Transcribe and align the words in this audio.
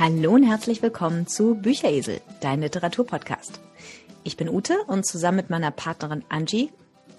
Hallo 0.00 0.34
und 0.34 0.44
herzlich 0.44 0.80
willkommen 0.80 1.26
zu 1.26 1.56
Bücheresel, 1.56 2.20
dein 2.40 2.60
Literaturpodcast. 2.60 3.58
Ich 4.22 4.36
bin 4.36 4.48
Ute 4.48 4.78
und 4.86 5.04
zusammen 5.04 5.38
mit 5.38 5.50
meiner 5.50 5.72
Partnerin 5.72 6.24
Angie 6.28 6.70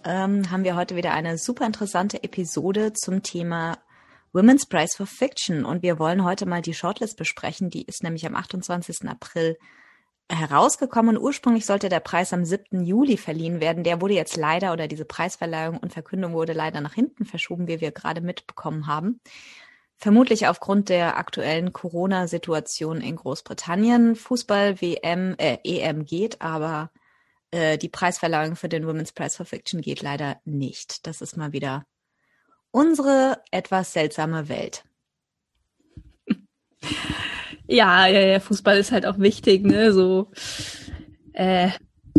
ähm, 0.05 0.50
haben 0.50 0.63
wir 0.63 0.77
heute 0.77 0.95
wieder 0.95 1.12
eine 1.12 1.38
super 1.38 1.66
interessante 1.66 2.23
Episode 2.23 2.94
zum 2.94 3.21
Thema 3.21 3.80
Women's 4.31 4.66
Prize 4.66 4.95
for 4.95 5.07
Fiction 5.07 5.66
und 5.66 5.84
wir 5.84 6.00
wollen 6.00 6.23
heute 6.23 6.45
mal 6.45 6.62
die 6.62 6.73
Shortlist 6.73 7.17
besprechen. 7.17 7.70
Die 7.70 7.84
ist 7.84 8.02
nämlich 8.02 8.26
am 8.26 8.38
28. 8.38 9.09
April 9.09 9.58
herausgekommen 10.30 11.17
ursprünglich 11.17 11.66
sollte 11.66 11.89
der 11.89 12.00
Preis 12.00 12.31
am 12.31 12.45
7. 12.45 12.86
Juli 12.86 13.17
verliehen 13.17 13.59
werden. 13.59 13.84
Der 13.84 14.00
wurde 14.00 14.14
jetzt 14.14 14.38
leider 14.38 14.72
oder 14.72 14.88
diese 14.88 15.03
Preisverleihung 15.03 15.80
und 15.80 15.91
Verkündung 15.91 16.31
wurde 16.31 16.53
leider 16.53 16.80
nach 16.80 16.94
hinten 16.94 17.25
verschoben, 17.25 17.67
wie 17.67 17.81
wir 17.81 17.91
gerade 17.91 18.22
mitbekommen 18.22 18.88
haben. 18.88 19.20
Vermutlich 20.02 20.48
aufgrund 20.48 20.88
der 20.88 21.17
aktuellen 21.17 21.73
Corona-Situation 21.73 23.02
in 23.02 23.17
Großbritannien. 23.17 24.16
Fußball, 24.16 24.80
WM, 24.80 25.35
äh, 25.38 25.58
EM 25.66 26.05
geht, 26.05 26.41
aber 26.41 26.89
äh, 27.52 27.77
die 27.77 27.89
Preisverleihung 27.89 28.55
für 28.55 28.70
den 28.70 28.88
Women's 28.88 29.12
Prize 29.12 29.35
for 29.35 29.45
Fiction 29.45 29.81
geht 29.81 30.02
leider 30.02 30.39
nicht. 30.45 31.05
Das 31.05 31.22
ist 31.22 31.35
mal 31.35 31.52
wieder 31.52 31.85
unsere 32.72 33.41
etwas 33.52 33.94
seltsame 33.94 34.49
Welt. 34.49 34.84
Ja, 37.72 38.08
ja, 38.08 38.20
ja, 38.22 38.39
Fußball 38.39 38.80
ist 38.80 38.91
halt 38.91 39.05
auch 39.05 39.20
wichtig, 39.20 39.64
ne, 39.64 39.94
so 39.94 40.31
äh, 41.33 41.70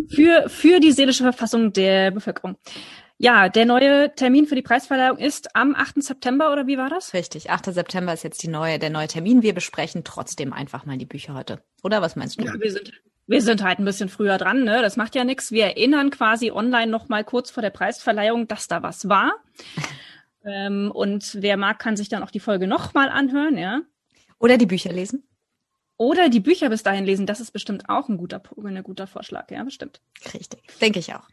für 0.09 0.49
für 0.49 0.79
die 0.79 0.93
seelische 0.93 1.25
Verfassung 1.25 1.73
der 1.73 2.13
Bevölkerung. 2.13 2.57
Ja, 3.23 3.51
der 3.51 3.67
neue 3.67 4.15
Termin 4.15 4.47
für 4.47 4.55
die 4.55 4.63
Preisverleihung 4.63 5.19
ist 5.19 5.55
am 5.55 5.75
8. 5.75 6.03
September 6.03 6.55
oder 6.55 6.67
wie 6.67 6.79
war 6.79 6.89
das? 6.89 7.13
Richtig, 7.13 7.51
8. 7.51 7.67
September 7.67 8.15
ist 8.15 8.25
jetzt 8.25 8.43
die 8.43 8.49
neue, 8.49 8.79
der 8.79 8.89
neue 8.89 9.09
Termin. 9.09 9.43
Wir 9.43 9.53
besprechen 9.53 10.05
trotzdem 10.05 10.55
einfach 10.55 10.87
mal 10.87 10.97
die 10.97 11.05
Bücher 11.05 11.35
heute. 11.35 11.63
Oder 11.83 12.01
was 12.01 12.17
meinst 12.17 12.41
du? 12.41 12.45
Ja, 12.47 12.59
wir 12.59 12.73
sind 12.73 13.03
wir 13.27 13.43
sind 13.43 13.63
halt 13.63 13.79
ein 13.79 13.85
bisschen 13.85 14.09
früher 14.09 14.39
dran, 14.39 14.65
ne? 14.65 14.81
Das 14.81 14.97
macht 14.97 15.15
ja 15.15 15.25
nichts. 15.25 15.53
Wir 15.53 15.67
erinnern 15.67 16.09
quasi 16.09 16.51
online 16.51 16.91
noch 16.91 17.11
mal 17.11 17.23
kurz 17.23 17.51
vor 17.51 17.63
der 17.63 17.69
Preisverleihung, 17.69 18.49
dass 18.49 18.69
da 18.69 18.83
was 18.83 19.07
war. 19.11 19.35
ähm, 20.47 20.91
und 20.91 21.37
wer 21.43 21.59
mag, 21.59 21.79
kann 21.79 21.99
sich 21.99 22.09
dann 22.09 22.23
auch 22.23 22.31
die 22.31 22.41
Folge 22.41 22.67
noch 22.67 22.95
mal 22.95 23.11
anhören, 23.11 23.59
ja? 23.59 23.83
Oder 24.39 24.57
die 24.57 24.65
Bücher 24.65 24.95
lesen. 24.95 25.29
Oder 25.99 26.31
die 26.31 26.41
Bücher 26.41 26.71
bis 26.71 26.83
dahin 26.83 27.05
lesen, 27.05 27.27
das 27.27 27.41
ist 27.41 27.51
bestimmt 27.51 27.91
auch 27.91 28.09
ein 28.09 28.17
guter, 28.17 28.41
ein 28.65 28.83
guter 28.83 29.07
Vorschlag, 29.07 29.51
ja, 29.51 29.63
bestimmt. 29.63 30.01
Richtig, 30.33 30.63
denke 30.81 31.01
ich 31.01 31.15
auch. 31.15 31.29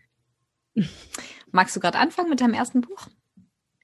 Magst 1.52 1.76
du 1.76 1.80
gerade 1.80 1.98
anfangen 1.98 2.30
mit 2.30 2.42
deinem 2.42 2.54
ersten 2.54 2.82
Buch? 2.82 3.08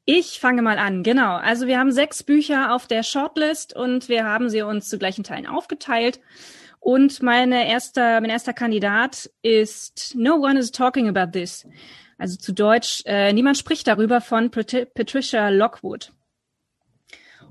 Ich 0.05 0.39
fange 0.39 0.61
mal 0.61 0.79
an, 0.79 1.01
genau. 1.01 1.35
Also 1.37 1.65
wir 1.65 1.79
haben 1.79 1.91
sechs 1.91 2.23
Bücher 2.23 2.73
auf 2.73 2.87
der 2.87 3.03
Shortlist 3.03 3.73
und 3.73 4.09
wir 4.09 4.25
haben 4.25 4.49
sie 4.49 4.61
uns 4.61 4.89
zu 4.89 4.97
gleichen 4.97 5.23
Teilen 5.23 5.47
aufgeteilt. 5.47 6.19
Und 6.81 7.23
meine 7.23 7.69
erster, 7.69 8.19
mein 8.19 8.29
erster 8.29 8.51
Kandidat 8.51 9.31
ist 9.41 10.13
No 10.17 10.35
One 10.35 10.59
is 10.59 10.71
Talking 10.71 11.07
About 11.07 11.31
This. 11.31 11.65
Also 12.17 12.35
zu 12.37 12.51
Deutsch, 12.51 13.03
äh, 13.05 13.31
niemand 13.31 13.57
spricht 13.57 13.87
darüber 13.87 14.19
von 14.19 14.51
Pat 14.51 14.93
Patricia 14.93 15.47
Lockwood. 15.47 16.11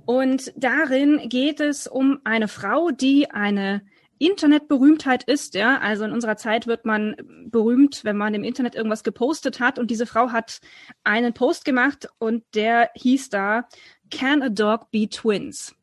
Und 0.05 0.53
darin 0.57 1.29
geht 1.31 1.61
es 1.61 1.87
um 1.87 2.21
eine 2.25 2.49
Frau, 2.49 2.91
die 2.91 3.31
eine 3.31 3.83
Internetberühmtheit 4.23 5.25
ist, 5.25 5.55
ja. 5.55 5.79
Also 5.79 6.05
in 6.05 6.13
unserer 6.13 6.37
Zeit 6.37 6.67
wird 6.67 6.85
man 6.85 7.17
berühmt, 7.47 8.05
wenn 8.05 8.17
man 8.17 8.35
im 8.35 8.45
Internet 8.45 8.75
irgendwas 8.75 9.03
gepostet 9.03 9.61
hat. 9.61 9.79
Und 9.79 9.91
diese 9.91 10.07
Frau 10.07 10.31
hat 10.31 10.61
einen 11.05 11.35
Post 11.35 11.65
gemacht 11.65 12.09
und 12.19 12.45
der 12.55 12.91
hieß 12.95 13.31
da, 13.31 13.69
Can 14.11 14.43
a 14.43 14.49
dog 14.49 14.91
be 14.91 15.09
twins? 15.09 15.75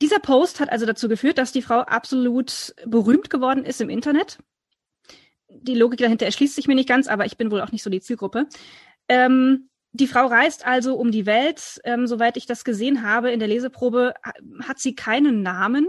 Dieser 0.00 0.18
Post 0.18 0.60
hat 0.60 0.70
also 0.70 0.86
dazu 0.86 1.08
geführt, 1.08 1.38
dass 1.38 1.52
die 1.52 1.62
Frau 1.62 1.80
absolut 1.80 2.74
berühmt 2.86 3.28
geworden 3.28 3.64
ist 3.64 3.80
im 3.80 3.90
Internet. 3.90 4.38
Die 5.48 5.74
Logik 5.74 5.98
dahinter 5.98 6.26
erschließt 6.26 6.54
sich 6.54 6.68
mir 6.68 6.74
nicht 6.74 6.88
ganz, 6.88 7.08
aber 7.08 7.26
ich 7.26 7.36
bin 7.36 7.50
wohl 7.50 7.60
auch 7.60 7.72
nicht 7.72 7.82
so 7.82 7.90
die 7.90 8.00
Zielgruppe. 8.00 8.46
Ähm, 9.08 9.68
die 9.92 10.06
Frau 10.06 10.26
reist 10.26 10.64
also 10.64 10.94
um 10.94 11.10
die 11.10 11.26
Welt. 11.26 11.80
Ähm, 11.84 12.06
soweit 12.06 12.36
ich 12.36 12.46
das 12.46 12.64
gesehen 12.64 13.02
habe 13.02 13.30
in 13.32 13.40
der 13.40 13.48
Leseprobe, 13.48 14.14
hat 14.62 14.78
sie 14.78 14.94
keinen 14.94 15.42
Namen. 15.42 15.88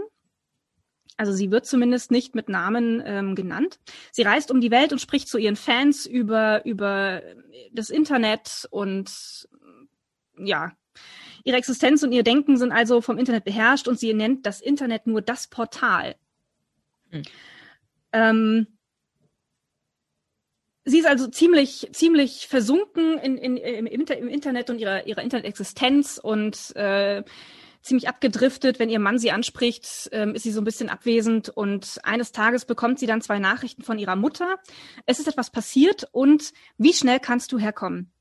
Also 1.22 1.34
sie 1.34 1.52
wird 1.52 1.66
zumindest 1.66 2.10
nicht 2.10 2.34
mit 2.34 2.48
Namen 2.48 3.00
ähm, 3.06 3.36
genannt. 3.36 3.78
Sie 4.10 4.22
reist 4.22 4.50
um 4.50 4.60
die 4.60 4.72
Welt 4.72 4.90
und 4.90 5.00
spricht 5.00 5.28
zu 5.28 5.38
ihren 5.38 5.54
Fans 5.54 6.04
über, 6.04 6.66
über 6.66 7.22
das 7.70 7.90
Internet 7.90 8.66
und 8.72 9.48
ja, 10.36 10.72
ihre 11.44 11.58
Existenz 11.58 12.02
und 12.02 12.10
ihr 12.10 12.24
Denken 12.24 12.56
sind 12.56 12.72
also 12.72 13.00
vom 13.00 13.18
Internet 13.18 13.44
beherrscht 13.44 13.86
und 13.86 14.00
sie 14.00 14.12
nennt 14.14 14.46
das 14.46 14.60
Internet 14.60 15.06
nur 15.06 15.22
das 15.22 15.46
Portal. 15.46 16.16
Hm. 17.10 17.22
Ähm, 18.12 18.66
sie 20.84 20.98
ist 20.98 21.06
also 21.06 21.28
ziemlich, 21.28 21.88
ziemlich 21.92 22.48
versunken 22.48 23.16
in, 23.18 23.38
in, 23.38 23.56
im, 23.58 23.86
im 23.86 24.28
Internet 24.28 24.70
und 24.70 24.80
ihrer, 24.80 25.06
ihrer 25.06 25.22
Internet-Existenz 25.22 26.18
und 26.20 26.74
äh, 26.74 27.22
ziemlich 27.82 28.08
abgedriftet. 28.08 28.78
Wenn 28.78 28.88
ihr 28.88 28.98
Mann 28.98 29.18
sie 29.18 29.32
anspricht, 29.32 30.08
ähm, 30.12 30.34
ist 30.34 30.44
sie 30.44 30.52
so 30.52 30.60
ein 30.60 30.64
bisschen 30.64 30.88
abwesend 30.88 31.48
und 31.48 31.98
eines 32.04 32.32
Tages 32.32 32.64
bekommt 32.64 32.98
sie 32.98 33.06
dann 33.06 33.20
zwei 33.20 33.38
Nachrichten 33.38 33.82
von 33.82 33.98
ihrer 33.98 34.16
Mutter. 34.16 34.56
Es 35.06 35.18
ist 35.18 35.28
etwas 35.28 35.50
passiert 35.50 36.08
und 36.12 36.52
wie 36.78 36.92
schnell 36.92 37.20
kannst 37.20 37.52
du 37.52 37.58
herkommen? 37.58 38.12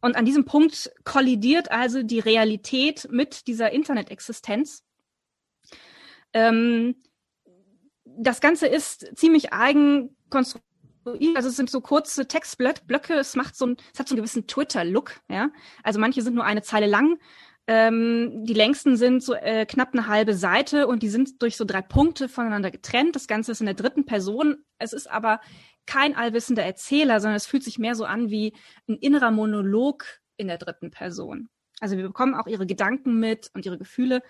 Und 0.00 0.16
an 0.16 0.24
diesem 0.24 0.44
Punkt 0.44 0.92
kollidiert 1.04 1.72
also 1.72 2.02
die 2.02 2.20
Realität 2.20 3.08
mit 3.10 3.48
dieser 3.48 3.72
Internet-Existenz. 3.72 4.84
Ähm, 6.32 7.02
das 8.04 8.40
Ganze 8.40 8.66
ist 8.66 9.16
ziemlich 9.16 9.52
eigen 9.52 10.16
konstruiert 10.30 10.64
also 11.34 11.48
es 11.48 11.56
sind 11.56 11.70
so 11.70 11.80
kurze 11.80 12.26
Textblöcke, 12.26 13.14
es 13.14 13.34
macht 13.34 13.56
so 13.56 13.66
ein, 13.66 13.76
es 13.92 13.98
hat 13.98 14.08
so 14.08 14.14
einen 14.14 14.18
gewissen 14.18 14.46
Twitter-Look, 14.46 15.20
ja. 15.28 15.50
Also 15.82 15.98
manche 15.98 16.22
sind 16.22 16.34
nur 16.34 16.44
eine 16.44 16.62
Zeile 16.62 16.86
lang, 16.86 17.18
ähm, 17.70 18.46
die 18.46 18.54
längsten 18.54 18.96
sind 18.96 19.22
so 19.22 19.34
äh, 19.34 19.66
knapp 19.66 19.90
eine 19.92 20.06
halbe 20.06 20.32
Seite 20.34 20.86
und 20.86 21.02
die 21.02 21.10
sind 21.10 21.42
durch 21.42 21.58
so 21.58 21.66
drei 21.66 21.82
Punkte 21.82 22.30
voneinander 22.30 22.70
getrennt. 22.70 23.14
Das 23.14 23.28
Ganze 23.28 23.52
ist 23.52 23.60
in 23.60 23.66
der 23.66 23.74
dritten 23.74 24.06
Person. 24.06 24.64
Es 24.78 24.94
ist 24.94 25.06
aber 25.08 25.40
kein 25.84 26.16
allwissender 26.16 26.62
Erzähler, 26.62 27.20
sondern 27.20 27.36
es 27.36 27.44
fühlt 27.44 27.62
sich 27.62 27.78
mehr 27.78 27.94
so 27.94 28.06
an 28.06 28.30
wie 28.30 28.54
ein 28.88 28.96
innerer 28.96 29.30
Monolog 29.30 30.06
in 30.38 30.48
der 30.48 30.56
dritten 30.56 30.90
Person. 30.90 31.50
Also 31.78 31.98
wir 31.98 32.04
bekommen 32.04 32.34
auch 32.34 32.46
ihre 32.46 32.66
Gedanken 32.66 33.20
mit 33.20 33.50
und 33.52 33.66
ihre 33.66 33.76
Gefühle. 33.76 34.22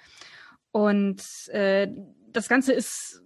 Und 0.72 1.22
äh, 1.50 1.88
das 2.32 2.48
Ganze 2.48 2.72
ist 2.72 3.22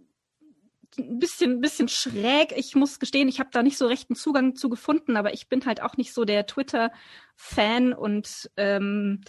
ein 0.98 1.18
bisschen, 1.18 1.62
bisschen 1.62 1.88
schräg. 1.88 2.52
Ich 2.54 2.74
muss 2.74 3.00
gestehen, 3.00 3.28
ich 3.28 3.40
habe 3.40 3.48
da 3.50 3.62
nicht 3.62 3.78
so 3.78 3.86
rechten 3.86 4.14
Zugang 4.14 4.56
zu 4.56 4.68
gefunden, 4.68 5.16
aber 5.16 5.32
ich 5.32 5.48
bin 5.48 5.64
halt 5.64 5.80
auch 5.80 5.96
nicht 5.96 6.12
so 6.12 6.26
der 6.26 6.46
Twitter-Fan 6.46 7.94
und 7.94 8.50
ähm, 8.58 9.22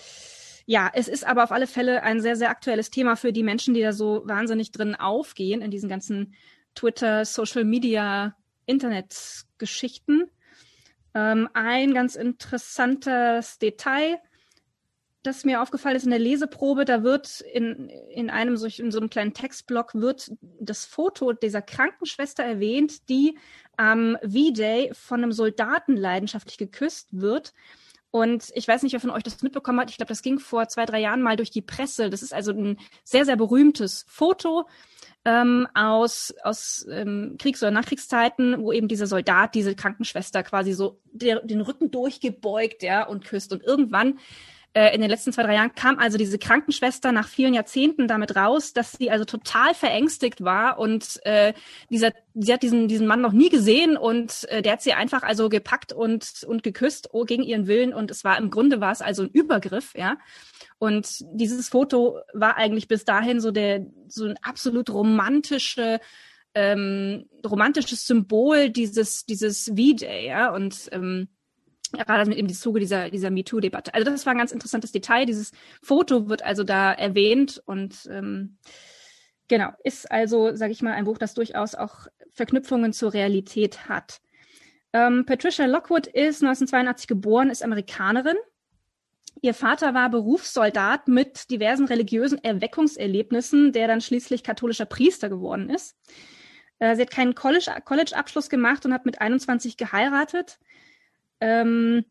ja, 0.66 0.90
es 0.94 1.08
ist 1.08 1.26
aber 1.26 1.44
auf 1.44 1.52
alle 1.52 1.68
Fälle 1.68 2.04
ein 2.04 2.22
sehr, 2.22 2.36
sehr 2.36 2.50
aktuelles 2.50 2.90
Thema 2.90 3.16
für 3.16 3.34
die 3.34 3.44
Menschen, 3.44 3.74
die 3.74 3.82
da 3.82 3.94
so 3.94 4.24
wahnsinnig 4.26 4.72
drin 4.72 4.96
aufgehen 4.96 5.62
in 5.62 5.72
diesen 5.72 5.90
ganzen 5.90 6.34
Twitter, 6.76 7.26
Social 7.26 7.64
Media, 7.64 8.36
Internetgeschichten. 8.66 10.30
Ähm, 11.14 11.50
ein 11.54 11.94
ganz 11.94 12.16
interessantes 12.16 13.60
Detail 13.60 14.20
das 15.24 15.46
mir 15.46 15.62
aufgefallen 15.62 15.96
ist 15.96 16.04
in 16.04 16.12
der 16.12 16.20
Leseprobe, 16.20 16.84
da 16.84 17.02
wird 17.02 17.40
in, 17.42 17.90
in 18.12 18.30
einem 18.30 18.58
solch, 18.58 18.80
in 18.80 18.92
so 18.92 19.00
einem 19.00 19.10
kleinen 19.10 19.34
Textblock 19.34 19.96
wird 19.96 20.32
das 20.60 20.86
Foto 20.86 21.32
dieser 21.32 21.62
Krankenschwester 21.62 22.44
erwähnt, 22.44 23.10
die 23.10 23.38
am 23.78 24.18
V-Day 24.22 24.92
von 24.94 25.24
einem 25.24 25.32
Soldaten 25.32 25.96
leidenschaftlich 25.96 26.58
geküsst 26.58 27.08
wird. 27.12 27.54
Und 28.14 28.52
ich 28.54 28.68
weiß 28.68 28.84
nicht, 28.84 28.94
wer 28.94 29.00
von 29.00 29.10
euch 29.10 29.24
das 29.24 29.42
mitbekommen 29.42 29.80
hat. 29.80 29.90
Ich 29.90 29.98
glaube, 29.98 30.10
das 30.10 30.22
ging 30.22 30.38
vor 30.38 30.68
zwei, 30.68 30.86
drei 30.86 31.00
Jahren 31.00 31.24
mal 31.24 31.36
durch 31.36 31.50
die 31.50 31.64
Presse. 31.64 32.12
Das 32.12 32.22
ist 32.22 32.32
also 32.32 32.52
ein 32.52 32.78
sehr, 33.04 33.26
sehr 33.26 33.36
berühmtes 33.36 34.06
Foto 34.08 34.68
ähm, 35.26 35.68
aus, 35.74 36.32
aus 36.44 36.86
ähm, 36.92 37.38
Kriegs- 37.40 37.64
oder 37.64 37.72
Nachkriegszeiten, 37.72 38.62
wo 38.62 38.72
eben 38.72 38.88
dieser 38.88 39.08
Soldat, 39.08 39.56
diese 39.56 39.74
Krankenschwester 39.74 40.44
quasi 40.44 40.74
so 40.74 41.00
der, 41.12 41.40
den 41.40 41.62
Rücken 41.62 41.90
durchgebeugt, 41.90 42.84
ja, 42.84 43.04
und 43.04 43.26
küsst. 43.26 43.52
Und 43.52 43.64
irgendwann 43.64 44.20
in 44.74 45.02
den 45.02 45.10
letzten 45.10 45.32
zwei, 45.32 45.44
drei 45.44 45.54
Jahren 45.54 45.76
kam 45.76 46.00
also 46.00 46.18
diese 46.18 46.40
Krankenschwester 46.40 47.12
nach 47.12 47.28
vielen 47.28 47.54
Jahrzehnten 47.54 48.08
damit 48.08 48.36
raus, 48.36 48.74
dass 48.74 48.94
sie 48.94 49.12
also 49.12 49.24
total 49.24 49.76
verängstigt 49.76 50.44
war 50.44 50.80
und 50.80 51.20
äh, 51.26 51.54
dieser, 51.92 52.12
sie 52.34 52.52
hat 52.52 52.64
diesen, 52.64 52.88
diesen 52.88 53.06
Mann 53.06 53.22
noch 53.22 53.34
nie 53.34 53.50
gesehen 53.50 53.98
und 53.98 54.48
äh, 54.50 54.64
der 54.64 54.74
hat 54.74 54.82
sie 54.82 54.94
einfach 54.94 55.22
also 55.22 55.48
gepackt 55.50 55.94
und, 55.94 56.44
und 56.48 56.64
geküsst 56.64 57.10
oh, 57.12 57.24
gegen 57.24 57.44
ihren 57.44 57.68
Willen 57.68 57.94
und 57.94 58.10
es 58.10 58.24
war 58.24 58.40
im 58.40 58.50
Grunde 58.50 58.82
war 58.82 58.92
es 58.92 59.02
also 59.02 59.24
ein 59.24 59.30
Übergriff, 59.30 59.94
ja. 59.96 60.18
Und 60.80 61.24
dieses 61.34 61.70
Foto 61.70 62.20
war 62.34 62.58
eigentlich 62.58 62.88
bis 62.88 63.06
dahin 63.06 63.40
so 63.40 63.52
der, 63.52 63.86
so 64.08 64.26
ein 64.26 64.38
absolut 64.42 64.90
romantische, 64.90 66.00
ähm, 66.56 67.30
romantisches 67.46 68.06
Symbol 68.06 68.70
dieses, 68.70 69.26
dieses 69.26 69.66
V-Day, 69.68 70.28
ja. 70.28 70.52
Und 70.54 70.90
ähm, 70.92 71.28
gerade 71.94 72.30
mit 72.30 72.38
im 72.38 72.50
Zuge 72.50 72.80
dieser, 72.80 73.10
dieser 73.10 73.30
MeToo-Debatte. 73.30 73.94
Also 73.94 74.10
das 74.10 74.26
war 74.26 74.34
ein 74.34 74.40
ganz 74.40 74.52
interessantes 74.52 74.92
Detail. 74.92 75.26
Dieses 75.26 75.52
Foto 75.82 76.30
wird 76.30 76.44
also 76.44 76.64
da 76.64 76.92
erwähnt 76.92 77.62
und 77.66 78.08
ähm, 78.10 78.58
Genau, 79.48 79.72
ist 79.84 80.10
also, 80.10 80.56
sage 80.56 80.72
ich 80.72 80.82
mal, 80.82 80.94
ein 80.94 81.06
Buch, 81.06 81.18
das 81.18 81.34
durchaus 81.34 81.76
auch 81.76 82.08
Verknüpfungen 82.32 82.94
zur 82.94 83.14
Realität 83.14 83.90
hat. 83.90 84.22
Ähm, 84.94 85.26
Patricia 85.26 85.66
Lockwood 85.66 86.08
ist 86.08 86.42
1982 86.42 87.08
geboren, 87.08 87.50
ist 87.50 87.64
Amerikanerin. 87.64 88.38
Ihr 89.42 89.54
Vater 89.54 89.94
war 89.94 90.10
Berufssoldat 90.10 91.08
mit 91.08 91.50
diversen 91.52 91.86
religiösen 91.86 92.42
Erweckungserlebnissen, 92.44 93.74
der 93.74 93.88
dann 93.88 94.02
schließlich 94.02 94.44
katholischer 94.44 94.86
Priester 94.86 95.30
geworden 95.30 95.70
ist. 95.70 95.98
Äh, 96.80 96.96
sie 96.96 97.02
hat 97.02 97.12
keinen 97.12 97.36
College-Abschluss 97.36 98.50
gemacht 98.50 98.86
und 98.86 98.94
hat 98.94 99.06
mit 99.06 99.20
21 99.20 99.76
geheiratet. 99.76 100.60
Ähm, 101.40 102.06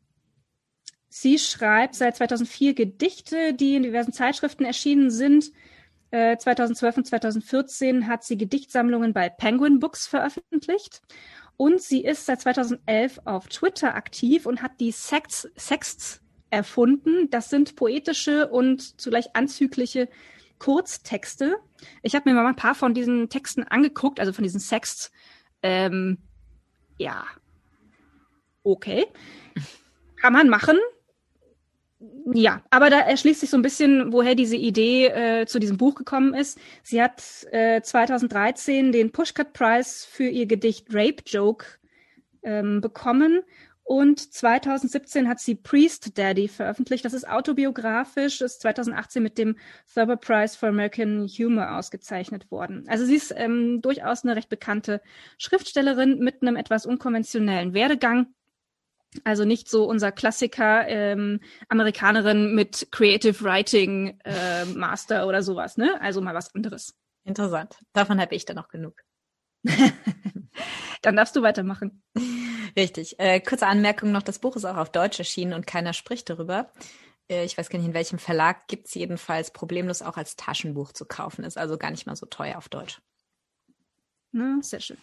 sie 1.09 1.39
schreibt 1.39 1.95
seit 1.95 2.17
2004 2.17 2.75
Gedichte, 2.75 3.55
die 3.55 3.77
in 3.77 3.83
diversen 3.83 4.13
Zeitschriften 4.13 4.65
erschienen 4.65 5.11
sind. 5.11 5.53
2012 6.13 6.95
äh, 6.95 6.99
und 6.99 7.07
2014 7.07 8.07
hat 8.07 8.23
sie 8.23 8.37
Gedichtsammlungen 8.37 9.15
bei 9.15 9.31
Penguin 9.31 9.79
Books 9.79 10.07
veröffentlicht. 10.07 11.01
Und 11.57 11.81
sie 11.81 12.05
ist 12.05 12.27
seit 12.27 12.43
2011 12.43 13.21
auf 13.25 13.49
Twitter 13.49 13.95
aktiv 13.95 14.47
und 14.47 14.63
hat 14.63 14.73
die 14.81 14.93
Sexts, 14.93 15.49
Sexts 15.57 16.21
erfunden. 16.51 17.31
Das 17.31 17.51
sind 17.51 17.77
poetische 17.77 18.49
und 18.49 19.01
zugleich 19.01 19.35
anzügliche 19.35 20.09
Kurztexte. 20.59 21.57
Ich 22.03 22.15
habe 22.15 22.29
mir 22.29 22.37
mal 22.37 22.47
ein 22.47 22.57
paar 22.57 22.75
von 22.75 22.95
diesen 22.95 23.29
Texten 23.31 23.65
angeguckt, 23.65 24.21
also 24.21 24.33
von 24.33 24.45
diesen 24.45 24.61
Sexts. 24.61 25.11
Ähm, 25.63 26.19
ja, 26.99 27.25
okay. 28.63 29.07
Kann 30.17 30.33
man 30.33 30.49
machen. 30.49 30.79
Ja, 32.35 32.63
aber 32.71 32.91
da 32.91 33.01
erschließt 33.01 33.41
sich 33.41 33.51
so 33.51 33.57
ein 33.57 33.63
bisschen, 33.63 34.13
woher 34.13 34.35
diese 34.35 34.57
Idee 34.57 35.07
äh, 35.07 35.47
zu 35.47 35.61
diesem 35.61 35.77
Buch 35.77 35.95
gekommen 35.95 36.35
ist. 36.35 36.59
Sie 36.83 37.01
hat 37.03 37.23
äh, 37.53 37.81
2013 37.81 38.93
den 38.93 39.13
Pushcut 39.13 39.53
Prize 39.53 40.07
für 40.09 40.29
ihr 40.29 40.47
Gedicht 40.47 40.89
Rape 40.93 41.23
Joke 41.27 41.67
ähm, 42.43 42.81
bekommen 42.81 43.43
und 43.85 44.33
2017 44.33 45.29
hat 45.29 45.41
sie 45.41 45.55
Priest 45.55 46.17
Daddy 46.17 46.49
veröffentlicht. 46.49 47.05
Das 47.05 47.13
ist 47.13 47.29
autobiografisch, 47.29 48.41
ist 48.41 48.61
2018 48.63 49.23
mit 49.23 49.39
dem 49.39 49.57
Thurber 49.93 50.17
Prize 50.17 50.57
for 50.57 50.69
American 50.69 51.27
Humor 51.27 51.77
ausgezeichnet 51.77 52.51
worden. 52.51 52.85
Also 52.89 53.05
sie 53.05 53.17
ist 53.17 53.35
ähm, 53.37 53.83
durchaus 53.83 54.25
eine 54.25 54.37
recht 54.37 54.49
bekannte 54.49 55.03
Schriftstellerin 55.37 56.21
mit 56.21 56.43
einem 56.43 56.57
etwas 56.57 56.87
unkonventionellen 56.87 57.75
Werdegang. 57.75 58.29
Also 59.25 59.45
nicht 59.45 59.69
so 59.69 59.85
unser 59.85 60.11
Klassiker 60.11 60.89
ähm, 60.89 61.41
Amerikanerin 61.69 62.55
mit 62.55 62.89
Creative 62.91 63.45
Writing 63.45 64.19
äh, 64.25 64.65
Master 64.65 65.27
oder 65.27 65.43
sowas, 65.43 65.77
ne? 65.77 66.01
Also 66.01 66.21
mal 66.21 66.35
was 66.35 66.55
anderes. 66.55 66.95
Interessant. 67.25 67.77
Davon 67.93 68.21
habe 68.21 68.35
ich 68.35 68.47
dann 68.47 68.59
auch 68.59 68.69
genug. 68.69 69.03
dann 71.03 71.17
darfst 71.17 71.37
du 71.37 71.43
weitermachen. 71.43 72.03
Richtig. 72.77 73.19
Äh, 73.19 73.41
kurze 73.41 73.67
Anmerkung 73.67 74.13
noch, 74.13 74.23
das 74.23 74.39
Buch 74.39 74.57
ist 74.57 74.65
auch 74.65 74.77
auf 74.77 74.91
Deutsch 74.91 75.19
erschienen 75.19 75.53
und 75.53 75.67
keiner 75.67 75.93
spricht 75.93 76.31
darüber. 76.31 76.73
Äh, 77.29 77.45
ich 77.45 77.57
weiß 77.57 77.69
gar 77.69 77.79
nicht, 77.79 77.89
in 77.89 77.95
welchem 77.95 78.19
Verlag 78.19 78.67
gibt 78.67 78.89
es 78.89 78.95
jedenfalls 78.95 79.51
problemlos 79.51 80.03
auch 80.03 80.17
als 80.17 80.37
Taschenbuch 80.37 80.93
zu 80.93 81.05
kaufen. 81.05 81.45
Ist 81.45 81.59
also 81.59 81.77
gar 81.77 81.91
nicht 81.91 82.07
mal 82.07 82.17
so 82.17 82.27
teuer 82.27 82.57
auf 82.57 82.69
Deutsch. 82.69 83.01
Na, 84.33 84.59
sehr 84.63 84.81
schön. 84.81 84.99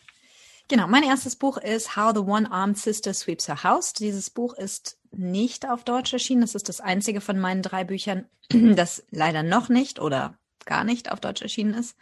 Genau, 0.69 0.88
mein 0.88 1.01
erstes 1.01 1.36
Buch 1.36 1.57
ist 1.57 1.95
How 1.95 2.12
the 2.13 2.19
One-Armed 2.19 2.77
Sister 2.77 3.12
Sweeps 3.16 3.48
Her 3.48 3.63
House. 3.63 3.92
Dieses 3.92 4.30
Buch 4.30 4.54
ist 4.54 5.00
nicht 5.10 5.68
auf 5.68 5.83
Deutsch 5.83 6.13
erschienen. 6.13 6.42
Das 6.42 6.54
ist 6.54 6.69
das 6.69 6.80
einzige 6.80 7.21
von 7.21 7.39
meinen 7.39 7.63
drei 7.63 7.83
Büchern, 7.83 8.27
das 8.50 9.04
leider 9.10 9.42
noch 9.42 9.69
nicht 9.69 10.00
oder 10.00 10.38
gar 10.66 10.83
nicht 10.83 11.12
auf 11.12 11.19
Deutsch 11.21 11.42
erschienen 11.42 11.74
ist. 11.74 11.98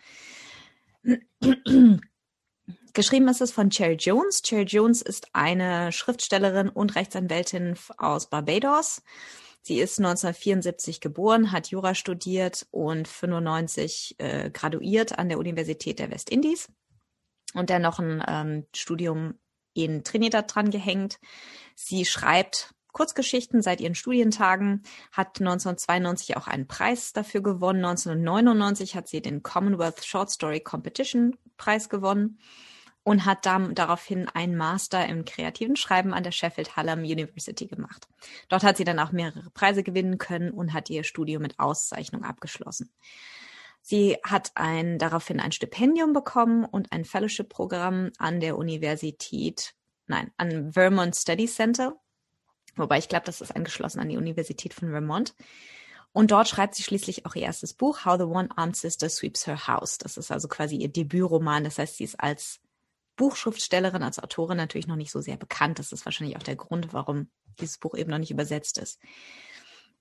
Geschrieben 2.93 3.29
ist 3.29 3.39
es 3.39 3.53
von 3.53 3.69
Cherry 3.69 3.95
Jones. 3.95 4.41
Cherry 4.41 4.63
Jones 4.63 5.01
ist 5.01 5.29
eine 5.31 5.93
Schriftstellerin 5.93 6.67
und 6.67 6.95
Rechtsanwältin 6.95 7.75
aus 7.97 8.29
Barbados. 8.29 9.01
Sie 9.61 9.79
ist 9.79 9.97
1974 9.97 10.99
geboren, 10.99 11.53
hat 11.53 11.67
Jura 11.67 11.95
studiert 11.95 12.67
und 12.71 13.07
95 13.07 14.15
äh, 14.17 14.49
graduiert 14.49 15.17
an 15.17 15.29
der 15.29 15.37
Universität 15.37 15.99
der 15.99 16.11
Westindies 16.11 16.67
und 17.53 17.69
dann 17.69 17.81
noch 17.81 17.99
ein 17.99 18.23
ähm, 18.27 18.65
Studium 18.75 19.35
in 19.73 20.03
Trinidad 20.03 20.53
dran 20.53 20.71
gehängt. 20.71 21.19
Sie 21.75 22.05
schreibt 22.05 22.73
Kurzgeschichten 22.91 23.61
seit 23.61 23.79
ihren 23.79 23.93
Studientagen, 23.93 24.81
hat 25.11 25.39
1992 25.39 26.35
auch 26.35 26.47
einen 26.47 26.67
Preis 26.67 27.13
dafür 27.13 27.41
gewonnen. 27.41 27.85
1999 27.85 28.95
hat 28.95 29.07
sie 29.07 29.21
den 29.21 29.43
Commonwealth 29.43 30.03
Short 30.03 30.31
Story 30.31 30.61
Competition 30.61 31.37
Preis 31.57 31.89
gewonnen 31.89 32.39
und 33.03 33.23
hat 33.23 33.45
dann 33.45 33.75
daraufhin 33.75 34.27
einen 34.27 34.57
Master 34.57 35.05
im 35.05 35.25
kreativen 35.25 35.75
Schreiben 35.75 36.13
an 36.13 36.23
der 36.23 36.31
Sheffield 36.31 36.75
Hallam 36.75 37.01
University 37.01 37.67
gemacht. 37.67 38.07
Dort 38.49 38.63
hat 38.63 38.77
sie 38.77 38.83
dann 38.83 38.99
auch 38.99 39.11
mehrere 39.11 39.49
Preise 39.51 39.83
gewinnen 39.83 40.17
können 40.17 40.49
und 40.49 40.73
hat 40.73 40.89
ihr 40.89 41.03
Studium 41.03 41.43
mit 41.43 41.59
Auszeichnung 41.59 42.23
abgeschlossen. 42.23 42.91
Sie 43.89 44.17
hat 44.21 44.51
ein, 44.55 44.99
daraufhin 44.99 45.39
ein 45.39 45.53
Stipendium 45.53 46.11
bekommen 46.11 46.65
und 46.65 46.91
ein 46.91 47.05
Fellowship-Programm 47.05 48.11
an 48.17 48.41
der 48.41 48.57
Universität, 48.57 49.75
nein, 50.07 50.29
an 50.35 50.73
Vermont 50.73 51.15
Study 51.15 51.45
Center. 51.47 51.95
Wobei 52.75 52.97
ich 52.97 53.07
glaube, 53.07 53.25
das 53.25 53.39
ist 53.39 53.55
angeschlossen 53.55 54.01
an 54.01 54.09
die 54.09 54.17
Universität 54.17 54.73
von 54.73 54.89
Vermont. 54.89 55.35
Und 56.11 56.31
dort 56.31 56.49
schreibt 56.49 56.75
sie 56.75 56.83
schließlich 56.83 57.25
auch 57.25 57.35
ihr 57.35 57.43
erstes 57.43 57.73
Buch, 57.73 58.03
How 58.03 58.17
the 58.17 58.25
One-Armed 58.25 58.75
Sister 58.75 59.07
Sweeps 59.07 59.47
Her 59.47 59.67
House. 59.67 59.97
Das 59.97 60.17
ist 60.17 60.31
also 60.31 60.49
quasi 60.49 60.75
ihr 60.75 60.89
Debütroman. 60.89 61.63
Das 61.63 61.79
heißt, 61.79 61.95
sie 61.95 62.03
ist 62.03 62.19
als 62.19 62.59
Buchschriftstellerin, 63.15 64.03
als 64.03 64.19
Autorin 64.19 64.57
natürlich 64.57 64.87
noch 64.87 64.97
nicht 64.97 65.11
so 65.11 65.21
sehr 65.21 65.37
bekannt. 65.37 65.79
Das 65.79 65.93
ist 65.93 66.03
wahrscheinlich 66.03 66.35
auch 66.35 66.43
der 66.43 66.57
Grund, 66.57 66.91
warum 66.91 67.29
dieses 67.61 67.77
Buch 67.77 67.95
eben 67.95 68.11
noch 68.11 68.17
nicht 68.19 68.31
übersetzt 68.31 68.79
ist. 68.79 68.99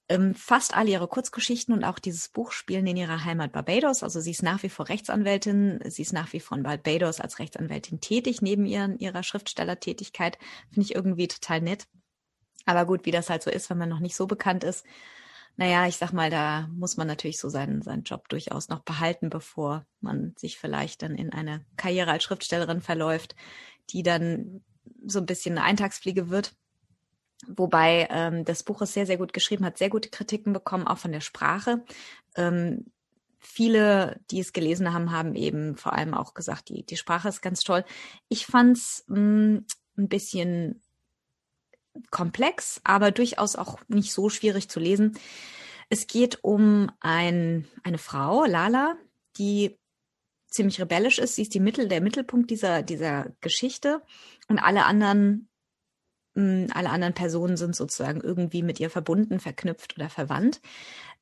Ähm, 0.09 0.37
fast 0.37 0.77
alle 0.77 0.91
ihre 0.91 1.09
Kurzgeschichten 1.09 1.75
und 1.75 1.83
auch 1.83 1.99
dieses 1.99 2.29
Buch 2.29 2.53
spielen 2.53 2.87
in 2.87 2.97
ihrer 2.97 3.25
Heimat 3.25 3.53
Barbados. 3.53 4.05
Also 4.05 4.21
sie 4.21 4.31
ist 4.31 4.43
nach 4.43 4.63
wie 4.63 4.69
vor 4.69 4.89
Rechtsanwältin. 4.89 5.81
Sie 5.87 6.03
ist 6.03 6.13
nach 6.13 6.33
wie 6.33 6.39
vor 6.39 6.57
in 6.57 6.63
Barbados 6.63 7.21
als 7.21 7.41
Rechtsanwältin 7.41 8.01
tätig, 8.01 8.41
neben 8.41 8.67
ihren, 8.67 8.99
ihrer 8.99 9.25
Schriftstellertätigkeit. 9.25 10.39
Finde 10.71 10.83
ich 10.83 10.95
irgendwie 10.95 11.27
total 11.27 11.61
nett. 11.61 11.89
Aber 12.67 12.87
gut, 12.87 13.05
wie 13.05 13.11
das 13.11 13.31
halt 13.31 13.43
so 13.43 13.51
ist, 13.51 13.69
wenn 13.69 13.79
man 13.79 13.89
noch 13.89 14.01
nicht 14.01 14.15
so 14.15 14.27
bekannt 14.27 14.63
ist. 14.63 14.85
Naja, 15.57 15.87
ich 15.87 15.97
sag 15.97 16.13
mal, 16.13 16.31
da 16.31 16.69
muss 16.69 16.97
man 16.97 17.07
natürlich 17.07 17.39
so 17.39 17.49
seinen, 17.49 17.83
seinen 17.83 18.03
Job 18.03 18.29
durchaus 18.29 18.69
noch 18.69 18.81
behalten, 18.81 19.31
bevor 19.31 19.87
man 20.01 20.35
sich 20.37 20.59
vielleicht 20.59 21.03
dann 21.03 21.15
in 21.15 21.33
eine 21.33 21.65
Karriere 21.77 22.11
als 22.11 22.25
Schriftstellerin 22.25 22.83
verläuft, 22.83 23.35
die 23.91 24.03
dann 24.03 24.63
so 25.05 25.19
ein 25.19 25.27
bisschen 25.27 25.57
eine 25.57 25.67
Eintagsfliege 25.67 26.29
wird. 26.29 26.55
Wobei 27.47 28.09
ähm, 28.11 28.45
das 28.45 28.63
Buch 28.63 28.83
ist 28.83 28.95
sehr, 28.95 29.07
sehr 29.07 29.19
gut 29.19 29.33
geschrieben, 29.33 29.65
hat 29.65 29.79
sehr 29.79 29.91
gute 29.91 30.09
Kritiken 30.09 30.53
bekommen, 30.53 30.87
auch 30.87 30.99
von 30.99 31.13
der 31.13 31.21
Sprache. 31.21 31.85
Ähm, 32.35 32.87
viele, 33.39 34.21
die 34.31 34.41
es 34.41 34.53
gelesen 34.53 34.93
haben, 34.93 35.13
haben 35.13 35.35
eben 35.35 35.77
vor 35.77 35.93
allem 35.93 36.15
auch 36.15 36.35
gesagt, 36.35 36.69
die, 36.69 36.85
die 36.85 36.97
Sprache 36.97 37.29
ist 37.29 37.43
ganz 37.43 37.61
toll. 37.61 37.85
Ich 38.29 38.47
fand 38.47 38.77
es 38.77 39.05
mm, 39.09 39.59
ein 39.99 40.09
bisschen 40.09 40.83
komplex, 42.11 42.81
aber 42.85 43.11
durchaus 43.11 43.57
auch 43.57 43.79
nicht 43.89 44.13
so 44.13 44.29
schwierig 44.29 44.69
zu 44.69 44.81
lesen. 44.81 45.19
Es 45.89 46.07
geht 46.07 46.43
um 46.43 46.91
ein, 47.01 47.67
eine 47.85 47.99
Frau, 47.99 48.45
Lala, 48.45 48.97
die 49.39 49.79
ziemlich 50.49 50.81
rebellisch 50.81 51.19
ist. 51.19 51.37
Sie 51.37 51.43
ist 51.43 51.55
die 51.55 51.61
Mittel, 51.61 51.89
der 51.89 52.01
Mittelpunkt 52.01 52.51
dieser, 52.51 52.83
dieser 52.83 53.33
Geschichte 53.41 54.03
und 54.49 54.59
alle 54.59 54.85
anderen 54.85 55.49
hm, 56.37 56.69
alle 56.75 56.91
anderen 56.91 57.15
Personen 57.15 57.57
sind 57.57 57.75
sozusagen 57.75 58.21
irgendwie 58.21 58.63
mit 58.63 58.79
ihr 58.79 58.91
verbunden, 58.91 59.41
verknüpft 59.41 59.97
oder 59.97 60.11
verwandt. 60.11 60.61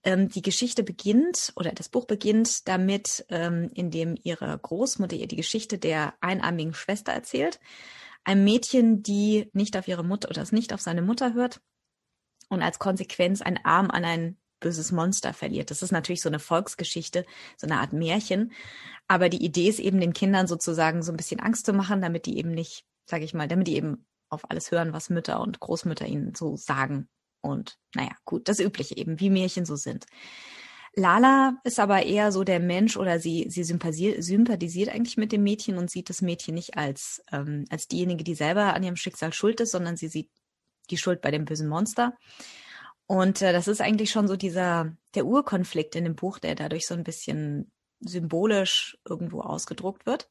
Ähm, 0.02 0.28
die 0.28 0.42
Geschichte 0.42 0.82
beginnt 0.82 1.52
oder 1.56 1.70
das 1.70 1.88
Buch 1.88 2.06
beginnt 2.06 2.68
damit, 2.68 3.24
ähm, 3.28 3.70
indem 3.74 4.16
ihre 4.24 4.58
Großmutter 4.58 5.14
ihr 5.16 5.28
die 5.28 5.36
Geschichte 5.36 5.78
der 5.78 6.14
einarmigen 6.20 6.74
Schwester 6.74 7.12
erzählt. 7.12 7.60
Ein 8.24 8.42
Mädchen, 8.42 9.02
die 9.04 9.48
nicht 9.52 9.76
auf 9.76 9.86
ihre 9.86 10.04
Mutter 10.04 10.28
oder 10.30 10.44
nicht 10.50 10.72
auf 10.72 10.80
seine 10.80 11.02
Mutter 11.02 11.32
hört 11.32 11.60
und 12.48 12.62
als 12.62 12.80
Konsequenz 12.80 13.40
einen 13.40 13.64
Arm 13.64 13.90
an 13.90 14.04
ein 14.04 14.36
böses 14.58 14.90
Monster 14.90 15.32
verliert. 15.32 15.70
Das 15.70 15.82
ist 15.82 15.92
natürlich 15.92 16.22
so 16.22 16.28
eine 16.28 16.40
Volksgeschichte, 16.40 17.24
so 17.56 17.66
eine 17.68 17.78
Art 17.80 17.92
Märchen. 17.92 18.52
Aber 19.06 19.28
die 19.28 19.44
Idee 19.44 19.68
ist 19.68 19.78
eben, 19.78 20.00
den 20.00 20.12
Kindern 20.12 20.48
sozusagen 20.48 21.02
so 21.02 21.12
ein 21.12 21.16
bisschen 21.16 21.38
Angst 21.38 21.66
zu 21.66 21.72
machen, 21.72 22.00
damit 22.00 22.26
die 22.26 22.38
eben 22.38 22.50
nicht, 22.50 22.84
sage 23.06 23.24
ich 23.24 23.34
mal, 23.34 23.46
damit 23.46 23.68
die 23.68 23.76
eben 23.76 24.06
auf 24.34 24.50
alles 24.50 24.70
hören, 24.70 24.92
was 24.92 25.10
Mütter 25.10 25.40
und 25.40 25.60
Großmütter 25.60 26.06
ihnen 26.06 26.34
so 26.34 26.56
sagen. 26.56 27.08
Und 27.40 27.78
naja, 27.94 28.12
gut, 28.24 28.48
das 28.48 28.58
Übliche 28.58 28.96
eben, 28.96 29.20
wie 29.20 29.30
Märchen 29.30 29.64
so 29.64 29.76
sind. 29.76 30.06
Lala 30.96 31.58
ist 31.64 31.80
aber 31.80 32.04
eher 32.04 32.30
so 32.30 32.44
der 32.44 32.60
Mensch 32.60 32.96
oder 32.96 33.18
sie, 33.18 33.46
sie 33.48 33.64
sympathisiert, 33.64 34.90
eigentlich 34.90 35.16
mit 35.16 35.32
dem 35.32 35.42
Mädchen 35.42 35.76
und 35.76 35.90
sieht 35.90 36.08
das 36.08 36.22
Mädchen 36.22 36.54
nicht 36.54 36.76
als, 36.76 37.22
ähm, 37.32 37.64
als 37.68 37.88
diejenige, 37.88 38.22
die 38.22 38.34
selber 38.34 38.74
an 38.74 38.82
ihrem 38.82 38.96
Schicksal 38.96 39.32
schuld 39.32 39.60
ist, 39.60 39.72
sondern 39.72 39.96
sie 39.96 40.08
sieht 40.08 40.30
die 40.90 40.96
Schuld 40.96 41.20
bei 41.20 41.30
dem 41.30 41.46
bösen 41.46 41.68
Monster. 41.68 42.16
Und 43.06 43.42
äh, 43.42 43.52
das 43.52 43.68
ist 43.68 43.80
eigentlich 43.80 44.10
schon 44.10 44.28
so 44.28 44.36
dieser, 44.36 44.96
der 45.14 45.26
Urkonflikt 45.26 45.96
in 45.96 46.04
dem 46.04 46.14
Buch, 46.14 46.38
der 46.38 46.54
dadurch 46.54 46.86
so 46.86 46.94
ein 46.94 47.04
bisschen 47.04 47.72
symbolisch 48.00 48.96
irgendwo 49.04 49.40
ausgedruckt 49.40 50.06
wird. 50.06 50.30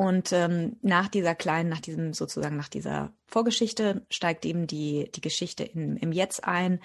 Und 0.00 0.32
ähm, 0.32 0.78
nach 0.80 1.08
dieser 1.08 1.34
kleinen, 1.34 1.68
nach 1.68 1.82
diesem 1.82 2.14
sozusagen 2.14 2.56
nach 2.56 2.70
dieser 2.70 3.12
Vorgeschichte 3.26 4.06
steigt 4.08 4.46
eben 4.46 4.66
die 4.66 5.10
die 5.14 5.20
Geschichte 5.20 5.62
in, 5.62 5.98
im 5.98 6.10
Jetzt 6.10 6.42
ein. 6.42 6.80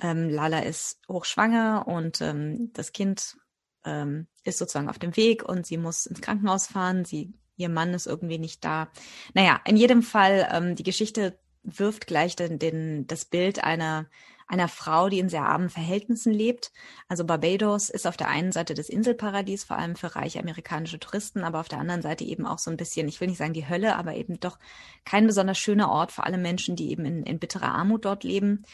Ähm, 0.00 0.30
Lala 0.30 0.60
ist 0.60 1.00
hochschwanger 1.08 1.88
und 1.88 2.20
ähm, 2.20 2.70
das 2.72 2.92
Kind 2.92 3.38
ähm, 3.84 4.28
ist 4.44 4.58
sozusagen 4.58 4.88
auf 4.88 5.00
dem 5.00 5.16
Weg 5.16 5.42
und 5.42 5.66
sie 5.66 5.78
muss 5.78 6.06
ins 6.06 6.20
Krankenhaus 6.20 6.68
fahren. 6.68 7.04
Sie 7.04 7.34
ihr 7.56 7.70
Mann 7.70 7.92
ist 7.92 8.06
irgendwie 8.06 8.38
nicht 8.38 8.64
da. 8.64 8.92
Naja, 9.34 9.60
in 9.66 9.76
jedem 9.76 10.04
Fall 10.04 10.48
ähm, 10.52 10.76
die 10.76 10.84
Geschichte 10.84 11.40
wirft 11.64 12.06
gleich 12.06 12.36
den, 12.36 12.60
den 12.60 13.04
das 13.08 13.24
Bild 13.24 13.64
einer 13.64 14.06
einer 14.50 14.68
Frau, 14.68 15.08
die 15.08 15.20
in 15.20 15.28
sehr 15.28 15.44
armen 15.44 15.70
Verhältnissen 15.70 16.32
lebt. 16.32 16.72
Also 17.08 17.24
Barbados 17.24 17.88
ist 17.88 18.06
auf 18.06 18.16
der 18.16 18.28
einen 18.28 18.50
Seite 18.50 18.74
das 18.74 18.88
Inselparadies, 18.88 19.62
vor 19.62 19.78
allem 19.78 19.94
für 19.94 20.16
reiche 20.16 20.40
amerikanische 20.40 20.98
Touristen, 20.98 21.44
aber 21.44 21.60
auf 21.60 21.68
der 21.68 21.78
anderen 21.78 22.02
Seite 22.02 22.24
eben 22.24 22.46
auch 22.46 22.58
so 22.58 22.70
ein 22.70 22.76
bisschen, 22.76 23.06
ich 23.06 23.20
will 23.20 23.28
nicht 23.28 23.38
sagen 23.38 23.52
die 23.52 23.68
Hölle, 23.68 23.94
aber 23.96 24.16
eben 24.16 24.40
doch 24.40 24.58
kein 25.04 25.28
besonders 25.28 25.58
schöner 25.58 25.88
Ort 25.88 26.10
für 26.10 26.24
alle 26.24 26.36
Menschen, 26.36 26.74
die 26.74 26.90
eben 26.90 27.04
in, 27.04 27.22
in 27.22 27.38
bitterer 27.38 27.72
Armut 27.72 28.04
dort 28.04 28.24
leben. 28.24 28.64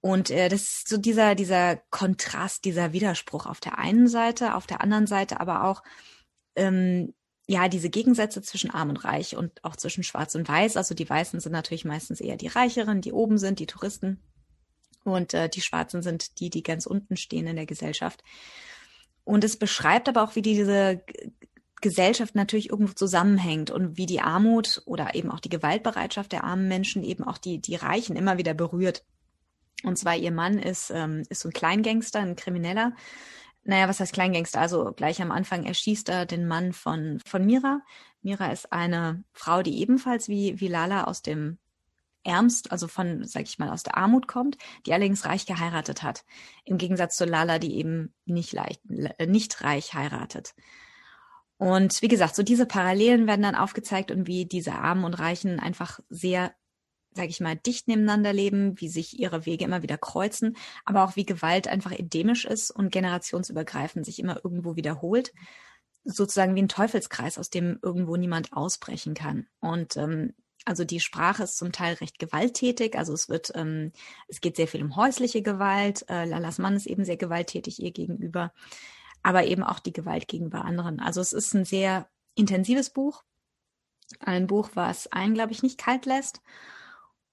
Und 0.00 0.30
äh, 0.30 0.48
das 0.48 0.62
ist 0.62 0.88
so 0.88 0.98
dieser, 0.98 1.34
dieser 1.34 1.78
Kontrast, 1.90 2.64
dieser 2.64 2.92
Widerspruch 2.92 3.46
auf 3.46 3.58
der 3.58 3.78
einen 3.78 4.06
Seite, 4.06 4.54
auf 4.54 4.68
der 4.68 4.82
anderen 4.82 5.08
Seite 5.08 5.40
aber 5.40 5.64
auch 5.64 5.82
ähm, 6.54 7.12
ja, 7.48 7.68
diese 7.68 7.90
Gegensätze 7.90 8.40
zwischen 8.40 8.70
Arm 8.70 8.90
und 8.90 9.04
Reich 9.04 9.36
und 9.36 9.64
auch 9.64 9.74
zwischen 9.74 10.04
Schwarz 10.04 10.36
und 10.36 10.48
Weiß. 10.48 10.76
Also 10.76 10.94
die 10.94 11.08
Weißen 11.10 11.40
sind 11.40 11.52
natürlich 11.52 11.84
meistens 11.84 12.20
eher 12.20 12.36
die 12.36 12.46
Reicheren, 12.46 13.00
die 13.00 13.12
oben 13.12 13.38
sind, 13.38 13.58
die 13.58 13.66
Touristen. 13.66 14.20
Und 15.10 15.34
äh, 15.34 15.48
die 15.48 15.60
Schwarzen 15.60 16.02
sind 16.02 16.40
die, 16.40 16.50
die 16.50 16.62
ganz 16.62 16.86
unten 16.86 17.16
stehen 17.16 17.46
in 17.46 17.56
der 17.56 17.66
Gesellschaft. 17.66 18.22
Und 19.24 19.44
es 19.44 19.56
beschreibt 19.56 20.08
aber 20.08 20.22
auch, 20.22 20.36
wie 20.36 20.42
diese 20.42 21.02
Gesellschaft 21.80 22.34
natürlich 22.34 22.70
irgendwo 22.70 22.94
zusammenhängt 22.94 23.70
und 23.70 23.96
wie 23.96 24.06
die 24.06 24.20
Armut 24.20 24.82
oder 24.86 25.14
eben 25.14 25.30
auch 25.30 25.40
die 25.40 25.48
Gewaltbereitschaft 25.48 26.32
der 26.32 26.44
armen 26.44 26.68
Menschen 26.68 27.02
eben 27.02 27.24
auch 27.24 27.38
die, 27.38 27.60
die 27.60 27.74
Reichen 27.74 28.16
immer 28.16 28.38
wieder 28.38 28.54
berührt. 28.54 29.04
Und 29.84 29.98
zwar 29.98 30.16
ihr 30.16 30.32
Mann 30.32 30.58
ist, 30.58 30.90
ähm, 30.90 31.24
ist 31.28 31.40
so 31.40 31.48
ein 31.48 31.52
Kleingangster, 31.52 32.20
ein 32.20 32.36
Krimineller. 32.36 32.94
Naja, 33.64 33.88
was 33.88 34.00
heißt 34.00 34.12
Kleingangster? 34.12 34.60
Also 34.60 34.92
gleich 34.92 35.20
am 35.20 35.30
Anfang 35.30 35.64
erschießt 35.64 36.08
er 36.08 36.24
den 36.24 36.46
Mann 36.46 36.72
von, 36.72 37.20
von 37.26 37.44
Mira. 37.44 37.82
Mira 38.22 38.50
ist 38.52 38.72
eine 38.72 39.22
Frau, 39.32 39.62
die 39.62 39.80
ebenfalls 39.80 40.28
wie, 40.28 40.58
wie 40.60 40.68
Lala 40.68 41.04
aus 41.04 41.22
dem 41.22 41.58
ärmst, 42.26 42.72
also 42.72 42.88
von, 42.88 43.24
sag 43.24 43.44
ich 43.44 43.58
mal, 43.58 43.70
aus 43.70 43.82
der 43.82 43.96
Armut 43.96 44.26
kommt, 44.28 44.58
die 44.84 44.92
allerdings 44.92 45.24
reich 45.24 45.46
geheiratet 45.46 46.02
hat. 46.02 46.24
Im 46.64 46.78
Gegensatz 46.78 47.16
zu 47.16 47.24
Lala, 47.24 47.58
die 47.58 47.76
eben 47.76 48.14
nicht 48.24 48.52
leicht, 48.52 48.80
äh, 48.90 49.26
nicht 49.26 49.62
reich 49.62 49.94
heiratet. 49.94 50.54
Und 51.58 52.02
wie 52.02 52.08
gesagt, 52.08 52.34
so 52.34 52.42
diese 52.42 52.66
Parallelen 52.66 53.26
werden 53.26 53.42
dann 53.42 53.54
aufgezeigt 53.54 54.10
und 54.10 54.26
wie 54.26 54.44
diese 54.44 54.72
Armen 54.72 55.04
und 55.04 55.14
Reichen 55.14 55.58
einfach 55.58 56.00
sehr, 56.10 56.54
sag 57.12 57.28
ich 57.30 57.40
mal, 57.40 57.56
dicht 57.56 57.88
nebeneinander 57.88 58.32
leben, 58.32 58.78
wie 58.78 58.88
sich 58.88 59.18
ihre 59.18 59.46
Wege 59.46 59.64
immer 59.64 59.82
wieder 59.82 59.96
kreuzen, 59.96 60.56
aber 60.84 61.02
auch 61.02 61.16
wie 61.16 61.24
Gewalt 61.24 61.66
einfach 61.66 61.92
endemisch 61.92 62.44
ist 62.44 62.70
und 62.70 62.90
generationsübergreifend 62.92 64.04
sich 64.04 64.18
immer 64.18 64.40
irgendwo 64.44 64.76
wiederholt. 64.76 65.32
Sozusagen 66.04 66.54
wie 66.54 66.62
ein 66.62 66.68
Teufelskreis, 66.68 67.38
aus 67.38 67.50
dem 67.50 67.78
irgendwo 67.82 68.16
niemand 68.16 68.52
ausbrechen 68.52 69.14
kann. 69.14 69.46
Und 69.60 69.96
ähm, 69.96 70.34
also 70.66 70.84
die 70.84 71.00
Sprache 71.00 71.44
ist 71.44 71.56
zum 71.56 71.72
Teil 71.72 71.94
recht 71.94 72.18
gewalttätig. 72.18 72.98
Also 72.98 73.14
es 73.14 73.28
wird, 73.28 73.52
ähm, 73.54 73.92
es 74.28 74.40
geht 74.40 74.56
sehr 74.56 74.66
viel 74.66 74.82
um 74.82 74.96
häusliche 74.96 75.40
Gewalt. 75.40 76.04
Äh, 76.10 76.26
Lalas 76.26 76.58
Mann 76.58 76.76
ist 76.76 76.86
eben 76.86 77.04
sehr 77.04 77.16
gewalttätig 77.16 77.80
ihr 77.80 77.92
gegenüber, 77.92 78.52
aber 79.22 79.44
eben 79.46 79.62
auch 79.62 79.78
die 79.78 79.92
Gewalt 79.92 80.26
gegenüber 80.26 80.64
anderen. 80.64 80.98
Also 81.00 81.20
es 81.20 81.32
ist 81.32 81.54
ein 81.54 81.64
sehr 81.64 82.08
intensives 82.34 82.90
Buch, 82.90 83.22
ein 84.18 84.48
Buch, 84.48 84.70
was 84.74 85.10
einen, 85.12 85.34
glaube 85.34 85.52
ich, 85.52 85.62
nicht 85.62 85.78
kalt 85.78 86.04
lässt 86.04 86.42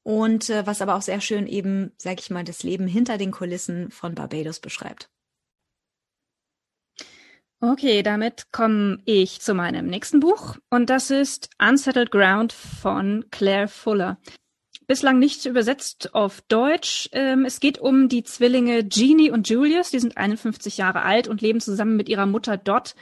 und 0.04 0.50
äh, 0.52 0.68
was 0.68 0.82
aber 0.82 0.96
auch 0.96 1.02
sehr 1.02 1.20
schön 1.20 1.48
eben, 1.48 1.92
sag 1.98 2.20
ich 2.20 2.30
mal, 2.30 2.44
das 2.44 2.62
Leben 2.62 2.88
hinter 2.88 3.18
den 3.18 3.32
Kulissen 3.32 3.90
von 3.90 4.14
Barbados 4.14 4.60
beschreibt. 4.60 5.10
Okay, 7.66 8.04
damit 8.04 8.52
komme 8.52 8.98
ich 9.06 9.40
zu 9.40 9.54
meinem 9.54 9.86
nächsten 9.86 10.20
Buch 10.20 10.58
und 10.70 10.90
das 10.90 11.10
ist 11.12 11.50
Unsettled 11.66 12.12
Ground 12.12 12.52
von 12.52 13.24
Claire 13.32 13.70
Fuller. 13.70 14.18
Bislang 14.86 15.18
nicht 15.18 15.46
übersetzt 15.46 16.14
auf 16.14 16.42
Deutsch. 16.50 17.08
Ähm, 17.14 17.46
es 17.46 17.62
geht 17.62 17.80
um 17.80 18.10
die 18.10 18.26
Zwillinge 18.26 18.90
Jeannie 18.90 19.32
und 19.32 19.48
Julius. 19.48 19.92
Die 19.92 20.00
sind 20.00 20.18
51 20.18 20.76
Jahre 20.76 21.04
alt 21.04 21.30
und 21.30 21.40
leben 21.40 21.62
zusammen 21.62 21.96
mit 21.96 22.10
ihrer 22.10 22.26
Mutter 22.26 22.58
Dot 22.58 22.96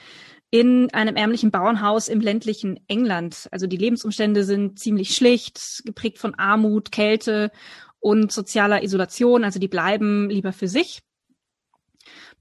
in 0.52 0.94
einem 0.94 1.16
ärmlichen 1.16 1.50
Bauernhaus 1.50 2.08
im 2.08 2.22
ländlichen 2.22 2.80
England. 2.88 3.48
Also 3.50 3.66
die 3.66 3.78
Lebensumstände 3.78 4.44
sind 4.44 4.78
ziemlich 4.78 5.16
schlicht, 5.16 5.82
geprägt 5.86 6.20
von 6.20 6.36
Armut, 6.36 6.92
Kälte 6.92 7.50
und 8.00 8.32
sozialer 8.32 8.84
Isolation. 8.84 9.44
Also 9.44 9.58
die 9.58 9.68
bleiben 9.68 10.30
lieber 10.30 10.54
für 10.54 10.68
sich 10.68 11.02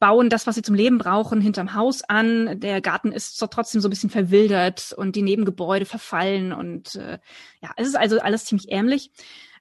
bauen 0.01 0.31
das, 0.31 0.47
was 0.47 0.57
sie 0.57 0.63
zum 0.63 0.75
Leben 0.75 0.99
brauchen, 0.99 1.41
hinterm 1.41 1.75
Haus 1.75 2.03
an. 2.03 2.59
Der 2.59 2.81
Garten 2.81 3.13
ist 3.13 3.39
so 3.39 3.47
trotzdem 3.47 3.81
so 3.81 3.87
ein 3.87 3.91
bisschen 3.91 4.11
verwildert 4.11 4.93
und 4.97 5.15
die 5.15 5.23
Nebengebäude 5.23 5.85
verfallen 5.85 6.53
und 6.53 6.97
äh, 6.97 7.19
ja, 7.63 7.71
es 7.77 7.87
ist 7.87 7.97
also 7.97 8.19
alles 8.19 8.47
ziemlich 8.47 8.73
ärmlich. 8.73 9.13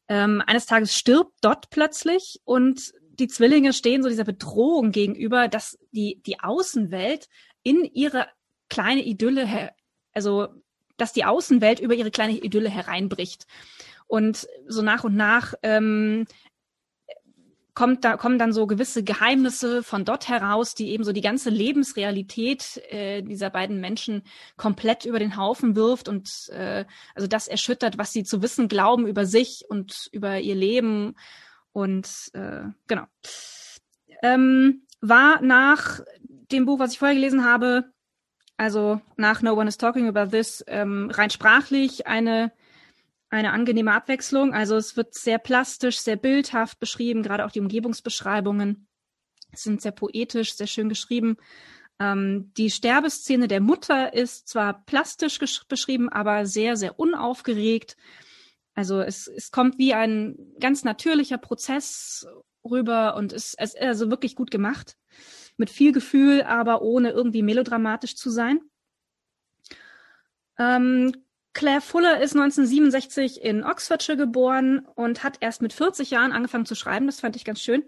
Ähm, 0.08 0.42
eines 0.48 0.66
Tages 0.66 0.98
stirbt 0.98 1.34
Dot 1.44 1.70
plötzlich 1.70 2.42
und 2.46 2.94
die 3.20 3.28
Zwillinge 3.28 3.74
stehen 3.74 4.02
so 4.02 4.10
dieser 4.10 4.24
Bedrohung 4.24 4.92
gegenüber, 4.92 5.50
dass 5.50 5.78
die, 5.92 6.22
die 6.26 6.40
Außenwelt 6.40 7.28
in 7.62 7.84
ihre 7.84 8.28
kleine 8.70 9.04
Idylle, 9.04 9.72
also 10.14 10.48
dass 10.98 11.14
die 11.14 11.26
Außenwelt 11.26 11.80
über 11.80 11.96
ihre 11.96 12.12
kleine 12.12 12.38
Idylle 12.38 12.70
hereinbricht. 12.70 13.46
Und 14.08 14.48
so 14.68 14.82
nach 14.82 15.04
und 15.04 15.16
nach 15.16 15.54
ähm, 15.62 16.26
kommt 17.80 18.04
da, 18.04 18.18
kommen 18.18 18.38
dann 18.38 18.52
so 18.52 18.68
gewisse 18.68 19.06
Geheimnisse 19.06 19.84
von 19.84 20.04
dort 20.04 20.28
heraus, 20.28 20.76
die 20.76 20.90
eben 20.90 21.06
so 21.06 21.14
die 21.14 21.22
ganze 21.22 21.50
Lebensrealität 21.50 22.82
äh, 22.90 23.22
dieser 23.22 23.50
beiden 23.50 23.80
Menschen 23.80 24.24
komplett 24.58 25.06
über 25.06 25.18
den 25.18 25.38
Haufen 25.38 25.78
wirft 25.78 26.10
und 26.10 26.50
äh, 26.50 26.84
also 27.16 27.30
das 27.30 27.48
erschüttert, 27.48 27.98
was 27.98 28.12
sie 28.12 28.26
zu 28.26 28.42
wissen 28.42 28.68
glauben 28.68 29.08
über 29.08 29.26
sich 29.26 29.64
und 29.70 30.10
über 30.12 30.42
ihr 30.42 30.56
Leben. 30.56 31.16
Und 31.72 32.10
äh, 32.34 32.64
genau. 32.88 33.06
Ähm, 34.24 34.82
war 35.00 35.42
nach 35.42 36.02
dem 36.52 36.66
Buch, 36.66 36.80
was 36.80 36.92
ich 36.92 37.00
vorher 37.00 37.16
gelesen 37.16 37.46
habe, 37.46 37.86
also 38.58 39.00
nach 39.16 39.42
No 39.42 39.54
One 39.54 39.70
is 39.70 39.78
Talking 39.78 40.10
About 40.10 40.32
This, 40.32 40.66
ähm, 40.68 41.10
rein 41.14 41.30
sprachlich 41.30 42.08
eine 42.08 42.52
eine 43.30 43.52
angenehme 43.52 43.94
Abwechslung. 43.94 44.54
Also 44.54 44.76
es 44.76 44.98
wird 44.98 45.14
sehr 45.14 45.38
plastisch, 45.38 46.00
sehr 46.00 46.16
bildhaft 46.16 46.80
beschrieben, 46.80 47.24
gerade 47.24 47.46
auch 47.46 47.52
die 47.52 47.60
Umgebungsbeschreibungen 47.60 48.88
sind 49.54 49.82
sehr 49.82 49.92
poetisch, 49.92 50.56
sehr 50.56 50.68
schön 50.68 50.90
geschrieben. 50.90 51.38
Ähm, 52.00 52.52
die 52.58 52.70
Sterbeszene 52.70 53.48
der 53.48 53.62
Mutter 53.62 54.14
ist 54.14 54.48
zwar 54.48 54.86
plastisch 54.86 55.40
beschrieben, 55.68 56.10
aber 56.10 56.46
sehr, 56.46 56.78
sehr 56.78 57.00
unaufgeregt. 57.00 57.98
Also 58.74 59.02
es, 59.02 59.28
es 59.28 59.52
kommt 59.52 59.78
wie 59.78 59.94
ein 59.94 60.38
ganz 60.60 60.84
natürlicher 60.84 61.38
Prozess 61.38 62.28
rüber 62.64 63.16
und 63.16 63.34
ist, 63.34 63.60
ist 63.60 63.78
also 63.78 64.10
wirklich 64.10 64.36
gut 64.36 64.52
gemacht. 64.52 64.96
Mit 65.58 65.70
viel 65.70 65.92
Gefühl, 65.92 66.44
aber 66.44 66.82
ohne 66.82 67.10
irgendwie 67.12 67.42
melodramatisch 67.42 68.16
zu 68.16 68.30
sein. 68.30 68.62
Ähm, 70.58 71.12
Claire 71.54 71.82
Fuller 71.82 72.22
ist 72.22 72.36
1967 72.36 73.42
in 73.42 73.64
Oxfordshire 73.64 74.18
geboren 74.18 74.88
und 74.96 75.24
hat 75.24 75.38
erst 75.42 75.62
mit 75.62 75.74
40 75.74 76.12
Jahren 76.12 76.32
angefangen 76.32 76.66
zu 76.66 76.76
schreiben. 76.76 77.08
Das 77.08 77.20
fand 77.20 77.36
ich 77.36 77.46
ganz 77.46 77.62
schön. 77.62 77.84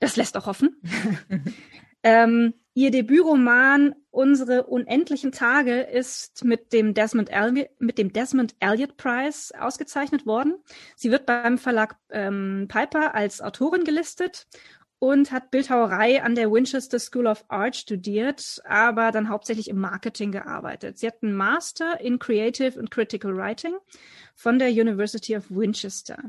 Das 0.00 0.16
lässt 0.16 0.36
auch 0.36 0.46
hoffen. 0.46 0.80
ähm, 2.02 2.54
ihr 2.74 2.90
Debütroman 2.90 3.94
Unsere 4.14 4.64
unendlichen 4.64 5.32
Tage 5.32 5.80
ist 5.80 6.44
mit 6.44 6.74
dem 6.74 6.92
Desmond, 6.92 7.30
Elliot, 7.30 7.70
mit 7.78 7.96
dem 7.96 8.12
Desmond 8.12 8.54
Elliot 8.60 8.98
Prize 8.98 9.58
ausgezeichnet 9.58 10.26
worden. 10.26 10.56
Sie 10.96 11.10
wird 11.10 11.24
beim 11.24 11.56
Verlag 11.56 11.96
ähm, 12.10 12.66
Piper 12.68 13.14
als 13.14 13.40
Autorin 13.40 13.84
gelistet 13.84 14.46
und 15.02 15.32
hat 15.32 15.50
Bildhauerei 15.50 16.22
an 16.22 16.36
der 16.36 16.52
Winchester 16.52 17.00
School 17.00 17.26
of 17.26 17.44
Art 17.48 17.74
studiert, 17.74 18.62
aber 18.64 19.10
dann 19.10 19.28
hauptsächlich 19.28 19.68
im 19.68 19.80
Marketing 19.80 20.30
gearbeitet. 20.30 20.96
Sie 20.96 21.08
hat 21.08 21.24
einen 21.24 21.34
Master 21.34 22.00
in 22.00 22.20
Creative 22.20 22.78
and 22.78 22.88
Critical 22.88 23.36
Writing 23.36 23.74
von 24.36 24.60
der 24.60 24.68
University 24.68 25.36
of 25.36 25.50
Winchester. 25.50 26.22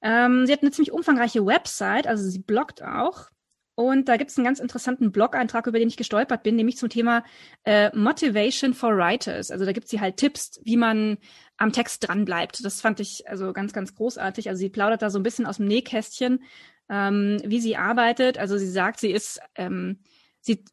Ähm, 0.00 0.46
sie 0.46 0.54
hat 0.54 0.62
eine 0.62 0.70
ziemlich 0.70 0.90
umfangreiche 0.90 1.44
Website, 1.44 2.06
also 2.06 2.26
sie 2.26 2.38
bloggt 2.38 2.82
auch. 2.82 3.28
Und 3.74 4.08
da 4.08 4.16
gibt 4.16 4.30
es 4.30 4.38
einen 4.38 4.46
ganz 4.46 4.58
interessanten 4.58 5.12
Blog-Eintrag, 5.12 5.66
über 5.66 5.78
den 5.78 5.88
ich 5.88 5.98
gestolpert 5.98 6.42
bin, 6.42 6.56
nämlich 6.56 6.78
zum 6.78 6.88
Thema 6.88 7.24
äh, 7.64 7.94
Motivation 7.94 8.72
for 8.72 8.96
Writers. 8.96 9.50
Also 9.50 9.66
da 9.66 9.72
gibt 9.72 9.88
sie 9.88 10.00
halt 10.00 10.16
Tipps, 10.16 10.60
wie 10.64 10.78
man 10.78 11.18
am 11.58 11.72
Text 11.72 12.08
dranbleibt. 12.08 12.64
Das 12.64 12.80
fand 12.80 13.00
ich 13.00 13.28
also 13.28 13.52
ganz, 13.52 13.74
ganz 13.74 13.94
großartig. 13.94 14.48
Also 14.48 14.60
sie 14.60 14.70
plaudert 14.70 15.02
da 15.02 15.10
so 15.10 15.18
ein 15.18 15.22
bisschen 15.22 15.44
aus 15.44 15.58
dem 15.58 15.66
Nähkästchen, 15.66 16.42
ähm, 16.90 17.40
wie 17.44 17.60
sie 17.60 17.76
arbeitet. 17.76 18.36
Also 18.36 18.58
sie 18.58 18.70
sagt, 18.70 19.00
sie 19.00 19.10
ist 19.10 19.40
ähm, 19.54 20.00
sie, 20.40 20.64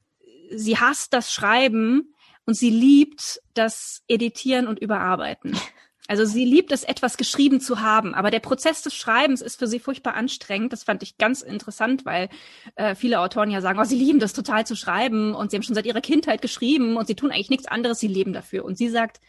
sie 0.49 0.77
hasst 0.77 1.13
das 1.13 1.31
Schreiben 1.31 2.13
und 2.45 2.55
sie 2.55 2.71
liebt 2.71 3.39
das 3.53 4.03
Editieren 4.07 4.67
und 4.67 4.79
Überarbeiten. 4.79 5.55
Also 6.09 6.23
sie 6.23 6.45
liebt 6.45 6.71
es, 6.71 6.85
etwas 6.85 7.17
geschrieben 7.17 7.59
zu 7.59 7.81
haben, 7.81 8.15
aber 8.15 8.31
der 8.31 8.39
Prozess 8.39 8.81
des 8.81 8.95
Schreibens 8.95 9.41
ist 9.41 9.59
für 9.59 9.67
sie 9.67 9.79
furchtbar 9.81 10.13
anstrengend. 10.13 10.71
Das 10.71 10.85
fand 10.85 11.03
ich 11.03 11.17
ganz 11.17 11.41
interessant, 11.41 12.05
weil 12.05 12.29
äh, 12.75 12.95
viele 12.95 13.19
Autoren 13.19 13.51
ja 13.51 13.59
sagen, 13.59 13.77
oh, 13.77 13.83
sie 13.83 13.97
lieben 13.97 14.19
das 14.19 14.31
total 14.31 14.65
zu 14.65 14.77
schreiben 14.77 15.35
und 15.35 15.51
sie 15.51 15.57
haben 15.57 15.63
schon 15.63 15.75
seit 15.75 15.85
ihrer 15.85 15.99
Kindheit 15.99 16.41
geschrieben 16.41 16.95
und 16.95 17.07
sie 17.07 17.15
tun 17.15 17.31
eigentlich 17.31 17.49
nichts 17.49 17.67
anderes, 17.67 17.99
sie 17.99 18.07
leben 18.07 18.31
dafür. 18.31 18.63
Und 18.63 18.77
sie 18.77 18.87
sagt, 18.87 19.19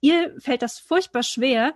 ihr 0.00 0.32
fällt 0.38 0.62
das 0.62 0.78
furchtbar 0.78 1.24
schwer, 1.24 1.74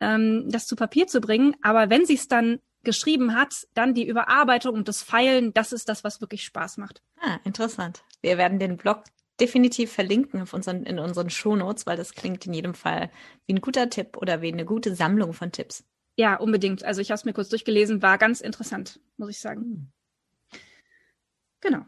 ähm, 0.00 0.50
das 0.50 0.66
zu 0.66 0.76
Papier 0.76 1.06
zu 1.06 1.22
bringen, 1.22 1.56
aber 1.62 1.88
wenn 1.88 2.04
sie 2.04 2.16
es 2.16 2.28
dann 2.28 2.60
geschrieben 2.88 3.34
hat, 3.34 3.68
dann 3.74 3.92
die 3.92 4.06
Überarbeitung 4.06 4.74
und 4.74 4.88
das 4.88 5.02
Feilen, 5.02 5.52
das 5.52 5.72
ist 5.72 5.90
das, 5.90 6.04
was 6.04 6.22
wirklich 6.22 6.42
Spaß 6.42 6.78
macht. 6.78 7.02
Ah, 7.20 7.38
interessant. 7.44 8.02
Wir 8.22 8.38
werden 8.38 8.58
den 8.58 8.78
Blog 8.78 9.04
definitiv 9.38 9.92
verlinken 9.92 10.40
auf 10.40 10.54
unseren, 10.54 10.84
in 10.84 10.98
unseren 10.98 11.28
Shownotes, 11.28 11.86
weil 11.86 11.98
das 11.98 12.14
klingt 12.14 12.46
in 12.46 12.54
jedem 12.54 12.72
Fall 12.72 13.10
wie 13.46 13.52
ein 13.52 13.60
guter 13.60 13.90
Tipp 13.90 14.16
oder 14.16 14.40
wie 14.40 14.50
eine 14.50 14.64
gute 14.64 14.94
Sammlung 14.94 15.34
von 15.34 15.52
Tipps. 15.52 15.84
Ja, 16.16 16.36
unbedingt. 16.36 16.82
Also 16.82 17.02
ich 17.02 17.10
habe 17.10 17.18
es 17.18 17.26
mir 17.26 17.34
kurz 17.34 17.50
durchgelesen, 17.50 18.00
war 18.00 18.16
ganz 18.16 18.40
interessant, 18.40 19.00
muss 19.18 19.28
ich 19.28 19.38
sagen. 19.38 19.60
Hm. 19.60 19.92
Genau. 21.60 21.84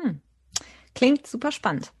Hm. 0.00 0.22
Klingt 0.94 1.26
super 1.26 1.52
spannend. 1.52 1.92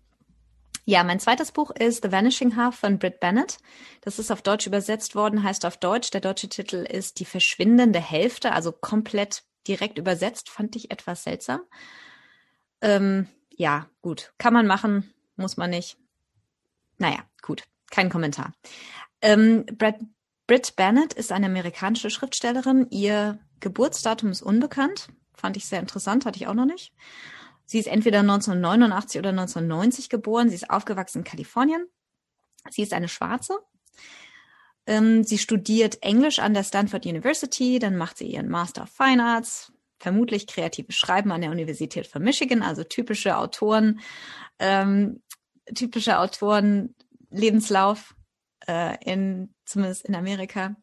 Ja, 0.86 1.02
mein 1.02 1.18
zweites 1.18 1.50
Buch 1.50 1.70
ist 1.70 2.02
The 2.02 2.12
Vanishing 2.12 2.56
Half 2.56 2.76
von 2.76 2.98
Britt 2.98 3.18
Bennett. 3.18 3.58
Das 4.02 4.18
ist 4.18 4.30
auf 4.30 4.42
Deutsch 4.42 4.66
übersetzt 4.66 5.14
worden, 5.14 5.42
heißt 5.42 5.64
auf 5.64 5.78
Deutsch. 5.78 6.10
Der 6.10 6.20
deutsche 6.20 6.48
Titel 6.48 6.76
ist 6.76 7.20
Die 7.20 7.24
verschwindende 7.24 8.00
Hälfte, 8.00 8.52
also 8.52 8.70
komplett 8.70 9.44
direkt 9.66 9.96
übersetzt, 9.96 10.50
fand 10.50 10.76
ich 10.76 10.90
etwas 10.90 11.24
seltsam. 11.24 11.62
Ähm, 12.82 13.28
ja, 13.56 13.88
gut. 14.02 14.34
Kann 14.36 14.52
man 14.52 14.66
machen, 14.66 15.10
muss 15.36 15.56
man 15.56 15.70
nicht. 15.70 15.96
Naja, 16.98 17.20
gut. 17.40 17.64
Kein 17.90 18.10
Kommentar. 18.10 18.52
Ähm, 19.22 19.64
Brad, 19.78 19.96
Britt 20.46 20.76
Bennett 20.76 21.14
ist 21.14 21.32
eine 21.32 21.46
amerikanische 21.46 22.10
Schriftstellerin. 22.10 22.88
Ihr 22.90 23.38
Geburtsdatum 23.60 24.30
ist 24.30 24.42
unbekannt. 24.42 25.08
Fand 25.32 25.56
ich 25.56 25.64
sehr 25.64 25.80
interessant, 25.80 26.26
hatte 26.26 26.36
ich 26.36 26.46
auch 26.46 26.54
noch 26.54 26.66
nicht. 26.66 26.92
Sie 27.66 27.78
ist 27.78 27.86
entweder 27.86 28.20
1989 28.20 29.18
oder 29.18 29.30
1990 29.30 30.08
geboren. 30.08 30.48
Sie 30.48 30.56
ist 30.56 30.70
aufgewachsen 30.70 31.18
in 31.18 31.24
Kalifornien. 31.24 31.86
Sie 32.70 32.82
ist 32.82 32.92
eine 32.92 33.08
Schwarze. 33.08 33.58
Ähm, 34.86 35.24
sie 35.24 35.38
studiert 35.38 36.02
Englisch 36.02 36.38
an 36.38 36.54
der 36.54 36.64
Stanford 36.64 37.06
University. 37.06 37.78
Dann 37.78 37.96
macht 37.96 38.18
sie 38.18 38.26
ihren 38.26 38.48
Master 38.48 38.82
of 38.82 38.90
Fine 38.90 39.24
Arts 39.24 39.72
vermutlich 39.98 40.46
kreatives 40.46 40.96
Schreiben 40.96 41.32
an 41.32 41.40
der 41.40 41.50
Universität 41.50 42.06
von 42.06 42.22
Michigan, 42.22 42.62
also 42.62 42.84
typische 42.84 43.38
Autoren, 43.38 44.00
ähm, 44.58 45.22
typische 45.74 46.18
Autoren 46.18 46.94
Lebenslauf 47.30 48.14
äh, 48.68 48.96
in 49.02 49.54
zumindest 49.64 50.04
in 50.04 50.14
Amerika. 50.14 50.76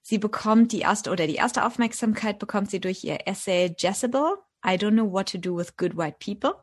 Sie 0.00 0.16
bekommt 0.16 0.72
die 0.72 0.80
erste 0.80 1.10
oder 1.10 1.26
die 1.26 1.34
erste 1.34 1.66
Aufmerksamkeit 1.66 2.38
bekommt 2.38 2.70
sie 2.70 2.80
durch 2.80 3.04
ihr 3.04 3.26
Essay 3.26 3.74
Jezebel. 3.78 4.36
I 4.64 4.76
don't 4.76 4.92
know 4.92 5.10
what 5.10 5.30
to 5.32 5.38
do 5.38 5.56
with 5.56 5.76
good 5.76 5.96
white 5.96 6.18
people. 6.18 6.54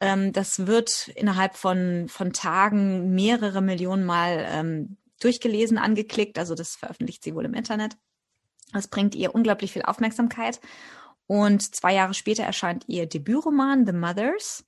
Ähm, 0.00 0.32
das 0.32 0.66
wird 0.66 1.08
innerhalb 1.08 1.56
von 1.56 2.08
von 2.08 2.32
Tagen 2.32 3.14
mehrere 3.14 3.62
Millionen 3.62 4.04
Mal 4.04 4.44
ähm, 4.48 4.96
durchgelesen, 5.20 5.78
angeklickt. 5.78 6.38
Also 6.38 6.54
das 6.54 6.76
veröffentlicht 6.76 7.22
sie 7.22 7.34
wohl 7.34 7.44
im 7.44 7.54
Internet. 7.54 7.96
Das 8.72 8.88
bringt 8.88 9.14
ihr 9.14 9.34
unglaublich 9.34 9.72
viel 9.72 9.82
Aufmerksamkeit. 9.82 10.60
Und 11.26 11.74
zwei 11.74 11.94
Jahre 11.94 12.14
später 12.14 12.42
erscheint 12.42 12.84
ihr 12.88 13.06
Debütroman 13.06 13.86
The 13.86 13.92
Mothers, 13.92 14.64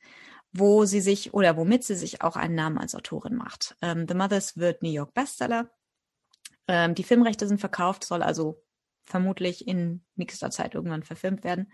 wo 0.53 0.85
sie 0.85 1.01
sich 1.01 1.35
oder 1.35 1.57
womit 1.57 1.85
sie 1.85 1.97
sich 1.97 2.23
auch 2.23 2.37
einen 2.37 2.55
Namen 2.55 2.79
als 2.79 2.95
Autorin 2.95 3.35
macht. 3.35 3.77
Ähm, 3.83 4.07
The 4.09 4.15
Mothers 4.15 4.57
wird 4.57 4.83
New 4.83 4.91
York 4.91 5.13
Bestseller. 5.15 5.71
Ähm, 6.69 6.95
die 6.95 7.05
Filmrechte 7.05 7.49
sind 7.49 7.59
verkauft, 7.59 8.05
soll 8.05 8.23
also 8.23 8.63
vermutlich 9.05 9.67
in 9.67 10.05
nächster 10.15 10.51
Zeit 10.51 10.75
irgendwann 10.75 11.03
verfilmt 11.03 11.45
werden. 11.45 11.71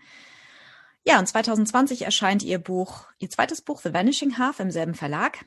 Ja, 1.03 1.19
und 1.19 1.27
2020 1.27 2.03
erscheint 2.03 2.43
ihr 2.43 2.59
Buch, 2.59 3.07
ihr 3.17 3.29
zweites 3.29 3.61
Buch, 3.61 3.81
The 3.81 3.93
Vanishing 3.93 4.37
Half, 4.37 4.59
im 4.59 4.71
selben 4.71 4.93
Verlag 4.93 5.45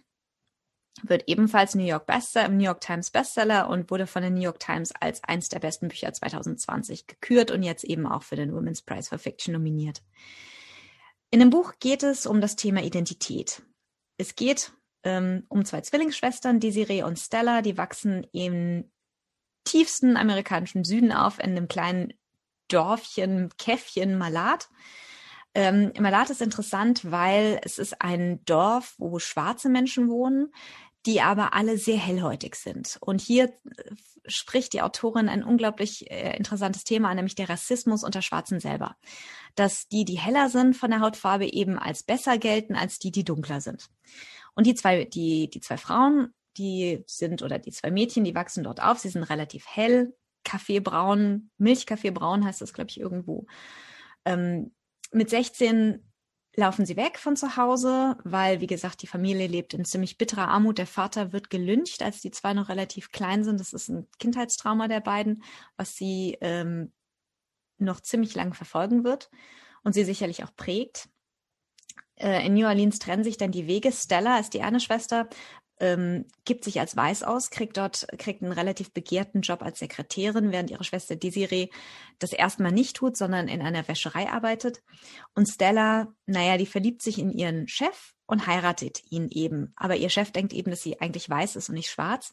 wird 1.02 1.24
ebenfalls 1.26 1.74
New 1.74 1.84
York 1.84 2.06
Bestseller, 2.06 2.46
im 2.46 2.56
New 2.56 2.64
York 2.64 2.80
Times 2.80 3.10
Bestseller 3.10 3.68
und 3.68 3.90
wurde 3.90 4.06
von 4.06 4.22
der 4.22 4.30
New 4.30 4.40
York 4.40 4.60
Times 4.60 4.92
als 4.92 5.22
eins 5.24 5.48
der 5.48 5.58
besten 5.58 5.88
Bücher 5.88 6.12
2020 6.12 7.06
gekürt 7.06 7.50
und 7.50 7.62
jetzt 7.62 7.84
eben 7.84 8.06
auch 8.06 8.22
für 8.22 8.36
den 8.36 8.54
Women's 8.54 8.82
Prize 8.82 9.08
for 9.08 9.18
Fiction 9.18 9.52
nominiert. 9.52 10.02
In 11.30 11.40
dem 11.40 11.50
Buch 11.50 11.74
geht 11.80 12.02
es 12.02 12.26
um 12.26 12.40
das 12.40 12.56
Thema 12.56 12.82
Identität. 12.82 13.62
Es 14.18 14.36
geht 14.36 14.72
ähm, 15.02 15.44
um 15.48 15.64
zwei 15.64 15.80
Zwillingsschwestern, 15.80 16.60
Desiree 16.60 17.02
und 17.02 17.18
Stella, 17.18 17.60
die 17.60 17.76
wachsen 17.76 18.24
im 18.32 18.90
tiefsten 19.64 20.16
amerikanischen 20.16 20.84
Süden 20.84 21.10
auf, 21.10 21.38
in 21.38 21.50
einem 21.50 21.68
kleinen 21.68 22.14
Dorfchen, 22.68 23.50
Käffchen, 23.58 24.16
Malat. 24.16 24.68
Ähm, 25.54 25.92
Malat 25.98 26.30
ist 26.30 26.42
interessant, 26.42 27.10
weil 27.10 27.60
es 27.62 27.78
ist 27.78 28.00
ein 28.02 28.44
Dorf, 28.44 28.94
wo 28.98 29.18
schwarze 29.18 29.68
Menschen 29.68 30.08
wohnen, 30.08 30.52
die 31.06 31.20
aber 31.20 31.52
alle 31.52 31.78
sehr 31.78 31.98
hellhäutig 31.98 32.56
sind. 32.56 32.96
Und 33.00 33.20
hier 33.20 33.44
äh, 33.44 33.94
spricht 34.26 34.72
die 34.72 34.82
Autorin 34.82 35.28
ein 35.28 35.44
unglaublich 35.44 36.10
äh, 36.10 36.36
interessantes 36.36 36.84
Thema 36.84 37.10
an, 37.10 37.16
nämlich 37.16 37.34
der 37.34 37.48
Rassismus 37.48 38.04
unter 38.04 38.22
Schwarzen 38.22 38.58
selber. 38.58 38.96
Dass 39.54 39.86
die, 39.88 40.04
die 40.04 40.18
heller 40.18 40.48
sind 40.48 40.76
von 40.76 40.90
der 40.90 41.00
Hautfarbe, 41.00 41.46
eben 41.46 41.78
als 41.78 42.02
besser 42.02 42.38
gelten 42.38 42.74
als 42.74 42.98
die, 42.98 43.10
die 43.10 43.24
dunkler 43.24 43.60
sind. 43.60 43.88
Und 44.54 44.66
die 44.66 44.74
zwei, 44.74 45.04
die, 45.04 45.50
die 45.50 45.60
zwei 45.60 45.76
Frauen, 45.76 46.32
die 46.56 47.04
sind, 47.06 47.42
oder 47.42 47.58
die 47.58 47.72
zwei 47.72 47.90
Mädchen, 47.90 48.24
die 48.24 48.34
wachsen 48.34 48.64
dort 48.64 48.82
auf, 48.82 48.98
sie 48.98 49.08
sind 49.08 49.24
relativ 49.24 49.66
hell, 49.66 50.14
Kaffeebraun, 50.44 51.50
Milchkaffeebraun 51.58 52.44
heißt 52.44 52.60
das, 52.60 52.72
glaube 52.72 52.90
ich, 52.90 53.00
irgendwo. 53.00 53.46
Ähm, 54.24 54.73
mit 55.14 55.30
16 55.30 56.02
laufen 56.56 56.86
sie 56.86 56.96
weg 56.96 57.18
von 57.18 57.36
zu 57.36 57.56
Hause, 57.56 58.16
weil, 58.24 58.60
wie 58.60 58.66
gesagt, 58.66 59.02
die 59.02 59.06
Familie 59.06 59.46
lebt 59.46 59.74
in 59.74 59.84
ziemlich 59.84 60.18
bitterer 60.18 60.48
Armut. 60.48 60.78
Der 60.78 60.86
Vater 60.86 61.32
wird 61.32 61.50
gelyncht, 61.50 62.02
als 62.02 62.20
die 62.20 62.30
zwei 62.30 62.54
noch 62.54 62.68
relativ 62.68 63.10
klein 63.10 63.44
sind. 63.44 63.58
Das 63.58 63.72
ist 63.72 63.88
ein 63.88 64.06
Kindheitstrauma 64.18 64.86
der 64.88 65.00
beiden, 65.00 65.42
was 65.76 65.96
sie 65.96 66.38
ähm, 66.40 66.92
noch 67.78 68.00
ziemlich 68.00 68.34
lang 68.34 68.54
verfolgen 68.54 69.04
wird 69.04 69.30
und 69.82 69.94
sie 69.94 70.04
sicherlich 70.04 70.44
auch 70.44 70.54
prägt. 70.54 71.08
Äh, 72.16 72.46
in 72.46 72.54
New 72.54 72.66
Orleans 72.66 73.00
trennen 73.00 73.24
sich 73.24 73.36
dann 73.36 73.50
die 73.50 73.66
Wege. 73.66 73.90
Stella 73.90 74.38
ist 74.38 74.54
die 74.54 74.62
eine 74.62 74.80
Schwester, 74.80 75.28
ähm, 75.80 76.26
gibt 76.44 76.64
sich 76.64 76.80
als 76.80 76.96
weiß 76.96 77.22
aus, 77.24 77.50
kriegt 77.50 77.76
dort, 77.76 78.06
kriegt 78.18 78.42
einen 78.42 78.52
relativ 78.52 78.92
begehrten 78.92 79.40
Job 79.40 79.62
als 79.62 79.78
Sekretärin, 79.78 80.52
während 80.52 80.70
ihre 80.70 80.84
Schwester 80.84 81.16
Desiree 81.16 81.68
das 82.18 82.32
erstmal 82.32 82.72
nicht 82.72 82.96
tut, 82.96 83.16
sondern 83.16 83.48
in 83.48 83.60
einer 83.60 83.86
Wäscherei 83.88 84.30
arbeitet. 84.30 84.82
Und 85.34 85.46
Stella, 85.46 86.14
naja, 86.26 86.56
die 86.56 86.66
verliebt 86.66 87.02
sich 87.02 87.18
in 87.18 87.30
ihren 87.30 87.68
Chef 87.68 88.14
und 88.26 88.46
heiratet 88.46 89.02
ihn 89.10 89.28
eben. 89.30 89.72
Aber 89.76 89.96
ihr 89.96 90.10
Chef 90.10 90.30
denkt 90.30 90.52
eben, 90.52 90.70
dass 90.70 90.82
sie 90.82 91.00
eigentlich 91.00 91.28
weiß 91.28 91.56
ist 91.56 91.68
und 91.68 91.74
nicht 91.74 91.90
schwarz. 91.90 92.32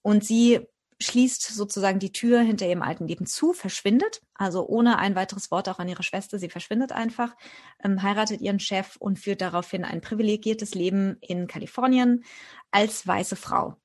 Und 0.00 0.24
sie 0.24 0.66
schließt 1.02 1.42
sozusagen 1.42 1.98
die 1.98 2.12
Tür 2.12 2.40
hinter 2.40 2.66
ihrem 2.66 2.82
alten 2.82 3.06
Leben 3.06 3.26
zu, 3.26 3.52
verschwindet, 3.52 4.22
also 4.34 4.66
ohne 4.66 4.98
ein 4.98 5.14
weiteres 5.14 5.50
Wort 5.50 5.68
auch 5.68 5.78
an 5.78 5.88
ihre 5.88 6.02
Schwester. 6.02 6.38
Sie 6.38 6.48
verschwindet 6.48 6.92
einfach, 6.92 7.36
ähm, 7.82 8.02
heiratet 8.02 8.40
ihren 8.40 8.60
Chef 8.60 8.96
und 8.96 9.18
führt 9.18 9.40
daraufhin 9.40 9.84
ein 9.84 10.00
privilegiertes 10.00 10.74
Leben 10.74 11.16
in 11.20 11.46
Kalifornien 11.46 12.24
als 12.70 13.06
weiße 13.06 13.36
Frau. 13.36 13.76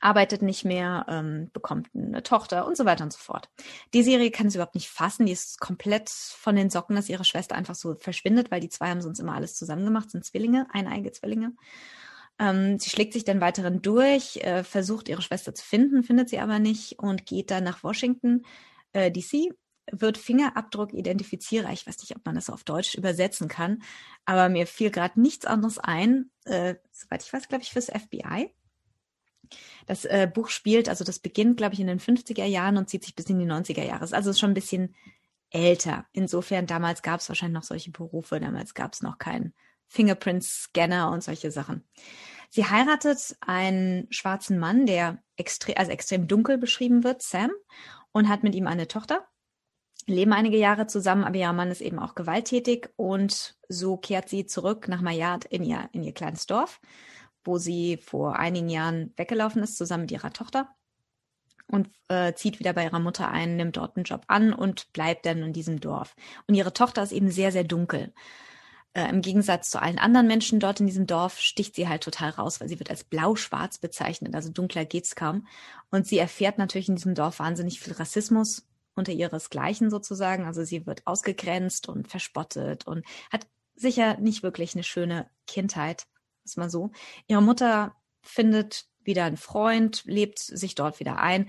Arbeitet 0.00 0.42
nicht 0.42 0.64
mehr, 0.64 1.06
ähm, 1.08 1.50
bekommt 1.52 1.88
eine 1.94 2.22
Tochter 2.22 2.66
und 2.66 2.76
so 2.76 2.84
weiter 2.84 3.04
und 3.04 3.12
so 3.12 3.18
fort. 3.18 3.48
Die 3.94 4.02
Serie 4.02 4.30
kann 4.30 4.46
es 4.46 4.54
überhaupt 4.54 4.74
nicht 4.74 4.88
fassen. 4.88 5.26
Die 5.26 5.32
ist 5.32 5.58
komplett 5.58 6.10
von 6.10 6.54
den 6.54 6.70
Socken, 6.70 6.96
dass 6.96 7.08
ihre 7.08 7.24
Schwester 7.24 7.54
einfach 7.54 7.74
so 7.74 7.94
verschwindet, 7.94 8.50
weil 8.50 8.60
die 8.60 8.68
zwei 8.68 8.90
haben 8.90 9.02
sonst 9.02 9.18
immer 9.18 9.34
alles 9.34 9.54
zusammen 9.56 9.84
gemacht, 9.84 10.10
sind 10.10 10.24
Zwillinge, 10.24 10.66
eineige 10.72 11.12
Zwillinge. 11.12 11.52
Ähm, 12.38 12.78
sie 12.78 12.90
schlägt 12.90 13.14
sich 13.14 13.24
dann 13.24 13.40
weiterhin 13.40 13.80
durch, 13.82 14.36
äh, 14.38 14.62
versucht 14.62 15.08
ihre 15.08 15.22
Schwester 15.22 15.54
zu 15.54 15.64
finden, 15.64 16.02
findet 16.02 16.28
sie 16.28 16.38
aber 16.38 16.58
nicht 16.58 16.98
und 16.98 17.26
geht 17.26 17.50
dann 17.50 17.64
nach 17.64 17.82
Washington, 17.82 18.44
äh, 18.92 19.10
DC, 19.10 19.52
wird 19.90 20.18
Fingerabdruck-Identifizierer. 20.18 21.72
Ich 21.72 21.86
weiß 21.86 21.98
nicht, 21.98 22.16
ob 22.16 22.26
man 22.26 22.34
das 22.34 22.50
auf 22.50 22.64
Deutsch 22.64 22.94
übersetzen 22.94 23.48
kann, 23.48 23.82
aber 24.24 24.48
mir 24.48 24.66
fiel 24.66 24.90
gerade 24.90 25.20
nichts 25.20 25.46
anderes 25.46 25.78
ein, 25.78 26.30
äh, 26.44 26.74
soweit 26.90 27.22
ich 27.22 27.32
weiß, 27.32 27.48
glaube 27.48 27.62
ich, 27.62 27.70
fürs 27.70 27.86
FBI. 27.86 28.52
Das 29.86 30.04
äh, 30.04 30.28
Buch 30.32 30.48
spielt, 30.48 30.88
also 30.88 31.04
das 31.04 31.20
beginnt, 31.20 31.56
glaube 31.56 31.74
ich, 31.74 31.80
in 31.80 31.86
den 31.86 32.00
50er 32.00 32.44
Jahren 32.44 32.76
und 32.76 32.90
zieht 32.90 33.04
sich 33.04 33.14
bis 33.14 33.26
in 33.26 33.38
die 33.38 33.46
90er 33.46 33.84
Jahre. 33.84 34.02
Also 34.12 34.30
ist 34.30 34.40
schon 34.40 34.50
ein 34.50 34.54
bisschen 34.54 34.94
älter. 35.50 36.06
Insofern, 36.12 36.66
damals 36.66 37.02
gab 37.02 37.20
es 37.20 37.28
wahrscheinlich 37.28 37.54
noch 37.54 37.62
solche 37.62 37.92
Berufe, 37.92 38.40
damals 38.40 38.74
gab 38.74 38.92
es 38.92 39.02
noch 39.02 39.18
keinen 39.18 39.54
Fingerprint-Scanner 39.88 41.10
und 41.10 41.22
solche 41.22 41.50
Sachen. 41.50 41.84
Sie 42.50 42.64
heiratet 42.64 43.36
einen 43.40 44.06
schwarzen 44.10 44.58
Mann, 44.58 44.86
der 44.86 45.22
extre 45.36 45.76
also 45.76 45.90
extrem 45.90 46.28
dunkel 46.28 46.58
beschrieben 46.58 47.04
wird, 47.04 47.22
Sam, 47.22 47.50
und 48.12 48.28
hat 48.28 48.42
mit 48.42 48.54
ihm 48.54 48.66
eine 48.66 48.88
Tochter. 48.88 49.26
leben 50.06 50.32
einige 50.32 50.56
Jahre 50.56 50.86
zusammen, 50.86 51.24
aber 51.24 51.36
ihr 51.36 51.52
Mann 51.52 51.70
ist 51.70 51.80
eben 51.80 51.98
auch 51.98 52.14
gewalttätig 52.14 52.90
und 52.96 53.56
so 53.68 53.96
kehrt 53.96 54.28
sie 54.28 54.46
zurück 54.46 54.86
nach 54.88 55.00
Mayard 55.00 55.44
in 55.46 55.64
ihr, 55.64 55.88
in 55.92 56.04
ihr 56.04 56.14
kleines 56.14 56.46
Dorf, 56.46 56.80
wo 57.44 57.58
sie 57.58 57.96
vor 57.96 58.36
einigen 58.36 58.68
Jahren 58.68 59.12
weggelaufen 59.16 59.62
ist, 59.62 59.76
zusammen 59.76 60.02
mit 60.02 60.12
ihrer 60.12 60.32
Tochter 60.32 60.68
und 61.68 61.90
äh, 62.08 62.32
zieht 62.34 62.58
wieder 62.58 62.72
bei 62.72 62.84
ihrer 62.84 63.00
Mutter 63.00 63.28
ein, 63.30 63.56
nimmt 63.56 63.76
dort 63.76 63.96
einen 63.96 64.04
Job 64.04 64.22
an 64.28 64.52
und 64.52 64.92
bleibt 64.92 65.26
dann 65.26 65.42
in 65.42 65.52
diesem 65.52 65.80
Dorf. 65.80 66.14
Und 66.46 66.54
ihre 66.54 66.72
Tochter 66.72 67.02
ist 67.02 67.12
eben 67.12 67.30
sehr, 67.30 67.52
sehr 67.52 67.64
dunkel. 67.64 68.14
Äh, 68.96 69.10
Im 69.10 69.20
Gegensatz 69.20 69.68
zu 69.68 69.82
allen 69.82 69.98
anderen 69.98 70.26
Menschen 70.26 70.58
dort 70.58 70.80
in 70.80 70.86
diesem 70.86 71.06
Dorf 71.06 71.38
sticht 71.38 71.74
sie 71.74 71.86
halt 71.86 72.02
total 72.02 72.30
raus, 72.30 72.62
weil 72.62 72.68
sie 72.70 72.78
wird 72.78 72.88
als 72.88 73.04
blau-schwarz 73.04 73.76
bezeichnet, 73.76 74.34
also 74.34 74.50
dunkler 74.50 74.86
geht's 74.86 75.14
kaum. 75.14 75.46
Und 75.90 76.06
sie 76.06 76.16
erfährt 76.16 76.56
natürlich 76.56 76.88
in 76.88 76.96
diesem 76.96 77.14
Dorf 77.14 77.38
wahnsinnig 77.38 77.78
viel 77.78 77.92
Rassismus 77.92 78.66
unter 78.94 79.12
ihresgleichen 79.12 79.90
sozusagen. 79.90 80.46
Also 80.46 80.64
sie 80.64 80.86
wird 80.86 81.06
ausgegrenzt 81.06 81.90
und 81.90 82.08
verspottet 82.08 82.86
und 82.86 83.04
hat 83.30 83.46
sicher 83.74 84.16
nicht 84.16 84.42
wirklich 84.42 84.74
eine 84.74 84.82
schöne 84.82 85.28
Kindheit, 85.46 86.06
ist 86.46 86.56
mal 86.56 86.70
so. 86.70 86.90
Ihre 87.26 87.42
Mutter 87.42 87.94
findet 88.22 88.86
wieder 89.06 89.24
einen 89.24 89.36
Freund, 89.36 90.02
lebt 90.04 90.38
sich 90.38 90.74
dort 90.74 91.00
wieder 91.00 91.18
ein. 91.18 91.48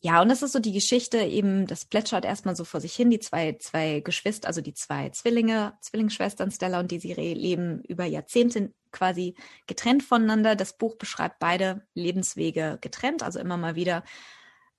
Ja, 0.00 0.22
und 0.22 0.28
das 0.28 0.42
ist 0.42 0.52
so 0.52 0.58
die 0.58 0.72
Geschichte 0.72 1.18
eben, 1.18 1.66
das 1.66 1.84
plätschert 1.84 2.24
erstmal 2.24 2.56
so 2.56 2.64
vor 2.64 2.80
sich 2.80 2.94
hin. 2.94 3.10
Die 3.10 3.20
zwei, 3.20 3.54
zwei 3.58 4.00
Geschwister, 4.00 4.48
also 4.48 4.60
die 4.60 4.74
zwei 4.74 5.10
Zwillinge, 5.10 5.76
Zwillingsschwestern 5.80 6.50
Stella 6.50 6.80
und 6.80 6.90
Desiree 6.90 7.34
leben 7.34 7.82
über 7.84 8.04
Jahrzehnte 8.04 8.72
quasi 8.92 9.34
getrennt 9.66 10.02
voneinander. 10.02 10.56
Das 10.56 10.76
Buch 10.76 10.96
beschreibt 10.96 11.38
beide 11.38 11.86
Lebenswege 11.94 12.78
getrennt, 12.80 13.22
also 13.22 13.38
immer 13.38 13.56
mal 13.56 13.74
wieder. 13.74 14.04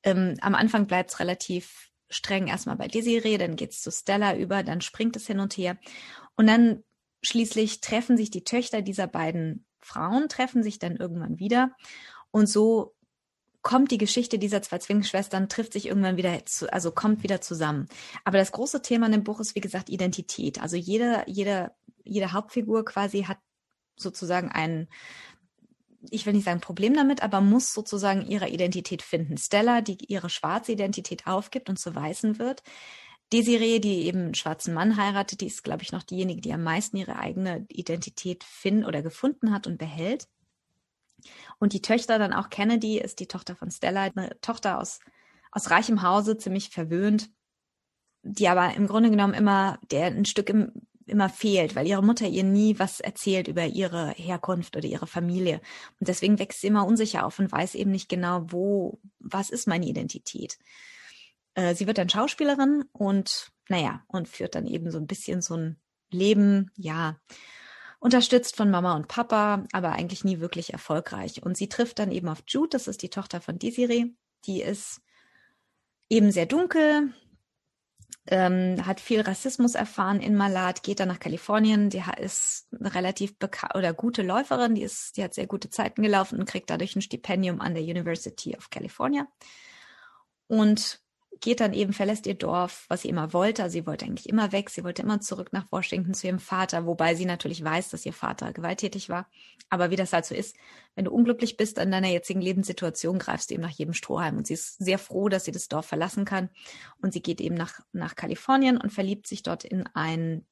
Ähm, 0.03 0.35
am 0.41 0.55
Anfang 0.55 0.87
bleibt 0.87 1.11
es 1.11 1.19
relativ 1.19 1.89
streng 2.09 2.47
erstmal 2.47 2.75
bei 2.75 2.87
Desiree, 2.87 3.37
dann 3.37 3.55
geht's 3.55 3.81
zu 3.81 3.91
Stella 3.91 4.35
über, 4.35 4.63
dann 4.63 4.81
springt 4.81 5.15
es 5.15 5.27
hin 5.27 5.39
und 5.39 5.57
her. 5.57 5.77
Und 6.35 6.47
dann 6.47 6.83
schließlich 7.21 7.81
treffen 7.81 8.17
sich 8.17 8.31
die 8.31 8.43
Töchter 8.43 8.81
dieser 8.81 9.07
beiden 9.07 9.65
Frauen, 9.81 10.29
treffen 10.29 10.63
sich 10.63 10.79
dann 10.79 10.95
irgendwann 10.95 11.39
wieder. 11.39 11.75
Und 12.31 12.47
so 12.47 12.95
kommt 13.61 13.91
die 13.91 13.97
Geschichte 13.97 14.39
dieser 14.39 14.61
zwei 14.61 14.77
Zwillingsschwestern, 14.77 15.49
trifft 15.49 15.73
sich 15.73 15.87
irgendwann 15.87 16.17
wieder, 16.17 16.45
zu, 16.45 16.71
also 16.71 16.91
kommt 16.91 17.23
wieder 17.23 17.41
zusammen. 17.41 17.87
Aber 18.23 18.37
das 18.37 18.51
große 18.51 18.81
Thema 18.81 19.07
in 19.07 19.11
dem 19.11 19.23
Buch 19.23 19.39
ist, 19.39 19.55
wie 19.55 19.61
gesagt, 19.61 19.89
Identität. 19.89 20.61
Also 20.61 20.77
jede, 20.77 21.23
jede, 21.27 21.71
jede 22.03 22.31
Hauptfigur 22.31 22.85
quasi 22.85 23.23
hat 23.23 23.37
sozusagen 23.97 24.49
einen, 24.49 24.87
ich 26.09 26.25
will 26.25 26.33
nicht 26.33 26.45
sagen 26.45 26.61
Problem 26.61 26.93
damit, 26.93 27.21
aber 27.21 27.41
muss 27.41 27.73
sozusagen 27.73 28.25
ihre 28.25 28.47
Identität 28.47 29.01
finden. 29.01 29.37
Stella, 29.37 29.81
die 29.81 29.97
ihre 30.07 30.29
schwarze 30.29 30.71
Identität 30.71 31.27
aufgibt 31.27 31.69
und 31.69 31.77
zu 31.77 31.93
weißen 31.93 32.39
wird. 32.39 32.63
Desiree, 33.33 33.79
die 33.79 34.05
eben 34.05 34.19
einen 34.19 34.35
schwarzen 34.35 34.73
Mann 34.73 34.97
heiratet, 34.97 35.41
die 35.41 35.47
ist, 35.47 35.63
glaube 35.63 35.83
ich, 35.83 35.91
noch 35.91 36.03
diejenige, 36.03 36.41
die 36.41 36.53
am 36.53 36.63
meisten 36.63 36.97
ihre 36.97 37.17
eigene 37.17 37.65
Identität 37.69 38.43
finden 38.43 38.85
oder 38.85 39.03
gefunden 39.03 39.51
hat 39.51 39.67
und 39.67 39.77
behält. 39.77 40.27
Und 41.59 41.73
die 41.73 41.81
Töchter 41.81 42.19
dann 42.19 42.33
auch 42.33 42.49
Kennedy 42.49 42.99
ist 42.99 43.19
die 43.19 43.27
Tochter 43.27 43.55
von 43.55 43.71
Stella, 43.71 44.03
eine 44.03 44.39
Tochter 44.41 44.79
aus, 44.79 44.99
aus 45.51 45.69
reichem 45.71 46.01
Hause, 46.01 46.37
ziemlich 46.37 46.69
verwöhnt, 46.69 47.29
die 48.23 48.47
aber 48.47 48.73
im 48.75 48.87
Grunde 48.87 49.09
genommen 49.09 49.33
immer, 49.33 49.79
der 49.91 50.07
ein 50.07 50.25
Stück 50.25 50.49
im, 50.49 50.71
immer 51.05 51.29
fehlt, 51.29 51.75
weil 51.75 51.87
ihre 51.87 52.03
Mutter 52.03 52.27
ihr 52.27 52.43
nie 52.43 52.77
was 52.79 52.99
erzählt 52.99 53.47
über 53.47 53.65
ihre 53.65 54.11
Herkunft 54.11 54.77
oder 54.77 54.85
ihre 54.85 55.07
Familie. 55.07 55.61
Und 55.99 56.07
deswegen 56.07 56.39
wächst 56.39 56.61
sie 56.61 56.67
immer 56.67 56.85
unsicher 56.85 57.25
auf 57.25 57.39
und 57.39 57.51
weiß 57.51 57.75
eben 57.75 57.91
nicht 57.91 58.09
genau, 58.09 58.45
wo, 58.47 58.99
was 59.19 59.49
ist 59.49 59.67
meine 59.67 59.87
Identität. 59.87 60.57
Äh, 61.55 61.75
sie 61.75 61.87
wird 61.87 61.97
dann 61.97 62.09
Schauspielerin 62.09 62.85
und, 62.91 63.51
naja, 63.67 64.03
und 64.07 64.27
führt 64.27 64.55
dann 64.55 64.67
eben 64.67 64.91
so 64.91 64.97
ein 64.97 65.07
bisschen 65.07 65.41
so 65.41 65.55
ein 65.55 65.79
Leben, 66.11 66.71
ja, 66.75 67.19
unterstützt 67.99 68.55
von 68.55 68.71
Mama 68.71 68.95
und 68.95 69.07
Papa, 69.07 69.65
aber 69.73 69.91
eigentlich 69.91 70.23
nie 70.23 70.39
wirklich 70.39 70.73
erfolgreich. 70.73 71.43
Und 71.43 71.57
sie 71.57 71.69
trifft 71.69 71.99
dann 71.99 72.11
eben 72.11 72.29
auf 72.29 72.43
Jude, 72.47 72.69
das 72.69 72.87
ist 72.87 73.01
die 73.01 73.09
Tochter 73.09 73.41
von 73.41 73.59
Desiree. 73.59 74.05
Die 74.45 74.61
ist 74.61 75.01
eben 76.09 76.31
sehr 76.31 76.45
dunkel, 76.45 77.13
ähm, 78.27 78.85
hat 78.85 78.99
viel 78.99 79.21
Rassismus 79.21 79.75
erfahren 79.75 80.21
in 80.21 80.35
Malat, 80.35 80.83
geht 80.83 80.99
dann 80.99 81.09
nach 81.09 81.19
Kalifornien. 81.19 81.89
Die 81.89 82.03
ist 82.17 82.67
eine 82.77 82.93
relativ 82.95 83.35
oder 83.73 83.93
gute 83.93 84.21
Läuferin, 84.21 84.75
die 84.75 84.83
ist, 84.83 85.17
die 85.17 85.23
hat 85.23 85.33
sehr 85.33 85.47
gute 85.47 85.69
Zeiten 85.69 86.01
gelaufen 86.01 86.39
und 86.39 86.45
kriegt 86.45 86.69
dadurch 86.69 86.95
ein 86.95 87.01
Stipendium 87.01 87.59
an 87.59 87.73
der 87.73 87.83
University 87.83 88.55
of 88.55 88.69
California. 88.69 89.27
Und 90.47 91.01
geht 91.41 91.59
dann 91.59 91.73
eben, 91.73 91.93
verlässt 91.93 92.27
ihr 92.27 92.35
Dorf, 92.35 92.85
was 92.89 93.01
sie 93.01 93.09
immer 93.09 93.33
wollte. 93.33 93.69
sie 93.69 93.85
wollte 93.85 94.05
eigentlich 94.05 94.29
immer 94.29 94.51
weg. 94.51 94.69
Sie 94.69 94.83
wollte 94.83 95.01
immer 95.01 95.21
zurück 95.21 95.53
nach 95.53 95.71
Washington 95.71 96.13
zu 96.13 96.27
ihrem 96.27 96.39
Vater, 96.39 96.85
wobei 96.85 97.15
sie 97.15 97.25
natürlich 97.25 97.63
weiß, 97.63 97.89
dass 97.89 98.05
ihr 98.05 98.13
Vater 98.13 98.53
gewalttätig 98.53 99.09
war. 99.09 99.29
Aber 99.69 99.91
wie 99.91 99.95
das 99.95 100.13
halt 100.13 100.25
so 100.25 100.35
ist, 100.35 100.55
wenn 100.95 101.05
du 101.05 101.11
unglücklich 101.11 101.57
bist 101.57 101.77
in 101.77 101.91
deiner 101.91 102.09
jetzigen 102.09 102.41
Lebenssituation, 102.41 103.19
greifst 103.19 103.49
du 103.49 103.53
eben 103.53 103.63
nach 103.63 103.69
jedem 103.69 103.93
Strohhalm. 103.93 104.37
Und 104.37 104.47
sie 104.47 104.55
ist 104.55 104.77
sehr 104.77 104.99
froh, 104.99 105.29
dass 105.29 105.45
sie 105.45 105.51
das 105.51 105.67
Dorf 105.67 105.85
verlassen 105.85 106.25
kann. 106.25 106.49
Und 107.01 107.13
sie 107.13 107.21
geht 107.21 107.41
eben 107.41 107.55
nach, 107.55 107.79
nach 107.93 108.15
Kalifornien 108.15 108.77
und 108.77 108.91
verliebt 108.91 109.27
sich 109.27 109.43
dort 109.43 109.63
in 109.63 109.87
ein 109.93 110.45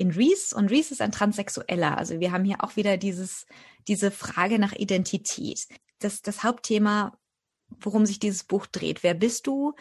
in 0.00 0.12
Reese 0.12 0.54
und 0.54 0.70
Reese 0.70 0.94
ist 0.94 1.02
ein 1.02 1.10
Transsexueller. 1.10 1.98
Also 1.98 2.20
wir 2.20 2.30
haben 2.30 2.44
hier 2.44 2.62
auch 2.62 2.76
wieder 2.76 2.96
dieses, 2.96 3.46
diese 3.88 4.12
Frage 4.12 4.60
nach 4.60 4.72
Identität. 4.72 5.66
Das, 5.98 6.22
das 6.22 6.44
Hauptthema, 6.44 7.18
worum 7.80 8.06
sich 8.06 8.18
dieses 8.18 8.44
Buch 8.44 8.66
dreht. 8.66 9.02
Wer 9.02 9.14
bist 9.14 9.46
du? 9.46 9.74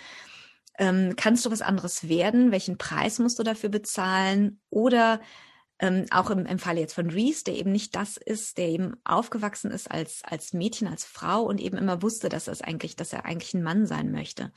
Ähm, 0.78 1.15
kannst 1.15 1.45
du 1.45 1.52
was 1.52 1.62
anderes 1.62 2.08
werden? 2.08 2.52
Welchen 2.52 2.78
Preis 2.78 3.19
musst 3.19 3.39
du 3.39 3.43
dafür 3.43 3.69
bezahlen? 3.69 4.60
Oder 4.69 5.21
ähm, 5.80 6.06
auch 6.12 6.30
im, 6.30 6.45
im 6.45 6.60
Falle 6.60 6.80
jetzt 6.80 6.93
von 6.93 7.10
Reese, 7.10 7.43
der 7.45 7.56
eben 7.56 7.71
nicht 7.71 7.95
das 7.95 8.17
ist, 8.17 8.58
der 8.58 8.69
eben 8.69 8.95
aufgewachsen 9.04 9.71
ist 9.71 9.89
als, 9.89 10.21
als 10.23 10.54
Mädchen, 10.54 10.88
als 10.88 11.06
Frau 11.06 11.43
und 11.43 11.60
eben 11.62 11.78
immer 11.78 12.02
wusste, 12.02 12.30
dass 12.30 12.47
er 12.47 12.58
eigentlich, 12.67 12.95
dass 12.95 13.13
er 13.13 13.26
eigentlich 13.26 13.54
ein 13.54 13.63
Mann 13.63 13.86
sein 13.86 14.12
möchte. 14.12 14.52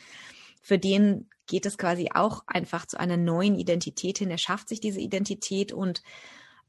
Für 0.62 0.79
den 0.79 1.29
geht 1.47 1.66
es 1.66 1.79
quasi 1.79 2.11
auch 2.14 2.45
einfach 2.47 2.87
zu 2.87 2.99
einer 2.99 3.16
neuen 3.16 3.55
Identität 3.55 4.19
hin. 4.19 4.31
Er 4.31 4.38
schafft 4.38 4.69
sich 4.69 4.81
diese 4.81 5.01
Identität 5.01 5.73
und 5.73 6.03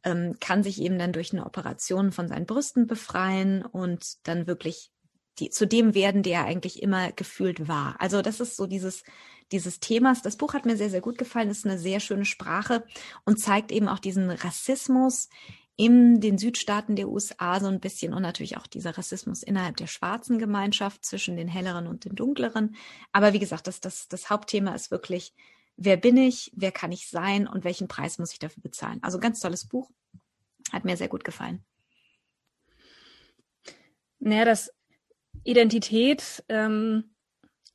ähm, 0.04 0.38
kann 0.40 0.64
sich 0.64 0.82
eben 0.82 0.98
dann 0.98 1.14
durch 1.14 1.32
eine 1.32 1.46
Operation 1.46 2.12
von 2.12 2.28
seinen 2.28 2.46
Brüsten 2.46 2.88
befreien 2.88 3.64
und 3.66 4.28
dann 4.28 4.48
wirklich 4.48 4.92
die, 5.42 5.50
zu 5.50 5.68
dem 5.68 5.94
werden, 5.94 6.24
der 6.24 6.46
eigentlich 6.46 6.82
immer 6.82 7.12
gefühlt 7.12 7.68
war. 7.68 8.00
Also 8.00 8.22
das 8.22 8.40
ist 8.40 8.56
so 8.56 8.68
dieses, 8.68 9.04
dieses 9.52 9.80
Themas. 9.80 10.22
Das 10.22 10.38
Buch 10.38 10.54
hat 10.54 10.66
mir 10.66 10.78
sehr, 10.78 10.90
sehr 10.90 11.02
gut 11.02 11.18
gefallen, 11.18 11.50
ist 11.50 11.66
eine 11.66 11.78
sehr 11.78 12.00
schöne 12.00 12.26
Sprache 12.26 12.86
und 13.26 13.40
zeigt 13.40 13.72
eben 13.72 13.88
auch 13.88 14.00
diesen 14.00 14.30
Rassismus 14.30 15.28
in 15.76 16.22
den 16.22 16.38
Südstaaten 16.38 16.96
der 16.96 17.10
USA 17.10 17.60
so 17.60 17.68
ein 17.68 17.80
bisschen 17.80 18.14
und 18.14 18.22
natürlich 18.22 18.58
auch 18.58 18.68
dieser 18.68 18.98
Rassismus 18.98 19.42
innerhalb 19.42 19.78
der 19.78 19.88
schwarzen 19.88 20.38
Gemeinschaft 20.38 21.04
zwischen 21.04 21.36
den 21.36 21.48
helleren 21.48 21.88
und 21.88 22.06
den 22.06 22.16
dunkleren. 22.16 22.76
Aber 23.12 23.34
wie 23.34 23.40
gesagt, 23.40 23.68
das, 23.68 23.80
das, 23.80 24.08
das 24.08 24.30
Hauptthema 24.30 24.76
ist 24.76 24.92
wirklich, 24.92 25.34
wer 25.78 25.98
bin 25.98 26.18
ich, 26.18 26.52
wer 26.56 26.72
kann 26.72 26.92
ich 26.92 27.10
sein 27.10 27.48
und 27.48 27.64
welchen 27.64 27.88
Preis 27.88 28.20
muss 28.20 28.32
ich 28.32 28.40
dafür 28.40 28.62
bezahlen. 28.62 29.00
Also 29.02 29.20
ganz 29.20 29.40
tolles 29.40 29.66
Buch, 29.66 29.90
hat 30.72 30.86
mir 30.86 30.98
sehr 30.98 31.10
gut 31.10 31.24
gefallen. 31.24 31.66
Naja, 34.20 34.46
das 34.46 34.72
Identität 35.44 36.44
ähm, 36.50 37.12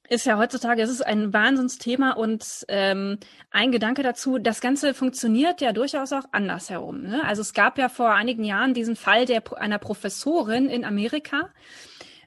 ist 0.09 0.26
ja 0.26 0.38
heutzutage, 0.38 0.83
es 0.83 0.90
ist 0.90 1.05
ein 1.05 1.33
Wahnsinnsthema 1.33 2.12
und 2.12 2.64
ähm, 2.68 3.18
ein 3.50 3.72
Gedanke 3.72 4.02
dazu, 4.02 4.38
das 4.38 4.61
Ganze 4.61 4.94
funktioniert 4.94 5.61
ja 5.61 5.72
durchaus 5.72 6.12
auch 6.12 6.24
andersherum. 6.33 7.02
Ne? 7.02 7.24
Also 7.24 7.42
es 7.42 7.55
gab 7.55 7.79
ja 7.79 7.88
vor 7.88 8.12
einigen 8.12 8.44
Jahren 8.44 8.74
diesen 8.74 8.96
Fall 8.96 9.26
der 9.26 9.42
einer 9.59 9.79
Professorin 9.79 10.68
in 10.68 10.85
Amerika, 10.85 11.50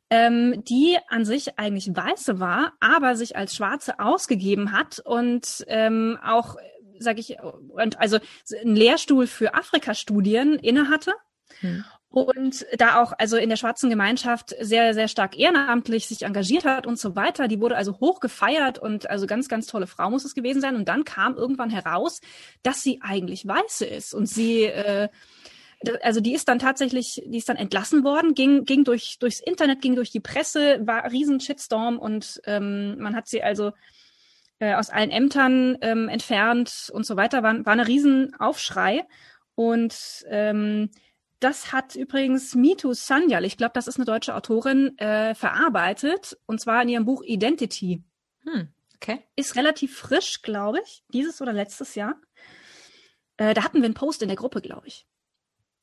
ähm, 0.09 0.63
die 0.67 0.97
an 1.07 1.25
sich 1.25 1.57
eigentlich 1.57 1.95
Weiße 1.95 2.39
war, 2.39 2.73
aber 2.79 3.15
sich 3.15 3.35
als 3.35 3.55
Schwarze 3.55 3.99
ausgegeben 3.99 4.71
hat 4.71 4.99
und 4.99 5.63
ähm, 5.67 6.17
auch, 6.23 6.55
sag 6.97 7.19
ich, 7.19 7.37
also 7.97 8.19
einen 8.61 8.75
Lehrstuhl 8.75 9.27
für 9.27 9.53
Afrika-Studien 9.53 10.55
innehatte. 10.55 11.13
Hm 11.61 11.85
und 12.09 12.65
da 12.77 13.01
auch 13.01 13.13
also 13.17 13.37
in 13.37 13.49
der 13.49 13.55
schwarzen 13.55 13.89
Gemeinschaft 13.89 14.55
sehr 14.59 14.93
sehr 14.93 15.07
stark 15.07 15.37
ehrenamtlich 15.37 16.07
sich 16.07 16.23
engagiert 16.23 16.65
hat 16.65 16.87
und 16.87 16.97
so 16.97 17.15
weiter. 17.15 17.47
Die 17.47 17.61
wurde 17.61 17.77
also 17.77 17.99
hoch 17.99 18.19
gefeiert 18.19 18.79
und 18.79 19.09
also 19.09 19.27
ganz 19.27 19.47
ganz 19.47 19.67
tolle 19.67 19.87
Frau 19.87 20.09
muss 20.09 20.25
es 20.25 20.33
gewesen 20.33 20.61
sein. 20.61 20.75
Und 20.75 20.87
dann 20.87 21.03
kam 21.03 21.35
irgendwann 21.35 21.69
heraus, 21.69 22.21
dass 22.63 22.81
sie 22.81 22.99
eigentlich 23.01 23.47
weiße 23.47 23.85
ist 23.85 24.13
und 24.13 24.25
sie 24.25 24.63
äh, 24.63 25.09
also 26.01 26.19
die 26.19 26.33
ist 26.33 26.49
dann 26.49 26.59
tatsächlich, 26.59 27.21
die 27.25 27.37
ist 27.37 27.47
dann 27.47 27.55
entlassen 27.55 28.03
worden, 28.03 28.33
ging, 28.33 28.65
ging 28.65 28.83
durch, 28.83 29.17
durchs 29.19 29.39
Internet, 29.39 29.81
ging 29.81 29.95
durch 29.95 30.11
die 30.11 30.19
Presse, 30.19 30.85
war 30.85 31.09
riesen 31.09 31.39
Shitstorm 31.39 31.97
und 31.97 32.41
ähm, 32.45 32.97
man 32.99 33.15
hat 33.15 33.27
sie 33.27 33.41
also 33.41 33.71
äh, 34.59 34.75
aus 34.75 34.89
allen 34.89 35.09
Ämtern 35.09 35.77
ähm, 35.81 36.09
entfernt 36.09 36.89
und 36.93 37.05
so 37.05 37.15
weiter, 37.15 37.43
war, 37.43 37.65
war 37.65 37.73
eine 37.73 37.87
riesen 37.87 38.35
Aufschrei. 38.39 39.05
Und 39.55 40.25
ähm, 40.29 40.89
das 41.39 41.71
hat 41.71 41.95
übrigens 41.95 42.55
Mitu 42.55 42.93
Sanyal, 42.93 43.45
ich 43.45 43.57
glaube, 43.57 43.73
das 43.73 43.87
ist 43.87 43.97
eine 43.97 44.05
deutsche 44.05 44.35
Autorin, 44.35 44.97
äh, 44.97 45.35
verarbeitet, 45.35 46.37
und 46.45 46.59
zwar 46.59 46.81
in 46.81 46.89
ihrem 46.89 47.05
Buch 47.05 47.23
Identity. 47.23 48.03
Hm. 48.43 48.69
Okay. 48.95 49.23
Ist 49.35 49.55
relativ 49.55 49.97
frisch, 49.97 50.41
glaube 50.41 50.79
ich. 50.83 51.03
Dieses 51.13 51.41
oder 51.41 51.53
letztes 51.53 51.95
Jahr. 51.95 52.15
Äh, 53.37 53.53
da 53.53 53.63
hatten 53.63 53.77
wir 53.77 53.85
einen 53.85 53.93
Post 53.93 54.21
in 54.21 54.27
der 54.27 54.35
Gruppe, 54.35 54.61
glaube 54.61 54.87
ich. 54.87 55.07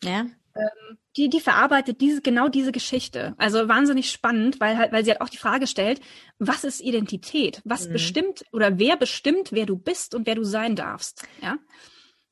Ja. 0.05 0.27
Ähm, 0.55 0.99
die, 1.16 1.31
die 1.31 1.40
verarbeitet 1.40 2.03
diese, 2.03 2.21
genau 2.21 2.49
diese 2.49 2.73
Geschichte. 2.73 3.35
Also 3.38 3.69
wahnsinnig 3.69 4.11
spannend, 4.11 4.61
weil 4.61 4.77
halt, 4.77 4.92
weil 4.92 5.05
sie 5.05 5.11
halt 5.11 5.23
auch 5.23 5.31
die 5.31 5.38
Frage 5.38 5.66
stellt, 5.66 6.01
was 6.38 6.64
ist 6.64 6.83
Identität? 6.83 7.62
Was 7.64 7.88
mhm. 7.88 7.92
bestimmt 7.95 8.45
oder 8.53 8.79
wer 8.79 8.97
bestimmt, 8.97 9.53
wer 9.53 9.64
du 9.64 9.77
bist 9.77 10.14
und 10.14 10.27
wer 10.27 10.35
du 10.35 10.45
sein 10.45 10.77
darfst? 10.77 11.27
Ja. 11.40 11.59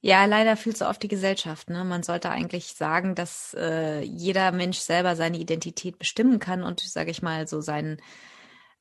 Ja, 0.06 0.26
leider 0.26 0.58
viel 0.58 0.76
zu 0.76 0.86
oft 0.86 1.02
die 1.02 1.08
Gesellschaft. 1.08 1.70
Ne? 1.70 1.82
Man 1.82 2.02
sollte 2.02 2.28
eigentlich 2.28 2.74
sagen, 2.74 3.14
dass 3.14 3.56
äh, 3.58 4.02
jeder 4.02 4.52
Mensch 4.52 4.76
selber 4.76 5.16
seine 5.16 5.38
Identität 5.38 5.98
bestimmen 5.98 6.40
kann 6.40 6.62
und, 6.62 6.80
sage 6.80 7.10
ich 7.10 7.22
mal, 7.22 7.48
so 7.48 7.62
seinen 7.62 8.02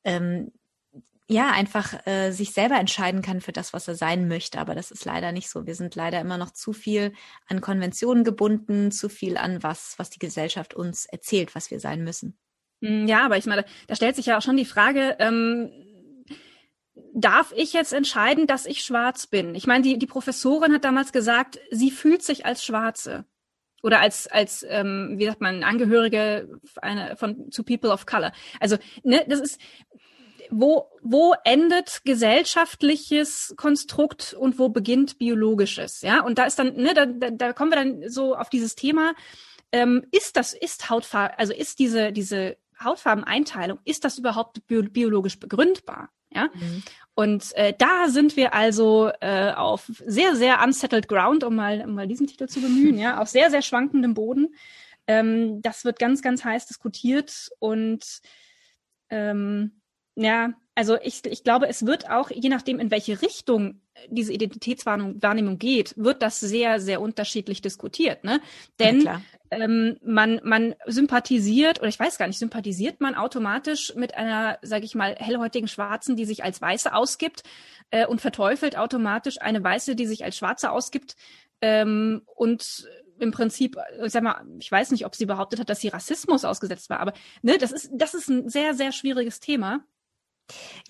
ähm, 0.04 0.52
ja, 1.26 1.50
einfach 1.50 2.06
äh, 2.06 2.30
sich 2.30 2.52
selber 2.52 2.74
entscheiden 2.78 3.22
kann 3.22 3.40
für 3.40 3.52
das, 3.52 3.72
was 3.72 3.88
er 3.88 3.94
sein 3.94 4.28
möchte. 4.28 4.58
Aber 4.58 4.74
das 4.74 4.90
ist 4.90 5.06
leider 5.06 5.32
nicht 5.32 5.48
so. 5.48 5.64
Wir 5.64 5.74
sind 5.74 5.94
leider 5.94 6.20
immer 6.20 6.36
noch 6.36 6.50
zu 6.50 6.74
viel 6.74 7.14
an 7.48 7.62
Konventionen 7.62 8.22
gebunden, 8.24 8.92
zu 8.92 9.08
viel 9.08 9.38
an 9.38 9.62
was, 9.62 9.94
was 9.98 10.10
die 10.10 10.18
Gesellschaft 10.18 10.74
uns 10.74 11.06
erzählt, 11.06 11.54
was 11.54 11.70
wir 11.70 11.80
sein 11.80 12.04
müssen. 12.04 12.36
Hm, 12.82 13.06
ja, 13.08 13.24
aber 13.24 13.38
ich 13.38 13.46
meine, 13.46 13.64
da 13.86 13.96
stellt 13.96 14.16
sich 14.16 14.26
ja 14.26 14.36
auch 14.36 14.42
schon 14.42 14.58
die 14.58 14.66
Frage, 14.66 15.16
ähm, 15.20 15.70
darf 17.12 17.52
ich 17.56 17.72
jetzt 17.72 17.92
entscheiden, 17.92 18.46
dass 18.46 18.66
ich 18.66 18.84
schwarz 18.84 19.26
bin? 19.26 19.54
Ich 19.54 19.66
meine, 19.66 19.82
die, 19.82 19.98
die 19.98 20.06
Professorin 20.06 20.72
hat 20.72 20.84
damals 20.84 21.12
gesagt, 21.12 21.58
sie 21.70 21.90
fühlt 21.90 22.22
sich 22.22 22.46
als 22.46 22.64
Schwarze 22.64 23.24
oder 23.82 24.00
als 24.00 24.26
als 24.26 24.64
ähm, 24.68 25.14
wie 25.18 25.26
sagt 25.26 25.40
man 25.40 25.62
Angehörige 25.62 26.48
eine, 26.80 27.16
von 27.16 27.50
zu 27.50 27.64
People 27.64 27.90
of 27.90 28.06
Color. 28.06 28.32
Also 28.60 28.78
ne, 29.02 29.24
das 29.28 29.40
ist 29.40 29.60
wo, 30.50 30.90
wo 31.02 31.34
endet 31.44 32.02
gesellschaftliches 32.04 33.54
Konstrukt 33.56 34.34
und 34.34 34.58
wo 34.58 34.68
beginnt 34.68 35.18
biologisches? 35.18 36.02
Ja, 36.02 36.22
und 36.22 36.38
da 36.38 36.44
ist 36.44 36.58
dann, 36.58 36.74
ne, 36.76 36.94
da, 36.94 37.06
da, 37.06 37.30
da 37.30 37.52
kommen 37.52 37.72
wir 37.72 37.76
dann 37.76 38.08
so 38.08 38.36
auf 38.36 38.50
dieses 38.50 38.74
Thema. 38.74 39.14
Ähm, 39.72 40.06
ist 40.12 40.36
das, 40.36 40.52
ist 40.52 40.90
Hautfarbe, 40.90 41.38
also 41.38 41.52
ist 41.52 41.78
diese, 41.78 42.12
diese 42.12 42.56
Hautfarbeneinteilung, 42.82 43.78
ist 43.84 44.04
das 44.04 44.18
überhaupt 44.18 44.66
biologisch 44.66 45.40
begründbar? 45.40 46.10
Ja. 46.34 46.48
Mhm. 46.52 46.82
Und 47.14 47.54
äh, 47.54 47.72
da 47.78 48.08
sind 48.08 48.36
wir 48.36 48.54
also 48.54 49.10
äh, 49.20 49.52
auf 49.52 49.88
sehr, 50.04 50.34
sehr 50.34 50.62
unsettled 50.62 51.06
ground, 51.06 51.44
um 51.44 51.54
mal, 51.54 51.82
um 51.82 51.94
mal 51.94 52.08
diesen 52.08 52.26
Titel 52.26 52.48
zu 52.48 52.60
bemühen, 52.60 52.98
ja, 52.98 53.18
auf 53.18 53.28
sehr, 53.28 53.50
sehr 53.50 53.62
schwankendem 53.62 54.14
Boden. 54.14 54.54
Ähm, 55.06 55.62
das 55.62 55.84
wird 55.84 55.98
ganz, 55.98 56.22
ganz 56.22 56.44
heiß 56.44 56.66
diskutiert 56.66 57.50
und 57.60 58.20
ähm, 59.10 59.80
ja, 60.16 60.54
also 60.74 60.96
ich, 61.02 61.24
ich 61.26 61.44
glaube, 61.44 61.68
es 61.68 61.86
wird 61.86 62.10
auch, 62.10 62.30
je 62.30 62.48
nachdem, 62.48 62.80
in 62.80 62.90
welche 62.90 63.22
Richtung 63.22 63.80
diese 64.08 64.32
Identitätswahrnehmung 64.32 65.58
geht, 65.58 65.94
wird 65.96 66.20
das 66.20 66.40
sehr, 66.40 66.80
sehr 66.80 67.00
unterschiedlich 67.00 67.62
diskutiert. 67.62 68.24
Ne? 68.24 68.40
Denn 68.80 69.02
ja, 69.02 69.20
ähm, 69.52 69.98
man, 70.02 70.40
man 70.42 70.74
sympathisiert, 70.86 71.78
oder 71.78 71.88
ich 71.88 71.98
weiß 71.98 72.18
gar 72.18 72.26
nicht, 72.26 72.38
sympathisiert 72.38 73.00
man 73.00 73.14
automatisch 73.14 73.94
mit 73.94 74.14
einer, 74.14 74.58
sage 74.62 74.84
ich 74.84 74.94
mal, 74.94 75.14
hellhäutigen 75.16 75.68
Schwarzen, 75.68 76.16
die 76.16 76.24
sich 76.24 76.42
als 76.42 76.60
Weiße 76.60 76.92
ausgibt 76.92 77.44
äh, 77.90 78.06
und 78.06 78.20
verteufelt 78.20 78.76
automatisch 78.76 79.40
eine 79.40 79.62
Weiße, 79.62 79.94
die 79.94 80.06
sich 80.06 80.24
als 80.24 80.36
Schwarze 80.36 80.72
ausgibt 80.72 81.14
ähm, 81.60 82.22
und 82.34 82.88
im 83.20 83.30
Prinzip, 83.30 83.76
ich 84.04 84.12
sag 84.12 84.24
mal, 84.24 84.44
ich 84.58 84.70
weiß 84.70 84.90
nicht, 84.90 85.06
ob 85.06 85.14
sie 85.14 85.26
behauptet 85.26 85.60
hat, 85.60 85.70
dass 85.70 85.80
sie 85.80 85.88
Rassismus 85.88 86.44
ausgesetzt 86.44 86.90
war, 86.90 86.98
aber 86.98 87.12
ne, 87.42 87.58
das 87.58 87.70
ist, 87.70 87.90
das 87.92 88.12
ist 88.14 88.28
ein 88.28 88.48
sehr, 88.48 88.74
sehr 88.74 88.90
schwieriges 88.90 89.38
Thema. 89.38 89.84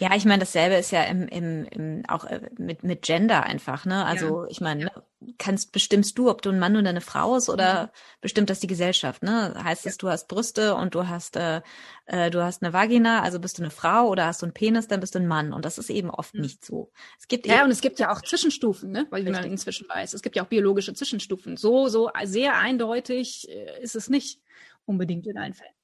Ja, 0.01 0.17
ich 0.17 0.25
meine, 0.25 0.41
dasselbe 0.41 0.75
ist 0.75 0.91
ja 0.91 1.05
im, 1.05 1.29
im, 1.29 1.65
im 1.67 2.03
auch 2.09 2.25
äh, 2.25 2.51
mit, 2.59 2.83
mit 2.83 3.03
Gender 3.03 3.45
einfach, 3.45 3.85
ne? 3.85 4.05
Also 4.05 4.43
ja. 4.43 4.51
ich 4.51 4.61
meine, 4.61 4.91
kannst 5.39 5.71
bestimmst 5.71 6.19
du, 6.19 6.29
ob 6.29 6.43
du 6.43 6.51
ein 6.51 6.59
Mann 6.59 6.77
oder 6.77 6.91
eine 6.91 7.01
Frau 7.01 7.37
ist 7.37 7.49
oder 7.49 7.85
mhm. 7.85 7.89
bestimmt 8.21 8.51
das 8.51 8.59
die 8.59 8.67
Gesellschaft, 8.67 9.23
ne? 9.23 9.55
Heißt 9.63 9.87
es, 9.87 9.97
du 9.97 10.09
hast 10.09 10.27
Brüste 10.27 10.75
und 10.75 10.97
du 10.97 11.07
hast 11.07 11.37
äh, 11.37 11.63
äh, 12.07 12.31
du 12.31 12.43
hast 12.43 12.65
eine 12.65 12.73
Vagina, 12.73 13.23
also 13.23 13.39
bist 13.39 13.59
du 13.59 13.63
eine 13.63 13.71
Frau 13.71 14.09
oder 14.09 14.27
hast 14.27 14.43
du 14.43 14.47
einen 14.47 14.55
Penis, 14.55 14.89
dann 14.89 14.99
bist 14.99 15.15
du 15.15 15.21
ein 15.21 15.29
Mann 15.29 15.53
und 15.53 15.65
das 15.65 15.79
ist 15.79 15.89
eben 15.89 16.11
oft 16.11 16.35
mhm. 16.35 16.41
nicht 16.41 16.65
so. 16.65 16.91
Es 17.21 17.29
gibt 17.29 17.47
ja 17.47 17.65
und 17.65 17.71
es 17.71 17.81
gibt 17.81 18.01
ja 18.01 18.13
auch 18.13 18.23
Zwischenstufen, 18.23 18.91
ne? 18.91 19.07
Weil 19.11 19.23
man 19.23 19.45
inzwischen 19.45 19.89
weiß, 19.89 20.15
es 20.15 20.23
gibt 20.23 20.35
ja 20.35 20.43
auch 20.43 20.49
biologische 20.49 20.95
Zwischenstufen. 20.95 21.57
So 21.57 21.87
so 21.89 22.11
sehr 22.25 22.57
eindeutig 22.57 23.49
äh, 23.49 23.81
ist 23.83 23.95
es 23.95 24.11
nicht 24.11 24.41
unbedingt 24.85 25.27
in 25.27 25.39
allen 25.39 25.55
Fällen. 25.55 25.75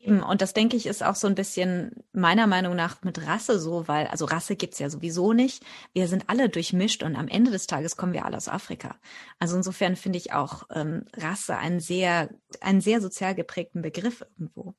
Eben, 0.00 0.22
und 0.22 0.42
das 0.42 0.52
denke 0.52 0.76
ich 0.76 0.86
ist 0.86 1.02
auch 1.02 1.14
so 1.14 1.26
ein 1.26 1.34
bisschen 1.34 1.92
meiner 2.12 2.46
Meinung 2.46 2.76
nach 2.76 3.02
mit 3.02 3.26
Rasse 3.26 3.58
so, 3.58 3.88
weil, 3.88 4.06
also 4.08 4.24
Rasse 4.26 4.56
gibt's 4.56 4.78
ja 4.78 4.90
sowieso 4.90 5.32
nicht. 5.32 5.64
Wir 5.92 6.08
sind 6.08 6.28
alle 6.28 6.48
durchmischt 6.48 7.02
und 7.02 7.16
am 7.16 7.28
Ende 7.28 7.50
des 7.50 7.66
Tages 7.66 7.96
kommen 7.96 8.12
wir 8.12 8.24
alle 8.24 8.36
aus 8.36 8.48
Afrika. 8.48 8.96
Also 9.38 9.56
insofern 9.56 9.96
finde 9.96 10.18
ich 10.18 10.32
auch 10.32 10.64
ähm, 10.70 11.06
Rasse 11.14 11.56
einen 11.56 11.80
sehr, 11.80 12.30
einen 12.60 12.80
sehr 12.80 13.00
sozial 13.00 13.34
geprägten 13.34 13.82
Begriff 13.82 14.20
irgendwo. 14.20 14.74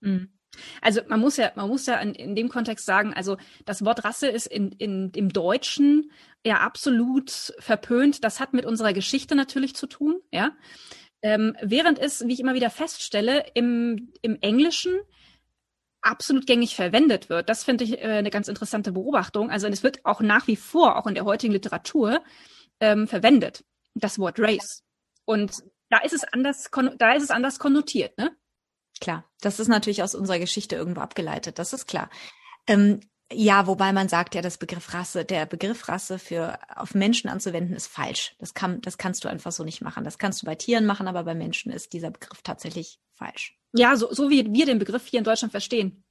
Mhm. 0.00 0.32
Also 0.80 1.00
man 1.06 1.20
muss 1.20 1.36
ja, 1.36 1.52
man 1.54 1.68
muss 1.68 1.86
ja 1.86 1.96
in, 2.00 2.14
in, 2.14 2.34
dem 2.34 2.48
Kontext 2.48 2.84
sagen, 2.84 3.14
also 3.14 3.36
das 3.64 3.84
Wort 3.84 4.04
Rasse 4.04 4.28
ist 4.28 4.46
in, 4.46 4.72
in, 4.72 5.10
im 5.14 5.32
Deutschen 5.32 6.10
ja 6.44 6.58
absolut 6.58 7.54
verpönt. 7.58 8.24
Das 8.24 8.40
hat 8.40 8.52
mit 8.52 8.66
unserer 8.66 8.92
Geschichte 8.92 9.34
natürlich 9.34 9.76
zu 9.76 9.86
tun, 9.86 10.20
ja. 10.32 10.50
Ähm, 11.22 11.56
während 11.60 11.98
es, 11.98 12.26
wie 12.26 12.32
ich 12.32 12.40
immer 12.40 12.54
wieder 12.54 12.70
feststelle, 12.70 13.44
im, 13.54 14.12
im 14.22 14.38
Englischen 14.40 14.98
absolut 16.02 16.46
gängig 16.46 16.74
verwendet 16.74 17.28
wird. 17.28 17.48
Das 17.48 17.64
finde 17.64 17.84
ich 17.84 17.98
äh, 17.98 18.06
eine 18.06 18.30
ganz 18.30 18.48
interessante 18.48 18.92
Beobachtung. 18.92 19.50
Also 19.50 19.66
es 19.66 19.82
wird 19.82 20.04
auch 20.04 20.20
nach 20.20 20.46
wie 20.46 20.56
vor, 20.56 20.96
auch 20.96 21.06
in 21.06 21.14
der 21.14 21.24
heutigen 21.24 21.52
Literatur, 21.52 22.22
ähm, 22.80 23.06
verwendet, 23.06 23.64
das 23.94 24.18
Wort 24.18 24.38
Race. 24.38 24.82
Und 25.24 25.52
da 25.90 25.98
ist 25.98 26.12
es 26.12 26.24
anders, 26.24 26.70
da 26.98 27.12
ist 27.12 27.24
es 27.24 27.30
anders 27.30 27.58
konnotiert, 27.58 28.16
ne? 28.16 28.34
Klar, 29.00 29.30
das 29.40 29.60
ist 29.60 29.68
natürlich 29.68 30.02
aus 30.02 30.14
unserer 30.14 30.38
Geschichte 30.38 30.76
irgendwo 30.76 31.00
abgeleitet, 31.00 31.58
das 31.58 31.72
ist 31.72 31.86
klar. 31.86 32.10
Ähm, 32.66 33.00
ja, 33.32 33.66
wobei 33.66 33.92
man 33.92 34.08
sagt 34.08 34.34
ja, 34.34 34.42
das 34.42 34.58
Begriff 34.58 34.92
Rasse, 34.92 35.24
der 35.24 35.46
Begriff 35.46 35.88
Rasse 35.88 36.18
für 36.18 36.58
auf 36.74 36.94
Menschen 36.94 37.30
anzuwenden, 37.30 37.76
ist 37.76 37.86
falsch. 37.86 38.34
Das 38.38 38.54
kann, 38.54 38.80
das 38.80 38.98
kannst 38.98 39.24
du 39.24 39.28
einfach 39.28 39.52
so 39.52 39.62
nicht 39.62 39.82
machen. 39.82 40.04
Das 40.04 40.18
kannst 40.18 40.42
du 40.42 40.46
bei 40.46 40.56
Tieren 40.56 40.84
machen, 40.84 41.06
aber 41.06 41.22
bei 41.22 41.34
Menschen 41.34 41.70
ist 41.70 41.92
dieser 41.92 42.10
Begriff 42.10 42.42
tatsächlich 42.42 42.98
falsch. 43.14 43.56
Ja, 43.72 43.96
so, 43.96 44.12
so 44.12 44.30
wie 44.30 44.52
wir 44.52 44.66
den 44.66 44.78
Begriff 44.78 45.06
hier 45.06 45.18
in 45.18 45.24
Deutschland 45.24 45.52
verstehen. 45.52 46.02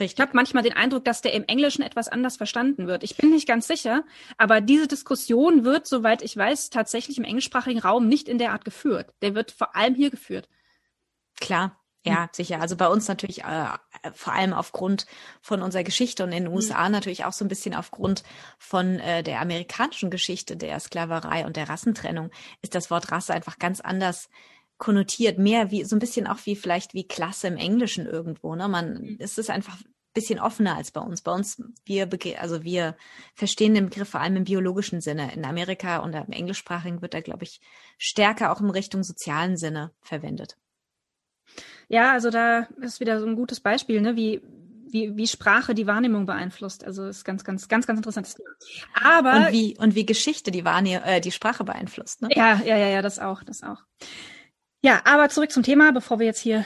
Richtig. 0.00 0.18
Ich 0.18 0.20
habe 0.20 0.34
manchmal 0.34 0.62
den 0.62 0.74
Eindruck, 0.74 1.04
dass 1.04 1.22
der 1.22 1.32
im 1.32 1.44
Englischen 1.44 1.82
etwas 1.82 2.08
anders 2.08 2.36
verstanden 2.36 2.86
wird. 2.86 3.02
Ich 3.02 3.16
bin 3.16 3.30
nicht 3.30 3.48
ganz 3.48 3.66
sicher, 3.66 4.04
aber 4.36 4.60
diese 4.60 4.86
Diskussion 4.86 5.64
wird, 5.64 5.86
soweit 5.86 6.22
ich 6.22 6.36
weiß, 6.36 6.70
tatsächlich 6.70 7.18
im 7.18 7.24
englischsprachigen 7.24 7.80
Raum 7.80 8.08
nicht 8.08 8.28
in 8.28 8.38
der 8.38 8.52
Art 8.52 8.64
geführt. 8.64 9.12
Der 9.22 9.34
wird 9.34 9.50
vor 9.50 9.74
allem 9.74 9.94
hier 9.94 10.10
geführt. 10.10 10.48
Klar, 11.40 11.78
ja, 12.08 12.22
hm. 12.24 12.28
sicher. 12.32 12.60
Also 12.60 12.76
bei 12.76 12.88
uns 12.88 13.08
natürlich 13.08 13.44
äh, 13.44 13.66
vor 14.12 14.32
allem 14.32 14.52
aufgrund 14.52 15.06
von 15.40 15.62
unserer 15.62 15.84
Geschichte 15.84 16.24
und 16.24 16.32
in 16.32 16.44
den 16.44 16.52
USA 16.52 16.86
mhm. 16.86 16.92
natürlich 16.92 17.24
auch 17.24 17.32
so 17.32 17.44
ein 17.44 17.48
bisschen 17.48 17.74
aufgrund 17.74 18.22
von 18.58 18.98
äh, 18.98 19.22
der 19.22 19.40
amerikanischen 19.40 20.10
Geschichte 20.10 20.56
der 20.56 20.78
Sklaverei 20.80 21.46
und 21.46 21.56
der 21.56 21.68
Rassentrennung 21.68 22.30
ist 22.62 22.74
das 22.74 22.90
Wort 22.90 23.12
Rasse 23.12 23.34
einfach 23.34 23.58
ganz 23.58 23.80
anders 23.80 24.28
konnotiert, 24.78 25.38
mehr 25.38 25.70
wie 25.70 25.84
so 25.84 25.96
ein 25.96 25.98
bisschen 25.98 26.26
auch 26.26 26.38
wie 26.44 26.56
vielleicht 26.56 26.94
wie 26.94 27.06
Klasse 27.06 27.48
im 27.48 27.56
Englischen 27.56 28.06
irgendwo. 28.06 28.54
Ne, 28.54 28.68
man 28.68 28.94
mhm. 28.94 29.16
es 29.18 29.36
ist 29.36 29.50
einfach 29.50 29.74
ein 29.74 29.92
bisschen 30.14 30.38
offener 30.38 30.76
als 30.76 30.92
bei 30.92 31.00
uns. 31.00 31.22
Bei 31.22 31.32
uns 31.32 31.60
wir 31.84 32.08
also 32.38 32.62
wir 32.62 32.96
verstehen 33.34 33.74
den 33.74 33.86
Begriff 33.86 34.10
vor 34.10 34.20
allem 34.20 34.36
im 34.36 34.44
biologischen 34.44 35.00
Sinne. 35.00 35.32
In 35.34 35.44
Amerika 35.44 35.98
und 35.98 36.14
im 36.14 36.32
englischsprachigen 36.32 37.02
wird 37.02 37.14
er 37.14 37.22
glaube 37.22 37.44
ich 37.44 37.60
stärker 37.98 38.52
auch 38.52 38.60
in 38.60 38.70
Richtung 38.70 39.02
sozialen 39.02 39.56
Sinne 39.56 39.92
verwendet. 40.00 40.56
Ja, 41.88 42.12
also 42.12 42.30
da 42.30 42.68
ist 42.80 43.00
wieder 43.00 43.20
so 43.20 43.26
ein 43.26 43.36
gutes 43.36 43.60
Beispiel, 43.60 44.00
ne, 44.00 44.16
wie, 44.16 44.42
wie, 44.90 45.16
wie 45.16 45.26
Sprache 45.26 45.74
die 45.74 45.86
Wahrnehmung 45.86 46.26
beeinflusst. 46.26 46.84
Also 46.84 47.06
ist 47.06 47.24
ganz, 47.24 47.44
ganz, 47.44 47.68
ganz, 47.68 47.86
ganz 47.86 47.98
interessantes 47.98 48.34
Thema. 48.34 48.50
Aber 48.94 49.46
und 49.46 49.52
wie 49.52 49.76
und 49.78 49.94
wie 49.94 50.06
Geschichte 50.06 50.50
die 50.50 50.64
Wahrnehmung, 50.64 51.04
äh, 51.04 51.20
die 51.20 51.32
Sprache 51.32 51.64
beeinflusst. 51.64 52.22
Ne? 52.22 52.28
Ja, 52.32 52.60
ja, 52.64 52.76
ja, 52.76 52.88
ja, 52.88 53.02
das 53.02 53.18
auch, 53.18 53.42
das 53.42 53.62
auch. 53.62 53.82
Ja, 54.82 55.00
aber 55.04 55.28
zurück 55.28 55.50
zum 55.50 55.62
Thema, 55.62 55.92
bevor 55.92 56.18
wir 56.18 56.26
jetzt 56.26 56.40
hier 56.40 56.64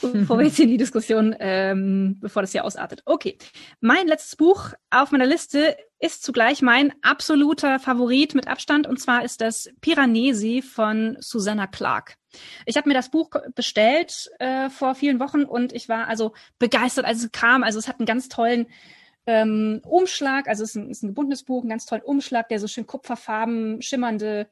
bevor 0.00 0.38
wir 0.38 0.46
jetzt 0.46 0.60
in 0.60 0.68
die 0.68 0.76
Diskussion, 0.76 1.34
ähm, 1.38 2.18
bevor 2.20 2.42
das 2.42 2.52
hier 2.52 2.64
ausartet. 2.64 3.02
Okay, 3.04 3.38
mein 3.80 4.06
letztes 4.06 4.36
Buch 4.36 4.72
auf 4.90 5.10
meiner 5.10 5.26
Liste 5.26 5.76
ist 5.98 6.22
zugleich 6.22 6.60
mein 6.60 6.92
absoluter 7.02 7.78
Favorit 7.78 8.34
mit 8.34 8.46
Abstand 8.46 8.86
und 8.86 9.00
zwar 9.00 9.24
ist 9.24 9.40
das 9.40 9.70
Piranesi 9.80 10.62
von 10.62 11.16
Susanna 11.20 11.66
Clark. 11.66 12.16
Ich 12.66 12.76
habe 12.76 12.88
mir 12.88 12.94
das 12.94 13.10
Buch 13.10 13.30
bestellt 13.54 14.30
äh, 14.38 14.68
vor 14.68 14.94
vielen 14.94 15.20
Wochen 15.20 15.44
und 15.44 15.72
ich 15.72 15.88
war 15.88 16.08
also 16.08 16.34
begeistert, 16.58 17.06
als 17.06 17.24
es 17.24 17.32
kam. 17.32 17.62
Also 17.62 17.78
es 17.78 17.88
hat 17.88 18.00
einen 18.00 18.06
ganz 18.06 18.28
tollen 18.28 18.66
ähm, 19.26 19.80
Umschlag, 19.84 20.48
also 20.48 20.64
es 20.64 20.70
ist 20.70 20.76
ein, 20.76 20.90
ist 20.90 21.02
ein 21.02 21.08
gebundenes 21.08 21.44
Buch, 21.44 21.62
einen 21.62 21.70
ganz 21.70 21.86
tollen 21.86 22.02
Umschlag, 22.02 22.48
der 22.48 22.60
so 22.60 22.66
schön 22.66 22.86
kupferfarben, 22.86 23.80
schimmernde 23.80 24.48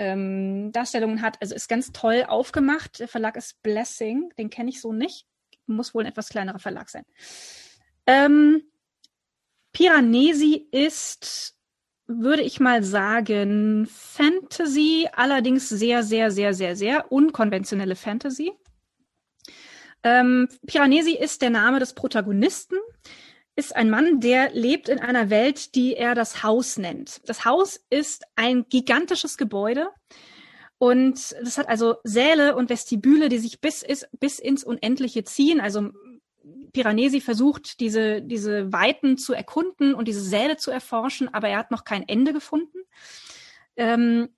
ähm, 0.00 0.72
Darstellungen 0.72 1.20
hat. 1.20 1.36
Also 1.40 1.54
ist 1.54 1.68
ganz 1.68 1.92
toll 1.92 2.24
aufgemacht. 2.26 3.00
Der 3.00 3.08
Verlag 3.08 3.36
ist 3.36 3.62
Blessing, 3.62 4.32
den 4.38 4.48
kenne 4.48 4.70
ich 4.70 4.80
so 4.80 4.92
nicht. 4.92 5.26
Muss 5.66 5.94
wohl 5.94 6.02
ein 6.02 6.10
etwas 6.10 6.30
kleinerer 6.30 6.58
Verlag 6.58 6.88
sein. 6.88 7.04
Ähm, 8.06 8.62
Piranesi 9.72 10.66
ist, 10.72 11.54
würde 12.06 12.42
ich 12.42 12.60
mal 12.60 12.82
sagen, 12.82 13.86
Fantasy, 13.86 15.06
allerdings 15.12 15.68
sehr, 15.68 16.02
sehr, 16.02 16.30
sehr, 16.30 16.54
sehr, 16.54 16.74
sehr 16.76 17.12
unkonventionelle 17.12 17.94
Fantasy. 17.94 18.52
Ähm, 20.02 20.48
Piranesi 20.66 21.12
ist 21.12 21.42
der 21.42 21.50
Name 21.50 21.78
des 21.78 21.92
Protagonisten, 21.92 22.78
ist 23.60 23.76
ein 23.76 23.90
Mann, 23.90 24.20
der 24.20 24.50
lebt 24.52 24.88
in 24.88 24.98
einer 24.98 25.28
Welt, 25.28 25.74
die 25.74 25.94
er 25.94 26.14
das 26.14 26.42
Haus 26.42 26.78
nennt. 26.78 27.20
Das 27.28 27.44
Haus 27.44 27.78
ist 27.90 28.24
ein 28.34 28.64
gigantisches 28.68 29.36
Gebäude 29.36 29.88
und 30.78 31.36
das 31.42 31.58
hat 31.58 31.68
also 31.68 31.96
Säle 32.04 32.56
und 32.56 32.70
Vestibüle, 32.70 33.28
die 33.28 33.38
sich 33.38 33.60
bis, 33.60 33.82
ist, 33.82 34.08
bis 34.18 34.38
ins 34.38 34.64
Unendliche 34.64 35.24
ziehen. 35.24 35.60
Also 35.60 35.90
Piranesi 36.72 37.20
versucht, 37.20 37.80
diese, 37.80 38.22
diese 38.22 38.72
Weiten 38.72 39.18
zu 39.18 39.34
erkunden 39.34 39.94
und 39.94 40.08
diese 40.08 40.22
Säle 40.22 40.56
zu 40.56 40.70
erforschen, 40.70 41.28
aber 41.32 41.48
er 41.48 41.58
hat 41.58 41.70
noch 41.70 41.84
kein 41.84 42.08
Ende 42.08 42.32
gefunden. 42.32 42.78
Ähm, 43.76 44.30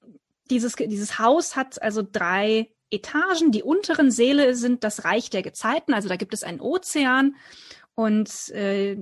dieses, 0.51 0.75
dieses 0.75 1.21
Haus 1.21 1.55
hat 1.55 1.81
also 1.81 2.03
drei 2.03 2.73
Etagen. 2.91 3.53
Die 3.53 3.63
unteren 3.63 4.11
Säle 4.11 4.57
sind 4.57 4.83
das 4.83 5.05
Reich 5.05 5.31
der 5.31 5.43
Gezeiten, 5.43 5.95
also 5.95 6.09
da 6.09 6.17
gibt 6.17 6.35
es 6.35 6.43
einen 6.43 6.61
Ozean 6.61 7.37
und 7.95 8.49
äh, 8.51 8.97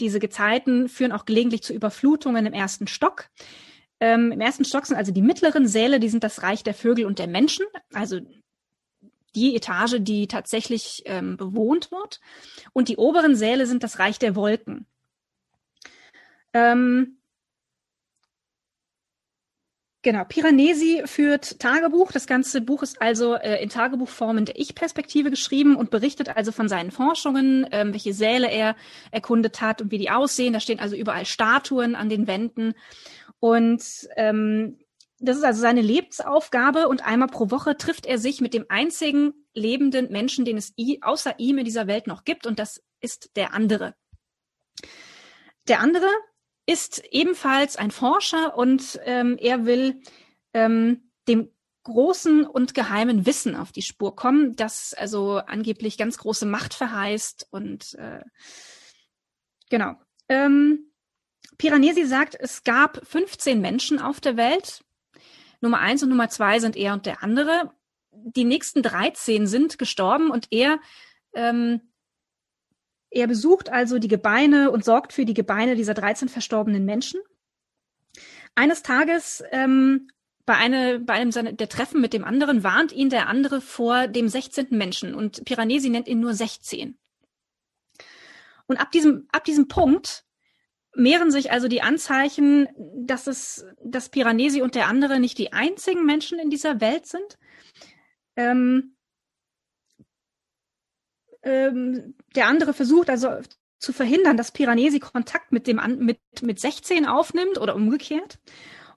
diese 0.00 0.20
Gezeiten 0.20 0.88
führen 0.88 1.12
auch 1.12 1.24
gelegentlich 1.24 1.62
zu 1.62 1.72
Überflutungen 1.72 2.46
im 2.46 2.52
ersten 2.52 2.86
Stock. 2.86 3.28
Ähm, 4.00 4.30
Im 4.30 4.40
ersten 4.40 4.64
Stock 4.64 4.86
sind 4.86 4.96
also 4.96 5.12
die 5.12 5.22
mittleren 5.22 5.66
Säle, 5.66 5.98
die 5.98 6.08
sind 6.08 6.22
das 6.22 6.42
Reich 6.42 6.62
der 6.62 6.74
Vögel 6.74 7.04
und 7.04 7.18
der 7.18 7.26
Menschen, 7.26 7.66
also 7.92 8.20
die 9.34 9.56
Etage, 9.56 9.96
die 10.00 10.28
tatsächlich 10.28 11.02
ähm, 11.06 11.36
bewohnt 11.36 11.90
wird. 11.90 12.20
Und 12.72 12.88
die 12.88 12.96
oberen 12.96 13.34
Säle 13.34 13.66
sind 13.66 13.82
das 13.82 13.98
Reich 13.98 14.18
der 14.18 14.36
Wolken. 14.36 14.86
Ähm, 16.52 17.17
Genau, 20.08 20.24
Piranesi 20.24 21.02
führt 21.04 21.60
Tagebuch. 21.60 22.12
Das 22.12 22.26
ganze 22.26 22.62
Buch 22.62 22.82
ist 22.82 23.02
also 23.02 23.34
äh, 23.34 23.62
in 23.62 23.68
Tagebuchform 23.68 24.38
in 24.38 24.46
der 24.46 24.58
Ich-Perspektive 24.58 25.28
geschrieben 25.28 25.76
und 25.76 25.90
berichtet 25.90 26.34
also 26.34 26.50
von 26.50 26.66
seinen 26.66 26.90
Forschungen, 26.90 27.66
ähm, 27.72 27.92
welche 27.92 28.14
Säle 28.14 28.50
er 28.50 28.74
erkundet 29.10 29.60
hat 29.60 29.82
und 29.82 29.90
wie 29.90 29.98
die 29.98 30.08
aussehen. 30.08 30.54
Da 30.54 30.60
stehen 30.60 30.80
also 30.80 30.96
überall 30.96 31.26
Statuen 31.26 31.94
an 31.94 32.08
den 32.08 32.26
Wänden. 32.26 32.72
Und 33.38 33.84
ähm, 34.16 34.78
das 35.18 35.36
ist 35.36 35.44
also 35.44 35.60
seine 35.60 35.82
Lebensaufgabe 35.82 36.88
und 36.88 37.04
einmal 37.04 37.28
pro 37.28 37.50
Woche 37.50 37.76
trifft 37.76 38.06
er 38.06 38.16
sich 38.16 38.40
mit 38.40 38.54
dem 38.54 38.64
einzigen 38.70 39.34
lebenden 39.52 40.10
Menschen, 40.10 40.46
den 40.46 40.56
es 40.56 40.72
außer 41.02 41.34
ihm 41.38 41.58
in 41.58 41.66
dieser 41.66 41.86
Welt 41.86 42.06
noch 42.06 42.24
gibt 42.24 42.46
und 42.46 42.58
das 42.58 42.82
ist 43.02 43.36
der 43.36 43.52
andere. 43.52 43.94
Der 45.68 45.80
andere 45.80 46.08
ist 46.68 47.02
ebenfalls 47.10 47.76
ein 47.76 47.90
Forscher 47.90 48.54
und 48.54 49.00
ähm, 49.04 49.38
er 49.40 49.64
will 49.64 50.02
ähm, 50.52 51.10
dem 51.26 51.50
großen 51.84 52.44
und 52.46 52.74
geheimen 52.74 53.24
Wissen 53.24 53.56
auf 53.56 53.72
die 53.72 53.80
Spur 53.80 54.14
kommen, 54.14 54.54
das 54.54 54.92
also 54.92 55.38
angeblich 55.38 55.96
ganz 55.96 56.18
große 56.18 56.44
Macht 56.44 56.74
verheißt 56.74 57.48
und 57.50 57.94
äh, 57.94 58.20
genau. 59.70 59.94
Ähm, 60.28 60.92
Piranesi 61.56 62.04
sagt, 62.04 62.36
es 62.38 62.64
gab 62.64 63.00
15 63.06 63.62
Menschen 63.62 63.98
auf 63.98 64.20
der 64.20 64.36
Welt. 64.36 64.84
Nummer 65.62 65.78
eins 65.78 66.02
und 66.02 66.10
Nummer 66.10 66.28
zwei 66.28 66.58
sind 66.60 66.76
er 66.76 66.92
und 66.92 67.06
der 67.06 67.22
andere. 67.22 67.72
Die 68.12 68.44
nächsten 68.44 68.82
13 68.82 69.46
sind 69.46 69.78
gestorben 69.78 70.30
und 70.30 70.48
er 70.50 70.80
ähm, 71.32 71.80
er 73.10 73.26
besucht 73.26 73.70
also 73.70 73.98
die 73.98 74.08
Gebeine 74.08 74.70
und 74.70 74.84
sorgt 74.84 75.12
für 75.12 75.24
die 75.24 75.34
Gebeine 75.34 75.76
dieser 75.76 75.94
13 75.94 76.28
verstorbenen 76.28 76.84
Menschen. 76.84 77.20
Eines 78.54 78.82
Tages 78.82 79.42
ähm, 79.50 80.08
bei, 80.44 80.54
eine, 80.56 80.98
bei 81.00 81.14
einem 81.14 81.30
seiner, 81.30 81.52
der 81.52 81.68
Treffen 81.68 82.00
mit 82.00 82.12
dem 82.12 82.24
anderen 82.24 82.64
warnt 82.64 82.92
ihn 82.92 83.10
der 83.10 83.28
andere 83.28 83.60
vor 83.60 84.08
dem 84.08 84.28
16. 84.28 84.68
Menschen 84.70 85.14
und 85.14 85.44
Piranesi 85.44 85.90
nennt 85.90 86.08
ihn 86.08 86.20
nur 86.20 86.34
16. 86.34 86.98
Und 88.66 88.76
ab 88.78 88.90
diesem, 88.90 89.26
ab 89.32 89.44
diesem 89.44 89.68
Punkt 89.68 90.24
mehren 90.94 91.30
sich 91.30 91.52
also 91.52 91.68
die 91.68 91.82
Anzeichen, 91.82 92.68
dass 92.76 93.26
es, 93.26 93.66
dass 93.84 94.08
Piranesi 94.08 94.62
und 94.62 94.74
der 94.74 94.88
andere 94.88 95.20
nicht 95.20 95.38
die 95.38 95.52
einzigen 95.52 96.04
Menschen 96.04 96.38
in 96.38 96.50
dieser 96.50 96.80
Welt 96.80 97.06
sind. 97.06 97.38
Ähm, 98.36 98.96
ähm, 101.42 102.14
der 102.34 102.46
andere 102.46 102.74
versucht 102.74 103.10
also 103.10 103.40
zu 103.78 103.92
verhindern, 103.92 104.36
dass 104.36 104.52
Piranesi 104.52 104.98
Kontakt 104.98 105.52
mit 105.52 105.66
dem 105.66 105.80
mit 105.98 106.18
mit 106.42 106.60
16 106.60 107.06
aufnimmt 107.06 107.58
oder 107.58 107.76
umgekehrt. 107.76 108.38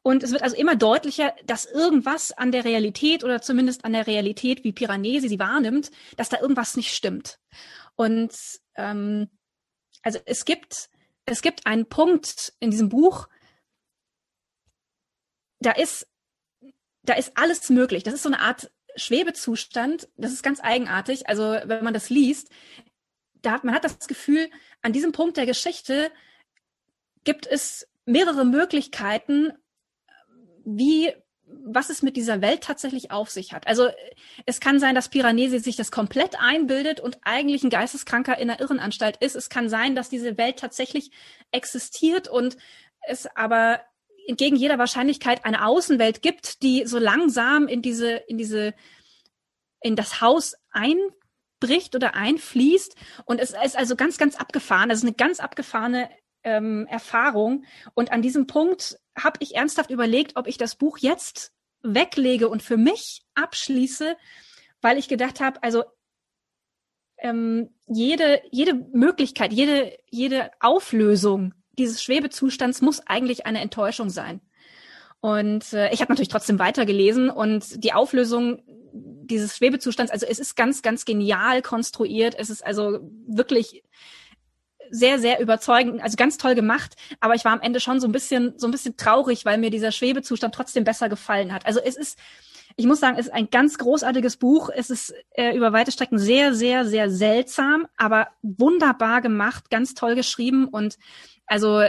Und 0.04 0.24
es 0.24 0.32
wird 0.32 0.42
also 0.42 0.56
immer 0.56 0.76
deutlicher, 0.76 1.36
dass 1.46 1.66
irgendwas 1.66 2.32
an 2.32 2.52
der 2.52 2.66
Realität 2.66 3.24
oder 3.24 3.42
zumindest 3.42 3.86
an 3.86 3.94
der 3.94 4.08
Realität, 4.08 4.64
wie 4.64 4.72
Piranesi 4.72 5.30
sie 5.30 5.40
wahrnimmt, 5.40 5.92
dass 6.18 6.30
da 6.30 6.40
irgendwas 6.42 6.76
nicht 6.76 6.96
stimmt. 6.96 7.40
Und 7.96 8.34
ähm, 8.76 9.30
also 10.02 10.20
es 10.26 10.46
gibt 10.46 10.90
es 11.26 11.42
gibt 11.44 11.68
einen 11.68 11.88
Punkt 11.88 12.54
in 12.60 12.72
diesem 12.72 12.90
Buch, 12.90 13.28
da 15.60 15.72
ist 15.72 16.08
da 17.04 17.14
ist 17.14 17.32
alles 17.36 17.70
möglich. 17.70 18.04
Das 18.04 18.14
ist 18.14 18.24
so 18.24 18.30
eine 18.30 18.40
Art 18.40 18.72
Schwebezustand, 18.96 20.10
das 20.18 20.34
ist 20.34 20.44
ganz 20.44 20.60
eigenartig. 20.62 21.28
Also 21.28 21.44
wenn 21.64 21.84
man 21.84 21.94
das 21.94 22.10
liest, 22.10 22.50
da 23.42 23.54
hat, 23.54 23.64
man 23.64 23.74
hat 23.74 23.84
das 23.84 24.08
Gefühl, 24.08 24.50
an 24.82 24.94
diesem 24.94 25.12
Punkt 25.12 25.38
der 25.38 25.46
Geschichte 25.46 26.12
gibt 27.24 27.48
es 27.48 27.88
mehrere 28.06 28.46
Möglichkeiten, 28.46 29.54
wie 30.64 31.14
was 31.64 31.90
es 31.90 32.02
mit 32.02 32.16
dieser 32.16 32.42
Welt 32.42 32.64
tatsächlich 32.64 33.12
auf 33.12 33.30
sich 33.30 33.54
hat. 33.54 33.68
Also 33.68 33.90
es 34.46 34.60
kann 34.60 34.80
sein, 34.80 34.96
dass 34.96 35.10
Piranesi 35.10 35.60
sich 35.60 35.76
das 35.76 35.92
komplett 35.92 36.40
einbildet 36.40 37.00
und 37.00 37.20
eigentlich 37.24 37.64
ein 37.64 37.70
Geisteskranker 37.70 38.38
in 38.38 38.50
einer 38.50 38.60
Irrenanstalt 38.60 39.18
ist. 39.18 39.36
Es 39.36 39.50
kann 39.50 39.70
sein, 39.70 39.96
dass 39.96 40.10
diese 40.10 40.38
Welt 40.38 40.58
tatsächlich 40.58 41.12
existiert 41.52 42.28
und 42.28 42.58
es 43.02 43.28
aber 43.36 43.82
entgegen 44.28 44.56
jeder 44.56 44.78
Wahrscheinlichkeit 44.78 45.46
eine 45.46 45.66
Außenwelt 45.66 46.22
gibt, 46.22 46.62
die 46.64 46.86
so 46.86 47.00
langsam 47.00 47.68
in 47.68 47.82
diese, 47.82 48.12
in 48.12 48.38
diese, 48.38 48.74
in 49.82 49.96
das 49.96 50.22
Haus 50.22 50.56
einbricht 50.72 51.96
oder 51.96 52.16
einfließt. 52.16 52.96
Und 53.26 53.40
es 53.40 53.52
ist 53.52 53.78
also 53.78 53.96
ganz, 53.96 54.18
ganz 54.18 54.36
abgefahren. 54.36 54.90
Das 54.90 55.00
ist 55.00 55.06
eine 55.06 55.14
ganz 55.14 55.40
abgefahrene 55.40 56.10
ähm, 56.44 56.88
Erfahrung. 56.88 57.66
Und 57.94 58.12
an 58.12 58.22
diesem 58.22 58.48
Punkt 58.48 59.00
habe 59.18 59.38
ich 59.40 59.56
ernsthaft 59.56 59.90
überlegt, 59.90 60.36
ob 60.36 60.48
ich 60.48 60.58
das 60.58 60.76
Buch 60.76 60.98
jetzt 60.98 61.54
weglege 61.84 62.50
und 62.50 62.62
für 62.62 62.78
mich 62.78 63.24
abschließe, 63.36 64.16
weil 64.82 64.98
ich 64.98 65.08
gedacht 65.08 65.40
habe, 65.40 65.62
also 65.64 65.84
ähm, 67.18 67.70
jede, 67.88 68.42
jede 68.52 68.74
Möglichkeit, 68.74 69.54
jede, 69.54 69.98
jede 70.10 70.52
Auflösung 70.60 71.54
dieses 71.78 72.02
Schwebezustands 72.04 72.82
muss 72.82 73.00
eigentlich 73.06 73.46
eine 73.46 73.62
Enttäuschung 73.62 74.10
sein. 74.10 74.42
Und 75.20 75.72
äh, 75.74 75.94
ich 75.94 76.02
habe 76.02 76.12
natürlich 76.12 76.30
trotzdem 76.30 76.60
weitergelesen 76.60 77.30
und 77.30 77.84
die 77.84 77.94
Auflösung 77.94 78.64
dieses 78.94 79.56
Schwebezustands, 79.56 80.12
also 80.12 80.26
es 80.26 80.40
ist 80.40 80.56
ganz, 80.56 80.82
ganz 80.82 81.06
genial 81.06 81.62
konstruiert. 81.62 82.36
Es 82.38 82.50
ist 82.50 82.66
also 82.66 83.00
wirklich 83.28 83.84
sehr, 84.90 85.20
sehr 85.20 85.40
überzeugend, 85.40 86.02
also 86.02 86.18
ganz 86.18 86.38
toll 86.38 86.56
gemacht. 86.56 86.96
Aber 87.20 87.36
ich 87.36 87.46
war 87.46 87.54
am 87.54 87.62
Ende 87.62 87.80
schon 87.80 88.00
so 88.00 88.08
ein 88.08 88.12
bisschen, 88.12 88.54
so 88.58 88.68
ein 88.68 88.72
bisschen 88.72 88.98
traurig, 88.98 89.46
weil 89.46 89.58
mir 89.58 89.70
dieser 89.70 89.92
Schwebezustand 89.92 90.54
trotzdem 90.54 90.84
besser 90.84 91.08
gefallen 91.08 91.54
hat. 91.54 91.66
Also 91.66 91.80
es 91.80 91.96
ist, 91.96 92.20
ich 92.76 92.86
muss 92.86 93.00
sagen, 93.00 93.18
es 93.18 93.28
ist 93.28 93.34
ein 93.34 93.50
ganz 93.50 93.78
großartiges 93.78 94.38
Buch. 94.38 94.70
Es 94.76 94.90
ist 94.90 95.14
äh, 95.32 95.56
über 95.56 95.72
weite 95.72 95.92
Strecken 95.92 96.20
sehr, 96.20 96.54
sehr, 96.54 96.86
sehr 96.86 97.10
seltsam, 97.10 97.88
aber 97.96 98.28
wunderbar 98.42 99.22
gemacht, 99.22 99.70
ganz 99.70 99.94
toll 99.94 100.16
geschrieben 100.16 100.68
und 100.68 100.98
also 101.52 101.84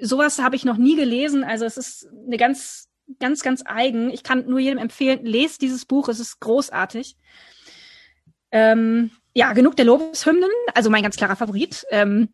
sowas 0.00 0.38
habe 0.38 0.56
ich 0.56 0.64
noch 0.64 0.78
nie 0.78 0.96
gelesen. 0.96 1.44
Also 1.44 1.66
es 1.66 1.76
ist 1.76 2.08
eine 2.26 2.38
ganz, 2.38 2.88
ganz, 3.20 3.42
ganz 3.42 3.62
eigen. 3.66 4.08
Ich 4.08 4.22
kann 4.22 4.46
nur 4.46 4.58
jedem 4.58 4.78
empfehlen, 4.78 5.22
lest 5.22 5.60
dieses 5.60 5.84
Buch, 5.84 6.08
es 6.08 6.18
ist 6.18 6.40
großartig. 6.40 7.18
Ähm, 8.50 9.10
ja, 9.34 9.52
genug 9.52 9.76
der 9.76 9.84
Lobeshymnen, 9.84 10.48
also 10.72 10.88
mein 10.88 11.02
ganz 11.02 11.16
klarer 11.16 11.36
Favorit. 11.36 11.84
Ähm, 11.90 12.30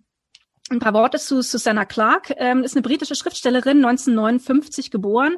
ein 0.70 0.78
paar 0.78 0.94
Worte 0.94 1.18
zu 1.18 1.42
Susanna 1.42 1.84
Clark, 1.84 2.32
ähm, 2.36 2.62
ist 2.62 2.76
eine 2.76 2.82
britische 2.82 3.16
Schriftstellerin, 3.16 3.78
1959 3.78 4.92
geboren. 4.92 5.36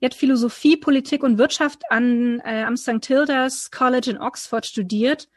Die 0.00 0.06
hat 0.06 0.14
Philosophie, 0.14 0.76
Politik 0.76 1.22
und 1.22 1.38
Wirtschaft 1.38 1.82
an, 1.90 2.40
äh, 2.40 2.64
am 2.64 2.76
St. 2.76 3.06
Hilda's 3.06 3.70
College 3.70 4.10
in 4.10 4.18
Oxford 4.18 4.66
studiert 4.66 5.28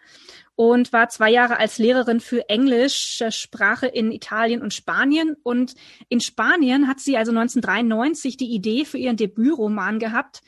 und 0.57 0.91
war 0.91 1.07
zwei 1.07 1.29
Jahre 1.29 1.59
als 1.59 1.77
Lehrerin 1.77 2.19
für 2.19 2.49
englische 2.49 3.31
Sprache 3.31 3.85
in 3.85 4.11
Italien 4.11 4.63
und 4.63 4.73
Spanien. 4.73 5.35
Und 5.43 5.75
in 6.09 6.19
Spanien 6.19 6.87
hat 6.87 6.99
sie 6.99 7.15
also 7.15 7.29
1993 7.31 8.37
die 8.37 8.51
Idee 8.51 8.83
für 8.83 8.97
ihren 8.97 9.17
Debütroman 9.17 9.99
gehabt, 9.99 10.41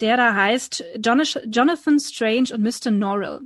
der 0.00 0.16
da 0.16 0.34
heißt 0.34 0.82
Jonathan 0.96 2.00
Strange 2.00 2.48
und 2.54 2.62
Mr. 2.62 2.90
Norrell. 2.90 3.40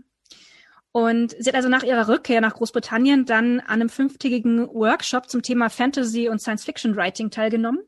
Und 0.92 1.34
sie 1.40 1.50
hat 1.50 1.56
also 1.56 1.68
nach 1.68 1.82
ihrer 1.82 2.06
Rückkehr 2.06 2.40
nach 2.40 2.54
Großbritannien 2.54 3.24
dann 3.26 3.58
an 3.58 3.80
einem 3.80 3.88
fünftägigen 3.88 4.68
Workshop 4.68 5.28
zum 5.28 5.42
Thema 5.42 5.70
Fantasy 5.70 6.28
und 6.28 6.40
Science-Fiction-Writing 6.40 7.30
teilgenommen. 7.30 7.80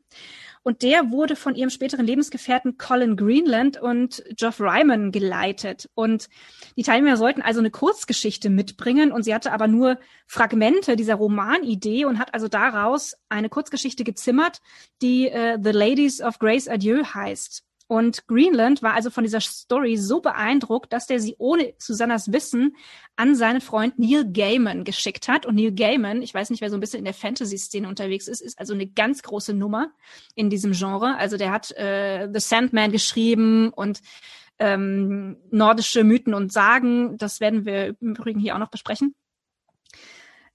Und 0.69 0.83
der 0.83 1.09
wurde 1.09 1.35
von 1.35 1.55
ihrem 1.55 1.71
späteren 1.71 2.05
Lebensgefährten 2.05 2.77
Colin 2.77 3.17
Greenland 3.17 3.81
und 3.81 4.23
Geoff 4.37 4.61
Ryman 4.61 5.11
geleitet. 5.11 5.89
Und 5.95 6.29
die 6.77 6.83
Teilnehmer 6.83 7.17
sollten 7.17 7.41
also 7.41 7.59
eine 7.59 7.71
Kurzgeschichte 7.71 8.51
mitbringen. 8.51 9.11
Und 9.11 9.23
sie 9.23 9.33
hatte 9.33 9.51
aber 9.51 9.67
nur 9.67 9.97
Fragmente 10.27 10.95
dieser 10.95 11.15
Romanidee 11.15 12.05
und 12.05 12.19
hat 12.19 12.35
also 12.35 12.47
daraus 12.47 13.15
eine 13.29 13.49
Kurzgeschichte 13.49 14.03
gezimmert, 14.03 14.59
die 15.01 15.29
äh, 15.29 15.57
The 15.59 15.71
Ladies 15.71 16.21
of 16.21 16.37
Grace 16.37 16.67
Adieu 16.67 17.03
heißt. 17.03 17.63
Und 17.89 18.27
Greenland 18.27 18.83
war 18.83 18.93
also 18.93 19.09
von 19.09 19.23
dieser 19.23 19.41
Story 19.41 19.97
so 19.97 20.21
beeindruckt, 20.21 20.93
dass 20.93 21.07
der 21.07 21.19
sie 21.19 21.33
ohne 21.39 21.73
Susannas 21.79 22.31
Wissen 22.31 22.75
an 23.15 23.33
seinen 23.33 23.61
Freund 23.61 23.97
Neil 23.97 24.31
Gaiman 24.31 24.83
geschickt 24.83 25.27
hat. 25.27 25.47
Und 25.47 25.55
Neil 25.55 25.71
Gaiman, 25.71 26.21
ich 26.21 26.31
weiß 26.31 26.51
nicht, 26.51 26.61
wer 26.61 26.69
so 26.69 26.77
ein 26.77 26.81
bisschen 26.81 26.99
in 26.99 27.05
der 27.05 27.15
Fantasy-Szene 27.15 27.87
unterwegs 27.87 28.27
ist, 28.27 28.41
ist 28.41 28.59
also 28.59 28.75
eine 28.75 28.85
ganz 28.85 29.23
große 29.23 29.55
Nummer 29.55 29.91
in 30.35 30.51
diesem 30.51 30.73
Genre. 30.73 31.17
Also 31.17 31.35
der 31.35 31.49
hat 31.49 31.71
äh, 31.77 32.29
The 32.31 32.39
Sandman 32.39 32.91
geschrieben 32.91 33.69
und 33.69 34.01
ähm, 34.59 35.37
nordische 35.49 36.03
Mythen 36.03 36.35
und 36.35 36.53
Sagen. 36.53 37.17
Das 37.17 37.39
werden 37.39 37.65
wir 37.65 37.95
im 37.99 38.11
Übrigen 38.11 38.39
hier 38.39 38.53
auch 38.53 38.59
noch 38.59 38.69
besprechen. 38.69 39.15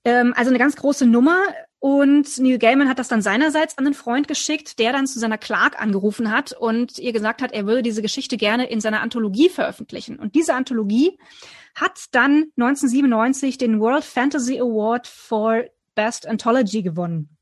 Ähm, 0.04 0.34
also 0.36 0.50
eine 0.50 0.58
ganz 0.58 0.76
große 0.76 1.06
Nummer. 1.06 1.38
Und 1.78 2.38
Neil 2.38 2.58
Gaiman 2.58 2.88
hat 2.88 2.98
das 2.98 3.08
dann 3.08 3.20
seinerseits 3.20 3.76
an 3.76 3.84
einen 3.84 3.94
Freund 3.94 4.26
geschickt, 4.26 4.78
der 4.78 4.92
dann 4.92 5.06
zu 5.06 5.18
seiner 5.18 5.36
Clark 5.36 5.80
angerufen 5.80 6.30
hat 6.30 6.52
und 6.52 6.98
ihr 6.98 7.12
gesagt 7.12 7.42
hat, 7.42 7.52
er 7.52 7.66
würde 7.66 7.82
diese 7.82 8.00
Geschichte 8.00 8.38
gerne 8.38 8.70
in 8.70 8.80
seiner 8.80 9.02
Anthologie 9.02 9.50
veröffentlichen. 9.50 10.18
Und 10.18 10.34
diese 10.34 10.54
Anthologie 10.54 11.18
hat 11.74 12.06
dann 12.12 12.46
1997 12.56 13.58
den 13.58 13.80
World 13.80 14.04
Fantasy 14.04 14.58
Award 14.60 15.06
for 15.06 15.64
Best 15.94 16.26
Anthology 16.26 16.82
gewonnen. 16.82 17.36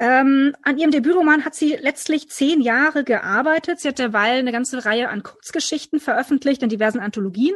Ähm, 0.00 0.56
an 0.62 0.78
ihrem 0.78 0.90
Debütroman 0.90 1.44
hat 1.44 1.54
sie 1.54 1.76
letztlich 1.76 2.28
zehn 2.28 2.60
Jahre 2.60 3.04
gearbeitet. 3.04 3.78
Sie 3.78 3.86
hat 3.86 4.00
derweil 4.00 4.40
eine 4.40 4.50
ganze 4.50 4.84
Reihe 4.84 5.08
an 5.08 5.22
Kurzgeschichten 5.22 6.00
veröffentlicht 6.00 6.64
in 6.64 6.68
diversen 6.68 6.98
Anthologien 6.98 7.54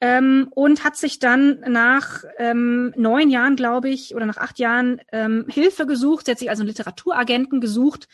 ähm, 0.00 0.48
und 0.50 0.84
hat 0.84 0.96
sich 0.96 1.18
dann 1.18 1.60
nach 1.60 2.24
ähm, 2.38 2.92
neun 2.96 3.30
Jahren, 3.30 3.56
glaube 3.56 3.88
ich, 3.88 4.14
oder 4.14 4.26
nach 4.26 4.36
acht 4.36 4.58
Jahren 4.58 5.00
ähm, 5.12 5.46
Hilfe 5.48 5.86
gesucht. 5.86 6.26
Sie 6.26 6.32
hat 6.32 6.38
sich 6.38 6.50
also 6.50 6.62
einen 6.62 6.68
Literaturagenten 6.68 7.60
gesucht 7.60 8.08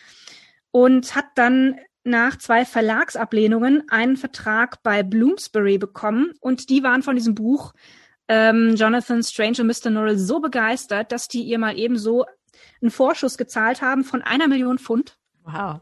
und 0.71 1.15
hat 1.15 1.27
dann 1.35 1.79
nach 2.05 2.37
zwei 2.39 2.65
Verlagsablehnungen 2.65 3.85
einen 3.89 4.17
Vertrag 4.17 4.83
bei 4.83 5.03
Bloomsbury 5.03 5.79
bekommen. 5.79 6.33
Und 6.41 6.69
die 6.69 6.83
waren 6.83 7.03
von 7.03 7.17
diesem 7.17 7.35
Buch 7.35 7.73
ähm, 8.29 8.75
Jonathan 8.77 9.23
Strange 9.23 9.61
und 9.61 9.67
Mr. 9.67 9.91
Norrell 9.91 10.19
so 10.19 10.41
begeistert, 10.41 11.13
dass 11.13 11.29
die 11.29 11.43
ihr 11.43 11.59
mal 11.59 11.79
eben 11.79 11.99
so 11.99 12.25
einen 12.81 12.91
Vorschuss 12.91 13.37
gezahlt 13.37 13.83
haben 13.83 14.05
von 14.05 14.23
einer 14.23 14.49
Million 14.49 14.79
Pfund. 14.79 15.19
Wow. 15.45 15.81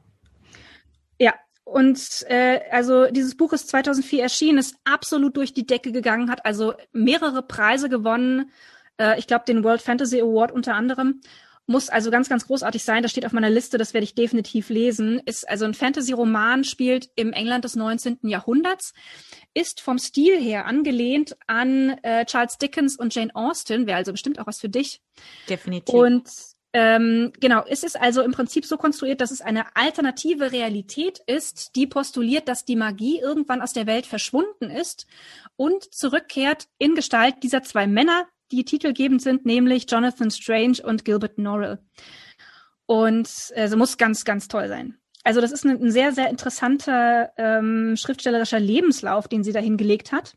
Und 1.64 2.24
äh, 2.28 2.60
also 2.70 3.06
dieses 3.10 3.36
Buch 3.36 3.52
ist 3.52 3.68
2004 3.68 4.22
erschienen, 4.22 4.58
ist 4.58 4.76
absolut 4.84 5.36
durch 5.36 5.54
die 5.54 5.66
Decke 5.66 5.92
gegangen, 5.92 6.30
hat 6.30 6.44
also 6.44 6.74
mehrere 6.92 7.42
Preise 7.42 7.88
gewonnen. 7.88 8.50
Äh, 8.98 9.18
ich 9.18 9.26
glaube, 9.26 9.44
den 9.46 9.64
World 9.64 9.80
Fantasy 9.80 10.20
Award 10.20 10.52
unter 10.52 10.74
anderem. 10.74 11.20
Muss 11.66 11.88
also 11.88 12.10
ganz, 12.10 12.28
ganz 12.28 12.48
großartig 12.48 12.82
sein. 12.82 13.04
Das 13.04 13.12
steht 13.12 13.24
auf 13.24 13.32
meiner 13.32 13.48
Liste, 13.48 13.78
das 13.78 13.94
werde 13.94 14.04
ich 14.04 14.16
definitiv 14.16 14.68
lesen. 14.68 15.20
Ist 15.24 15.48
also 15.48 15.64
ein 15.64 15.74
Fantasy-Roman, 15.74 16.64
spielt 16.64 17.10
im 17.14 17.32
England 17.32 17.64
des 17.64 17.76
19. 17.76 18.18
Jahrhunderts, 18.22 18.92
ist 19.54 19.80
vom 19.80 19.98
Stil 19.98 20.40
her 20.40 20.66
angelehnt 20.66 21.36
an 21.46 21.90
äh, 22.02 22.26
Charles 22.26 22.58
Dickens 22.58 22.96
und 22.96 23.14
Jane 23.14 23.34
Austen, 23.34 23.86
wäre 23.86 23.98
also 23.98 24.10
bestimmt 24.10 24.40
auch 24.40 24.48
was 24.48 24.58
für 24.58 24.68
dich. 24.68 25.02
Definitiv. 25.48 25.94
Und 25.94 26.28
ähm, 26.74 27.32
genau, 27.38 27.64
es 27.68 27.82
ist 27.82 28.00
also 28.00 28.22
im 28.22 28.32
Prinzip 28.32 28.64
so 28.64 28.78
konstruiert, 28.78 29.20
dass 29.20 29.30
es 29.30 29.42
eine 29.42 29.76
alternative 29.76 30.52
Realität 30.52 31.20
ist, 31.26 31.76
die 31.76 31.86
postuliert, 31.86 32.48
dass 32.48 32.64
die 32.64 32.76
Magie 32.76 33.20
irgendwann 33.20 33.60
aus 33.60 33.74
der 33.74 33.86
Welt 33.86 34.06
verschwunden 34.06 34.70
ist 34.70 35.06
und 35.56 35.92
zurückkehrt 35.94 36.68
in 36.78 36.94
Gestalt 36.94 37.42
dieser 37.42 37.62
zwei 37.62 37.86
Männer, 37.86 38.26
die 38.52 38.64
titelgebend 38.64 39.20
sind, 39.20 39.44
nämlich 39.44 39.90
Jonathan 39.90 40.30
Strange 40.30 40.78
und 40.82 41.04
Gilbert 41.04 41.36
Norrell. 41.36 41.78
Und 42.86 43.52
also 43.54 43.76
muss 43.76 43.98
ganz, 43.98 44.24
ganz 44.24 44.48
toll 44.48 44.68
sein. 44.68 44.98
Also 45.24 45.40
das 45.40 45.52
ist 45.52 45.64
ein, 45.64 45.82
ein 45.82 45.90
sehr, 45.90 46.12
sehr 46.12 46.30
interessanter 46.30 47.32
ähm, 47.36 47.96
schriftstellerischer 47.96 48.60
Lebenslauf, 48.60 49.28
den 49.28 49.44
sie 49.44 49.52
da 49.52 49.60
hingelegt 49.60 50.10
hat. 50.10 50.36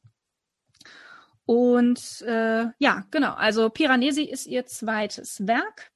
Und 1.46 2.22
äh, 2.24 2.66
ja, 2.78 3.06
genau. 3.12 3.34
Also 3.34 3.70
Piranesi 3.70 4.24
ist 4.24 4.48
ihr 4.48 4.66
zweites 4.66 5.48
Werk. 5.48 5.92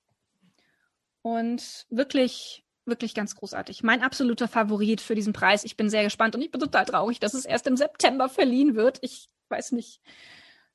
Und 1.22 1.86
wirklich, 1.90 2.64
wirklich 2.86 3.14
ganz 3.14 3.36
großartig. 3.36 3.84
Mein 3.84 4.02
absoluter 4.02 4.48
Favorit 4.48 5.02
für 5.02 5.16
diesen 5.16 5.34
Preis. 5.34 5.64
Ich 5.64 5.78
bin 5.78 5.90
sehr 5.90 6.04
gespannt 6.04 6.36
und 6.36 6.42
ich 6.42 6.52
bin 6.52 6.62
total 6.62 6.86
traurig, 6.86 7.20
dass 7.20 7.34
es 7.34 7.46
erst 7.46 7.68
im 7.68 7.78
September 7.78 8.30
verliehen 8.30 8.76
wird. 8.76 9.00
Ich 9.02 9.30
weiß 9.50 9.74
nicht. 9.74 10.02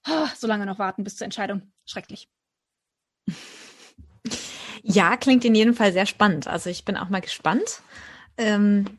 Oh, 0.06 0.26
so 0.36 0.46
lange 0.46 0.66
noch 0.66 0.78
warten 0.78 1.04
bis 1.04 1.16
zur 1.16 1.24
Entscheidung. 1.24 1.72
Schrecklich. 1.86 2.28
Ja, 4.86 5.16
klingt 5.16 5.46
in 5.46 5.54
jedem 5.54 5.72
Fall 5.72 5.94
sehr 5.94 6.04
spannend. 6.04 6.46
Also 6.46 6.68
ich 6.68 6.84
bin 6.84 6.98
auch 6.98 7.08
mal 7.08 7.22
gespannt. 7.22 7.80
Ähm, 8.36 8.98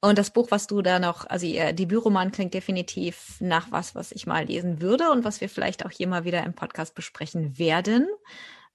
und 0.00 0.18
das 0.18 0.30
Buch, 0.30 0.52
was 0.52 0.68
du 0.68 0.82
da 0.82 1.00
noch, 1.00 1.26
also 1.28 1.46
ihr 1.46 1.72
Debütroman 1.72 2.30
klingt 2.30 2.54
definitiv 2.54 3.36
nach 3.40 3.72
was, 3.72 3.96
was 3.96 4.12
ich 4.12 4.28
mal 4.28 4.44
lesen 4.44 4.80
würde 4.80 5.10
und 5.10 5.24
was 5.24 5.40
wir 5.40 5.48
vielleicht 5.48 5.84
auch 5.84 5.90
hier 5.90 6.06
mal 6.06 6.24
wieder 6.24 6.44
im 6.44 6.54
Podcast 6.54 6.94
besprechen 6.94 7.58
werden. 7.58 8.06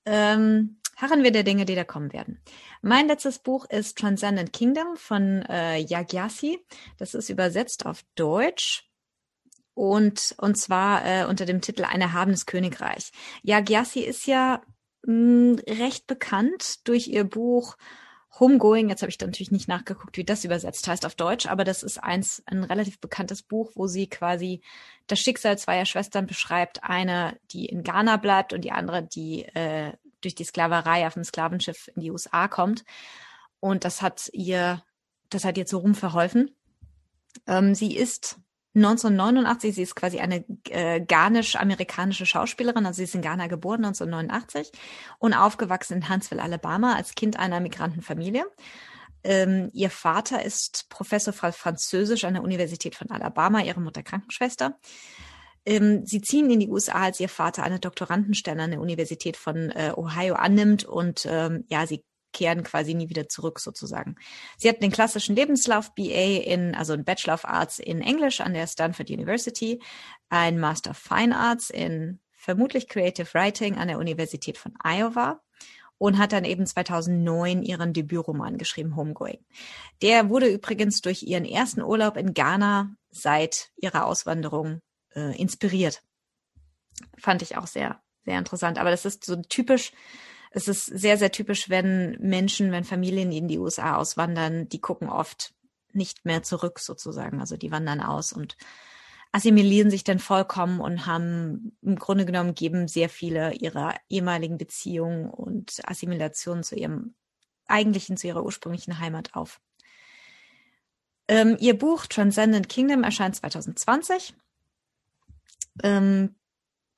Ähm, 0.05 0.77
harren 0.95 1.23
wir 1.23 1.31
der 1.31 1.43
Dinge, 1.43 1.65
die 1.65 1.75
da 1.75 1.83
kommen 1.83 2.13
werden. 2.13 2.41
Mein 2.81 3.07
letztes 3.07 3.39
Buch 3.39 3.65
ist 3.65 3.97
Transcendent 3.97 4.53
Kingdom 4.53 4.95
von 4.95 5.41
äh, 5.43 5.77
Yagyasi. 5.77 6.59
Das 6.97 7.13
ist 7.13 7.29
übersetzt 7.29 7.85
auf 7.85 8.03
Deutsch. 8.15 8.89
Und, 9.73 10.35
und 10.37 10.55
zwar 10.55 11.05
äh, 11.05 11.25
unter 11.25 11.45
dem 11.45 11.61
Titel 11.61 11.83
Ein 11.83 12.01
erhabenes 12.01 12.45
Königreich. 12.45 13.11
Yagyasi 13.43 13.99
ist 13.99 14.25
ja 14.25 14.61
mh, 15.05 15.61
recht 15.67 16.07
bekannt 16.07 16.87
durch 16.87 17.07
ihr 17.07 17.25
Buch 17.25 17.75
Homegoing, 18.39 18.89
jetzt 18.89 19.01
habe 19.01 19.09
ich 19.09 19.17
da 19.17 19.25
natürlich 19.25 19.51
nicht 19.51 19.67
nachgeguckt, 19.67 20.17
wie 20.17 20.25
das 20.25 20.43
übersetzt 20.43 20.87
heißt 20.87 21.05
auf 21.05 21.15
Deutsch, 21.15 21.45
aber 21.45 21.63
das 21.63 21.83
ist 21.83 22.03
eins, 22.03 22.43
ein 22.47 22.63
relativ 22.63 22.99
bekanntes 22.99 23.43
Buch, 23.43 23.71
wo 23.75 23.87
sie 23.87 24.07
quasi 24.09 24.61
das 25.07 25.19
Schicksal 25.19 25.57
zweier 25.57 25.85
Schwestern 25.85 26.25
beschreibt. 26.27 26.83
Eine, 26.83 27.39
die 27.51 27.65
in 27.65 27.83
Ghana 27.83 28.17
bleibt 28.17 28.51
und 28.51 28.61
die 28.65 28.71
andere, 28.71 29.03
die 29.03 29.45
äh, 29.55 29.93
durch 30.25 30.35
die 30.35 30.43
Sklaverei 30.43 31.07
auf 31.07 31.13
dem 31.13 31.23
Sklavenschiff 31.23 31.89
in 31.95 32.01
die 32.01 32.11
USA 32.11 32.47
kommt. 32.47 32.83
Und 33.59 33.85
das 33.85 34.01
hat 34.01 34.29
ihr, 34.33 34.83
das 35.29 35.45
hat 35.45 35.57
ihr 35.57 35.65
zu 35.65 35.77
Ruhm 35.77 35.95
verholfen. 35.95 36.51
Ähm, 37.47 37.75
sie 37.75 37.95
ist 37.95 38.37
1989, 38.75 39.73
sie 39.73 39.81
ist 39.83 39.95
quasi 39.95 40.19
eine 40.19 40.43
äh, 40.69 40.99
ghanisch-amerikanische 40.99 42.25
Schauspielerin, 42.25 42.85
also 42.85 42.97
sie 42.97 43.05
ist 43.05 43.15
in 43.15 43.21
Ghana 43.21 43.47
geboren, 43.47 43.85
1989, 43.85 44.71
und 45.17 45.33
aufgewachsen 45.33 45.93
in 45.93 46.09
Huntsville, 46.09 46.41
Alabama, 46.41 46.95
als 46.95 47.15
Kind 47.15 47.39
einer 47.39 47.61
Migrantenfamilie. 47.61 48.45
Ähm, 49.23 49.69
ihr 49.73 49.89
Vater 49.89 50.43
ist 50.43 50.87
Professor 50.89 51.33
für 51.33 51.53
Französisch 51.53 52.25
an 52.25 52.33
der 52.33 52.43
Universität 52.43 52.95
von 52.95 53.09
Alabama, 53.09 53.61
ihre 53.61 53.79
Mutter 53.79 54.03
Krankenschwester. 54.03 54.77
Ähm, 55.65 56.05
sie 56.05 56.21
ziehen 56.21 56.49
in 56.49 56.59
die 56.59 56.69
USA, 56.69 57.03
als 57.03 57.19
ihr 57.19 57.29
Vater 57.29 57.63
eine 57.63 57.79
Doktorandenstelle 57.79 58.61
an 58.61 58.71
der 58.71 58.81
Universität 58.81 59.37
von 59.37 59.71
äh, 59.71 59.93
Ohio 59.95 60.35
annimmt 60.35 60.85
und 60.85 61.25
ähm, 61.29 61.65
ja, 61.69 61.87
sie 61.87 62.03
kehren 62.33 62.63
quasi 62.63 62.93
nie 62.93 63.09
wieder 63.09 63.29
zurück 63.29 63.59
sozusagen. 63.59 64.15
Sie 64.57 64.67
hat 64.67 64.83
den 64.83 64.91
klassischen 64.91 65.35
Lebenslauf 65.35 65.95
BA 65.95 66.41
in, 66.43 66.75
also 66.75 66.93
ein 66.93 67.05
Bachelor 67.05 67.35
of 67.35 67.45
Arts 67.45 67.79
in 67.79 68.01
Englisch 68.01 68.41
an 68.41 68.53
der 68.53 68.67
Stanford 68.67 69.09
University, 69.09 69.81
ein 70.29 70.59
Master 70.59 70.91
of 70.91 70.97
Fine 70.97 71.35
Arts 71.35 71.69
in 71.69 72.19
vermutlich 72.33 72.89
Creative 72.89 73.33
Writing 73.33 73.77
an 73.77 73.87
der 73.87 73.97
Universität 73.97 74.57
von 74.57 74.73
Iowa 74.83 75.41
und 75.97 76.17
hat 76.17 76.33
dann 76.33 76.43
eben 76.43 76.65
2009 76.65 77.63
ihren 77.63 77.93
Debütroman 77.93 78.57
geschrieben, 78.57 78.97
Homegoing. 78.97 79.39
Der 80.01 80.29
wurde 80.29 80.47
übrigens 80.47 81.01
durch 81.01 81.23
ihren 81.23 81.45
ersten 81.45 81.81
Urlaub 81.81 82.17
in 82.17 82.33
Ghana 82.33 82.95
seit 83.11 83.71
ihrer 83.77 84.05
Auswanderung 84.05 84.81
äh, 85.15 85.35
inspiriert. 85.39 86.03
Fand 87.17 87.41
ich 87.41 87.57
auch 87.57 87.67
sehr, 87.67 88.01
sehr 88.25 88.37
interessant. 88.37 88.77
Aber 88.77 88.91
das 88.91 89.05
ist 89.05 89.25
so 89.25 89.35
typisch, 89.35 89.91
es 90.51 90.67
ist 90.67 90.85
sehr, 90.85 91.17
sehr 91.17 91.31
typisch, 91.31 91.69
wenn 91.69 92.17
Menschen, 92.19 92.71
wenn 92.71 92.83
Familien 92.83 93.31
in 93.31 93.47
die 93.47 93.59
USA 93.59 93.97
auswandern, 93.97 94.69
die 94.69 94.79
gucken 94.79 95.09
oft 95.09 95.53
nicht 95.91 96.25
mehr 96.25 96.43
zurück 96.43 96.79
sozusagen. 96.79 97.39
Also 97.39 97.57
die 97.57 97.71
wandern 97.71 98.01
aus 98.01 98.31
und 98.31 98.57
assimilieren 99.31 99.91
sich 99.91 100.05
dann 100.05 100.19
vollkommen 100.19 100.79
und 100.79 101.05
haben 101.05 101.77
im 101.81 101.97
Grunde 101.97 102.25
genommen 102.25 102.55
geben 102.55 102.87
sehr 102.87 103.09
viele 103.09 103.53
ihrer 103.53 103.95
ehemaligen 104.07 104.57
Beziehungen 104.57 105.29
und 105.29 105.81
Assimilationen 105.83 106.63
zu 106.63 106.75
ihrem 106.75 107.15
eigentlichen, 107.67 108.15
zu 108.15 108.27
ihrer 108.27 108.45
ursprünglichen 108.45 108.99
Heimat 108.99 109.35
auf. 109.35 109.59
Ähm, 111.27 111.57
ihr 111.59 111.77
Buch 111.77 112.05
Transcendent 112.05 112.69
Kingdom 112.69 113.03
erscheint 113.03 113.35
2020 113.35 114.35
Ähm, 115.83 116.35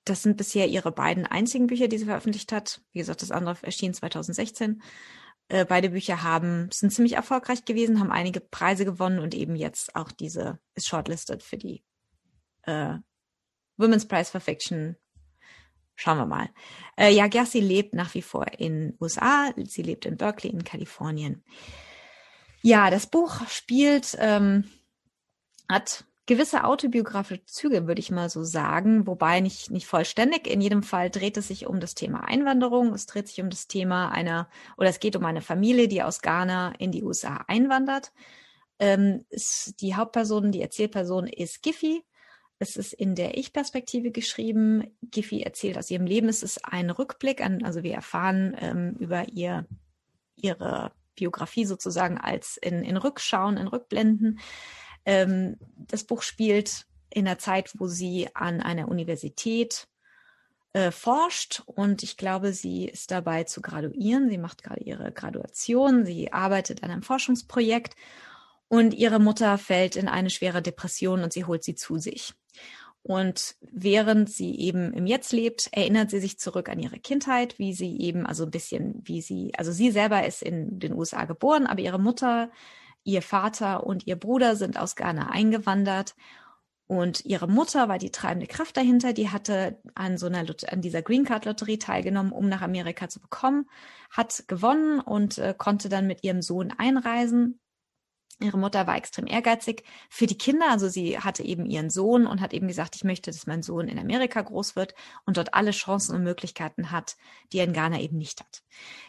das 0.06 0.24
sind 0.24 0.38
bisher 0.38 0.68
ihre 0.68 0.92
beiden 0.92 1.26
einzigen 1.26 1.68
Bücher, 1.68 1.88
die 1.88 1.98
sie 1.98 2.06
veröffentlicht 2.06 2.52
hat. 2.52 2.82
Wie 2.92 3.00
gesagt, 3.00 3.22
das 3.22 3.32
andere 3.32 3.58
erschien 3.62 3.94
2016. 3.94 4.82
Äh, 5.50 5.66
beide 5.66 5.90
Bücher 5.90 6.24
haben, 6.24 6.70
sind 6.72 6.92
ziemlich 6.92 7.14
erfolgreich 7.14 7.66
gewesen, 7.66 8.00
haben 8.00 8.12
einige 8.12 8.40
Preise 8.40 8.86
gewonnen 8.86 9.20
und 9.20 9.34
eben 9.34 9.56
jetzt 9.56 9.96
auch 9.96 10.12
diese 10.12 10.60
ist 10.76 10.88
shortlisted 10.88 11.44
für 11.44 11.58
die 11.58 11.84
äh, 12.64 12.96
Women's 13.78 14.08
Prize 14.08 14.32
for 14.32 14.42
Fiction. 14.42 14.98
Schauen 15.96 16.18
wir 16.18 16.26
mal. 16.26 16.50
Äh, 16.96 17.14
ja, 17.14 17.28
Gersi 17.28 17.60
lebt 17.60 17.94
nach 17.94 18.14
wie 18.14 18.22
vor 18.22 18.46
in 18.58 18.96
USA. 19.00 19.52
Sie 19.66 19.82
lebt 19.82 20.06
in 20.06 20.18
Berkeley 20.18 20.52
in 20.52 20.64
Kalifornien. 20.64 21.44
Ja, 22.62 22.90
das 22.90 23.08
Buch 23.08 23.48
spielt, 23.48 24.16
ähm, 24.20 24.70
hat 25.70 26.06
gewisse 26.28 26.66
autobiografische 26.66 27.46
Züge, 27.46 27.88
würde 27.88 28.00
ich 28.00 28.12
mal 28.12 28.30
so 28.30 28.44
sagen, 28.44 29.08
wobei 29.08 29.40
nicht, 29.40 29.72
nicht 29.72 29.88
vollständig. 29.88 30.46
In 30.46 30.62
jedem 30.62 30.84
Fall 30.84 31.10
dreht 31.10 31.38
es 31.38 31.48
sich 31.48 31.66
um 31.66 31.80
das 31.80 31.96
Thema 31.96 32.26
Einwanderung. 32.26 32.94
Es 32.94 33.08
dreht 33.08 33.28
sich 33.28 33.42
um 33.42 33.50
das 33.50 33.68
Thema 33.68 34.12
einer, 34.12 34.50
oder 34.78 34.90
es 34.90 35.00
geht 35.00 35.16
um 35.16 35.26
eine 35.26 35.42
Familie, 35.42 35.88
die 35.88 36.04
aus 36.04 36.22
Ghana 36.22 36.74
in 36.78 36.92
die 36.92 37.04
USA 37.04 37.46
einwandert. 37.48 38.12
Ähm, 38.78 39.26
die 39.80 39.96
Hauptperson, 39.96 40.52
die 40.52 40.62
Erzählperson 40.62 41.28
ist 41.28 41.64
Giffy. 41.64 42.04
Es 42.60 42.76
ist 42.76 42.94
in 42.94 43.16
der 43.16 43.38
Ich-Perspektive 43.38 44.12
geschrieben. 44.12 44.84
Giffy 45.02 45.42
erzählt 45.42 45.78
aus 45.78 45.90
ihrem 45.90 46.06
Leben. 46.06 46.28
Es 46.28 46.44
ist 46.44 46.66
ein 46.66 46.90
Rückblick 46.90 47.42
an, 47.42 47.64
also 47.64 47.84
wir 47.84 47.94
erfahren 47.94 48.56
ähm, 48.60 48.96
über 49.00 49.30
ihr, 49.30 49.66
ihre 50.36 50.92
Biografie 51.16 51.66
sozusagen 51.66 52.18
als 52.18 52.58
in, 52.58 52.84
in 52.84 52.98
Rückschauen, 52.98 53.58
in 53.58 53.68
Rückblenden. 53.68 54.40
Ähm, 55.08 55.56
das 55.78 56.04
Buch 56.04 56.22
spielt 56.22 56.86
in 57.10 57.26
der 57.26 57.40
Zeit, 57.40 57.72
wo 57.78 57.88
sie 57.88 58.28
an 58.36 58.62
einer 58.62 58.90
Universität 58.90 59.88
äh, 60.74 60.92
forscht 60.92 61.64
und 61.66 62.04
ich 62.04 62.18
glaube, 62.18 62.52
sie 62.52 62.86
ist 62.86 63.10
dabei 63.10 63.46
zu 63.46 63.62
graduieren. 63.62 64.30
Sie 64.30 64.38
macht 64.38 64.64
gerade 64.64 64.84
ihre 64.84 65.12
Graduation. 65.14 66.06
Sie 66.06 66.34
arbeitet 66.34 66.84
an 66.84 66.92
einem 66.92 67.04
Forschungsprojekt 67.04 67.96
und 68.68 68.94
ihre 68.94 69.20
Mutter 69.20 69.58
fällt 69.58 69.96
in 69.96 70.10
eine 70.10 70.30
schwere 70.30 70.62
Depression 70.62 71.24
und 71.24 71.32
sie 71.32 71.46
holt 71.46 71.64
sie 71.64 71.76
zu 71.76 71.98
sich. 71.98 72.34
Und 73.02 73.56
während 73.62 74.30
sie 74.30 74.60
eben 74.60 74.92
im 74.92 75.08
Jetzt 75.08 75.32
lebt, 75.32 75.70
erinnert 75.72 76.10
sie 76.10 76.20
sich 76.20 76.38
zurück 76.38 76.68
an 76.68 76.80
ihre 76.80 77.00
Kindheit, 77.00 77.58
wie 77.58 77.74
sie 77.74 77.98
eben, 78.02 78.26
also 78.26 78.44
ein 78.44 78.52
bisschen, 78.52 79.02
wie 79.06 79.22
sie, 79.22 79.54
also 79.58 79.72
sie 79.72 79.92
selber 79.92 80.28
ist 80.28 80.42
in 80.44 80.80
den 80.80 80.92
USA 80.92 81.24
geboren, 81.24 81.66
aber 81.66 81.80
ihre 81.80 82.00
Mutter 82.00 82.52
Ihr 83.04 83.22
Vater 83.22 83.86
und 83.86 84.08
ihr 84.08 84.16
Bruder 84.18 84.56
sind 84.56 84.78
aus 84.78 84.96
Ghana 84.96 85.30
eingewandert 85.30 86.16
und 86.88 87.26
ihre 87.26 87.48
Mutter 87.48 87.90
war 87.90 87.98
die 87.98 88.12
treibende 88.12 88.48
Kraft 88.48 88.78
dahinter. 88.78 89.12
Die 89.12 89.30
hatte 89.30 89.78
an 89.94 90.18
so 90.18 90.28
einer 90.28 90.46
an 90.70 90.82
dieser 90.82 91.02
Green 91.02 91.26
Card 91.26 91.46
Lotterie 91.46 91.78
teilgenommen, 91.78 92.32
um 92.32 92.48
nach 92.48 92.62
Amerika 92.62 93.10
zu 93.10 93.20
bekommen, 93.20 93.70
hat 94.10 94.46
gewonnen 94.48 95.02
und 95.02 95.38
äh, 95.38 95.54
konnte 95.58 95.90
dann 95.90 96.08
mit 96.08 96.24
ihrem 96.24 96.42
Sohn 96.42 96.74
einreisen. 96.78 97.60
Ihre 98.40 98.58
Mutter 98.58 98.86
war 98.86 98.98
extrem 98.98 99.26
ehrgeizig 99.26 99.84
für 100.10 100.28
die 100.28 100.38
Kinder. 100.38 100.70
Also 100.70 100.90
sie 100.90 101.20
hatte 101.20 101.44
eben 101.44 101.66
ihren 101.66 101.90
Sohn 101.90 102.28
und 102.28 102.40
hat 102.40 102.54
eben 102.54 102.68
gesagt, 102.68 102.96
ich 102.96 103.04
möchte, 103.04 103.32
dass 103.32 103.48
mein 103.48 103.64
Sohn 103.64 103.88
in 103.88 103.98
Amerika 103.98 104.42
groß 104.42 104.76
wird 104.76 104.94
und 105.26 105.38
dort 105.38 105.56
alle 105.56 105.72
Chancen 105.72 106.16
und 106.16 106.24
Möglichkeiten 106.24 106.92
hat, 106.92 107.18
die 107.52 107.58
er 107.58 107.64
in 107.64 107.74
Ghana 107.74 108.00
eben 108.00 108.18
nicht 108.18 108.40
hat. 108.40 108.62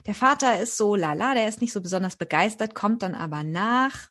Der 0.07 0.15
Vater 0.15 0.61
ist 0.61 0.79
so 0.79 0.95
lala, 0.95 1.35
der 1.35 1.49
ist 1.49 1.61
nicht 1.61 1.75
so 1.75 1.83
besonders 1.83 2.17
begeistert, 2.17 2.75
kommt 2.75 3.03
dann 3.03 3.15
aber 3.15 3.45
nach. 3.45 4.09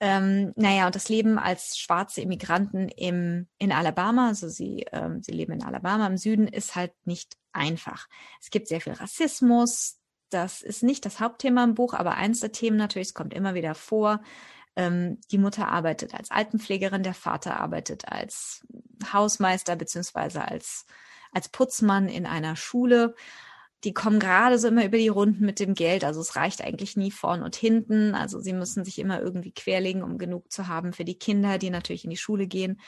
Ähm, 0.00 0.52
naja, 0.56 0.86
und 0.86 0.96
das 0.96 1.08
Leben 1.08 1.38
als 1.38 1.78
schwarze 1.78 2.22
Immigranten 2.22 2.88
im, 2.88 3.46
in 3.58 3.70
Alabama, 3.70 4.28
also 4.28 4.48
sie, 4.48 4.84
ähm, 4.90 5.22
sie 5.22 5.30
leben 5.30 5.52
in 5.52 5.62
Alabama 5.62 6.08
im 6.08 6.16
Süden, 6.16 6.48
ist 6.48 6.74
halt 6.74 6.92
nicht 7.04 7.36
einfach. 7.52 8.08
Es 8.40 8.50
gibt 8.50 8.66
sehr 8.66 8.80
viel 8.80 8.94
Rassismus, 8.94 10.00
das 10.32 10.62
ist 10.62 10.82
nicht 10.82 11.04
das 11.04 11.20
Hauptthema 11.20 11.64
im 11.64 11.74
Buch, 11.74 11.94
aber 11.94 12.14
eins 12.14 12.40
der 12.40 12.52
Themen 12.52 12.76
natürlich, 12.76 13.08
es 13.08 13.14
kommt 13.14 13.34
immer 13.34 13.54
wieder 13.54 13.74
vor. 13.74 14.20
Ähm, 14.76 15.20
die 15.30 15.38
Mutter 15.38 15.68
arbeitet 15.68 16.14
als 16.14 16.30
Altenpflegerin, 16.30 17.02
der 17.02 17.14
Vater 17.14 17.60
arbeitet 17.60 18.08
als 18.08 18.66
Hausmeister 19.12 19.76
beziehungsweise 19.76 20.46
als, 20.46 20.86
als 21.32 21.48
Putzmann 21.48 22.08
in 22.08 22.26
einer 22.26 22.56
Schule. 22.56 23.14
Die 23.84 23.92
kommen 23.92 24.20
gerade 24.20 24.58
so 24.58 24.68
immer 24.68 24.84
über 24.84 24.96
die 24.96 25.08
Runden 25.08 25.44
mit 25.44 25.58
dem 25.58 25.74
Geld. 25.74 26.04
Also 26.04 26.20
es 26.20 26.36
reicht 26.36 26.62
eigentlich 26.62 26.96
nie 26.96 27.10
vorn 27.10 27.42
und 27.42 27.56
hinten. 27.56 28.14
Also 28.14 28.38
sie 28.38 28.52
müssen 28.52 28.84
sich 28.84 28.98
immer 28.98 29.20
irgendwie 29.20 29.52
querlegen, 29.52 30.02
um 30.02 30.18
genug 30.18 30.52
zu 30.52 30.68
haben 30.68 30.92
für 30.92 31.04
die 31.04 31.18
Kinder, 31.18 31.58
die 31.58 31.70
natürlich 31.70 32.04
in 32.04 32.10
die 32.10 32.16
Schule 32.16 32.46
gehen. 32.46 32.80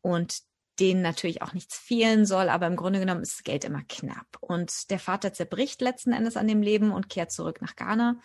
Und 0.00 0.42
denen 0.80 1.02
natürlich 1.02 1.42
auch 1.42 1.52
nichts 1.52 1.76
fehlen 1.76 2.24
soll, 2.26 2.48
aber 2.48 2.66
im 2.66 2.76
Grunde 2.76 2.98
genommen 2.98 3.22
ist 3.22 3.34
das 3.34 3.44
Geld 3.44 3.64
immer 3.64 3.82
knapp. 3.88 4.26
Und 4.40 4.90
der 4.90 4.98
Vater 4.98 5.32
zerbricht 5.32 5.80
letzten 5.80 6.12
Endes 6.12 6.36
an 6.36 6.48
dem 6.48 6.62
Leben 6.62 6.90
und 6.90 7.08
kehrt 7.08 7.30
zurück 7.30 7.60
nach 7.60 7.76
Ghana. 7.76 8.18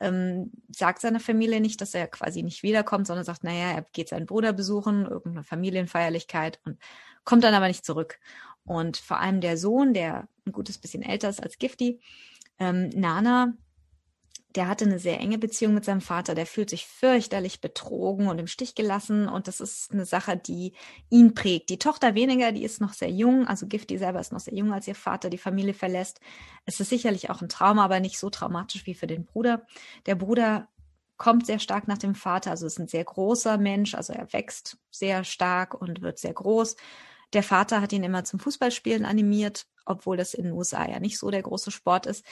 Ähm, 0.00 0.52
sagt 0.74 1.00
seiner 1.00 1.20
Familie 1.20 1.60
nicht, 1.60 1.80
dass 1.80 1.92
er 1.92 2.06
quasi 2.06 2.42
nicht 2.42 2.62
wiederkommt, 2.62 3.06
sondern 3.06 3.24
sagt, 3.24 3.44
naja, 3.44 3.72
er 3.72 3.82
geht 3.92 4.08
seinen 4.08 4.26
Bruder 4.26 4.52
besuchen, 4.52 5.04
irgendeine 5.04 5.44
Familienfeierlichkeit 5.44 6.60
und 6.64 6.78
kommt 7.24 7.44
dann 7.44 7.54
aber 7.54 7.68
nicht 7.68 7.84
zurück. 7.84 8.18
Und 8.64 8.96
vor 8.96 9.18
allem 9.18 9.40
der 9.40 9.56
Sohn, 9.56 9.94
der 9.94 10.28
ein 10.46 10.52
gutes 10.52 10.78
bisschen 10.78 11.02
älter 11.02 11.28
ist 11.28 11.42
als 11.42 11.58
Gifty, 11.58 12.00
ähm, 12.58 12.88
Nana, 12.90 13.54
der 14.54 14.66
hatte 14.66 14.86
eine 14.86 14.98
sehr 14.98 15.20
enge 15.20 15.38
Beziehung 15.38 15.74
mit 15.74 15.84
seinem 15.84 16.00
Vater. 16.00 16.34
Der 16.34 16.46
fühlt 16.46 16.70
sich 16.70 16.86
fürchterlich 16.86 17.60
betrogen 17.60 18.28
und 18.28 18.38
im 18.38 18.46
Stich 18.46 18.74
gelassen. 18.74 19.28
Und 19.28 19.46
das 19.46 19.60
ist 19.60 19.92
eine 19.92 20.06
Sache, 20.06 20.36
die 20.36 20.72
ihn 21.10 21.34
prägt. 21.34 21.68
Die 21.68 21.78
Tochter 21.78 22.14
weniger, 22.14 22.50
die 22.52 22.64
ist 22.64 22.80
noch 22.80 22.94
sehr 22.94 23.10
jung. 23.10 23.46
Also 23.46 23.66
Gifty 23.66 23.98
selber 23.98 24.20
ist 24.20 24.32
noch 24.32 24.40
sehr 24.40 24.54
jung, 24.54 24.72
als 24.72 24.88
ihr 24.88 24.94
Vater 24.94 25.28
die 25.28 25.38
Familie 25.38 25.74
verlässt. 25.74 26.20
Es 26.64 26.80
ist 26.80 26.88
sicherlich 26.88 27.28
auch 27.28 27.42
ein 27.42 27.50
Trauma, 27.50 27.84
aber 27.84 28.00
nicht 28.00 28.18
so 28.18 28.30
traumatisch 28.30 28.86
wie 28.86 28.94
für 28.94 29.06
den 29.06 29.26
Bruder. 29.26 29.66
Der 30.06 30.14
Bruder 30.14 30.68
kommt 31.18 31.44
sehr 31.44 31.58
stark 31.58 31.86
nach 31.86 31.98
dem 31.98 32.14
Vater. 32.14 32.50
Also 32.50 32.66
ist 32.66 32.78
ein 32.78 32.88
sehr 32.88 33.04
großer 33.04 33.58
Mensch. 33.58 33.94
Also 33.94 34.14
er 34.14 34.32
wächst 34.32 34.78
sehr 34.90 35.24
stark 35.24 35.74
und 35.74 36.00
wird 36.00 36.18
sehr 36.18 36.32
groß. 36.32 36.76
Der 37.34 37.42
Vater 37.42 37.82
hat 37.82 37.92
ihn 37.92 38.04
immer 38.04 38.24
zum 38.24 38.40
Fußballspielen 38.40 39.04
animiert, 39.04 39.66
obwohl 39.84 40.16
das 40.16 40.32
in 40.32 40.44
den 40.44 40.54
USA 40.54 40.88
ja 40.88 40.98
nicht 40.98 41.18
so 41.18 41.30
der 41.30 41.42
große 41.42 41.70
Sport 41.70 42.06
ist. 42.06 42.24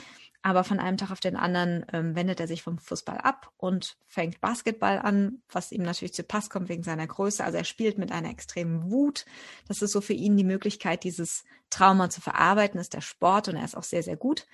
Aber 0.47 0.63
von 0.63 0.79
einem 0.79 0.97
Tag 0.97 1.11
auf 1.11 1.19
den 1.19 1.35
anderen 1.35 1.85
ähm, 1.93 2.15
wendet 2.15 2.39
er 2.39 2.47
sich 2.47 2.63
vom 2.63 2.79
Fußball 2.79 3.19
ab 3.19 3.53
und 3.57 3.97
fängt 4.07 4.41
Basketball 4.41 5.01
an, 5.01 5.43
was 5.49 5.73
ihm 5.73 5.83
natürlich 5.83 6.15
zu 6.15 6.23
Pass 6.23 6.51
kommt 6.51 6.69
wegen 6.69 6.85
seiner 6.85 7.09
Größe. 7.09 7.43
Also 7.43 7.59
er 7.59 7.65
spielt 7.65 7.99
mit 7.99 8.13
einer 8.13 8.31
extremen 8.31 8.89
Wut. 8.89 9.25
Das 9.67 9.83
ist 9.83 9.91
so 9.91 10.01
für 10.01 10.13
ihn 10.13 10.37
die 10.37 10.45
Möglichkeit, 10.45 11.03
dieses 11.03 11.43
Trauma 11.69 12.11
zu 12.11 12.21
verarbeiten, 12.21 12.79
ist 12.79 12.95
der 12.95 13.01
Sport 13.01 13.49
und 13.49 13.57
er 13.57 13.65
ist 13.65 13.77
auch 13.77 13.83
sehr, 13.83 14.05
sehr 14.05 14.17
gut. 14.17 14.47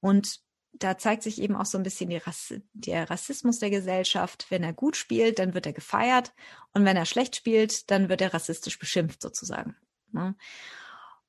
Und 0.00 0.40
da 0.72 0.98
zeigt 0.98 1.22
sich 1.22 1.40
eben 1.40 1.54
auch 1.54 1.64
so 1.64 1.78
ein 1.78 1.84
bisschen 1.84 2.10
Rass 2.10 2.52
der 2.72 3.08
Rassismus 3.08 3.60
der 3.60 3.70
Gesellschaft. 3.70 4.46
Wenn 4.50 4.64
er 4.64 4.72
gut 4.72 4.96
spielt, 4.96 5.38
dann 5.38 5.54
wird 5.54 5.66
er 5.66 5.72
gefeiert. 5.72 6.34
Und 6.74 6.84
wenn 6.84 6.96
er 6.96 7.06
schlecht 7.06 7.36
spielt, 7.36 7.88
dann 7.92 8.08
wird 8.08 8.20
er 8.20 8.34
rassistisch 8.34 8.80
beschimpft 8.80 9.22
sozusagen. 9.22 9.76
Ne? 10.10 10.34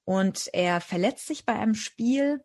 Und 0.06 0.50
er 0.54 0.82
verletzt 0.82 1.28
sich 1.28 1.46
bei 1.46 1.54
einem 1.54 1.76
Spiel 1.76 2.44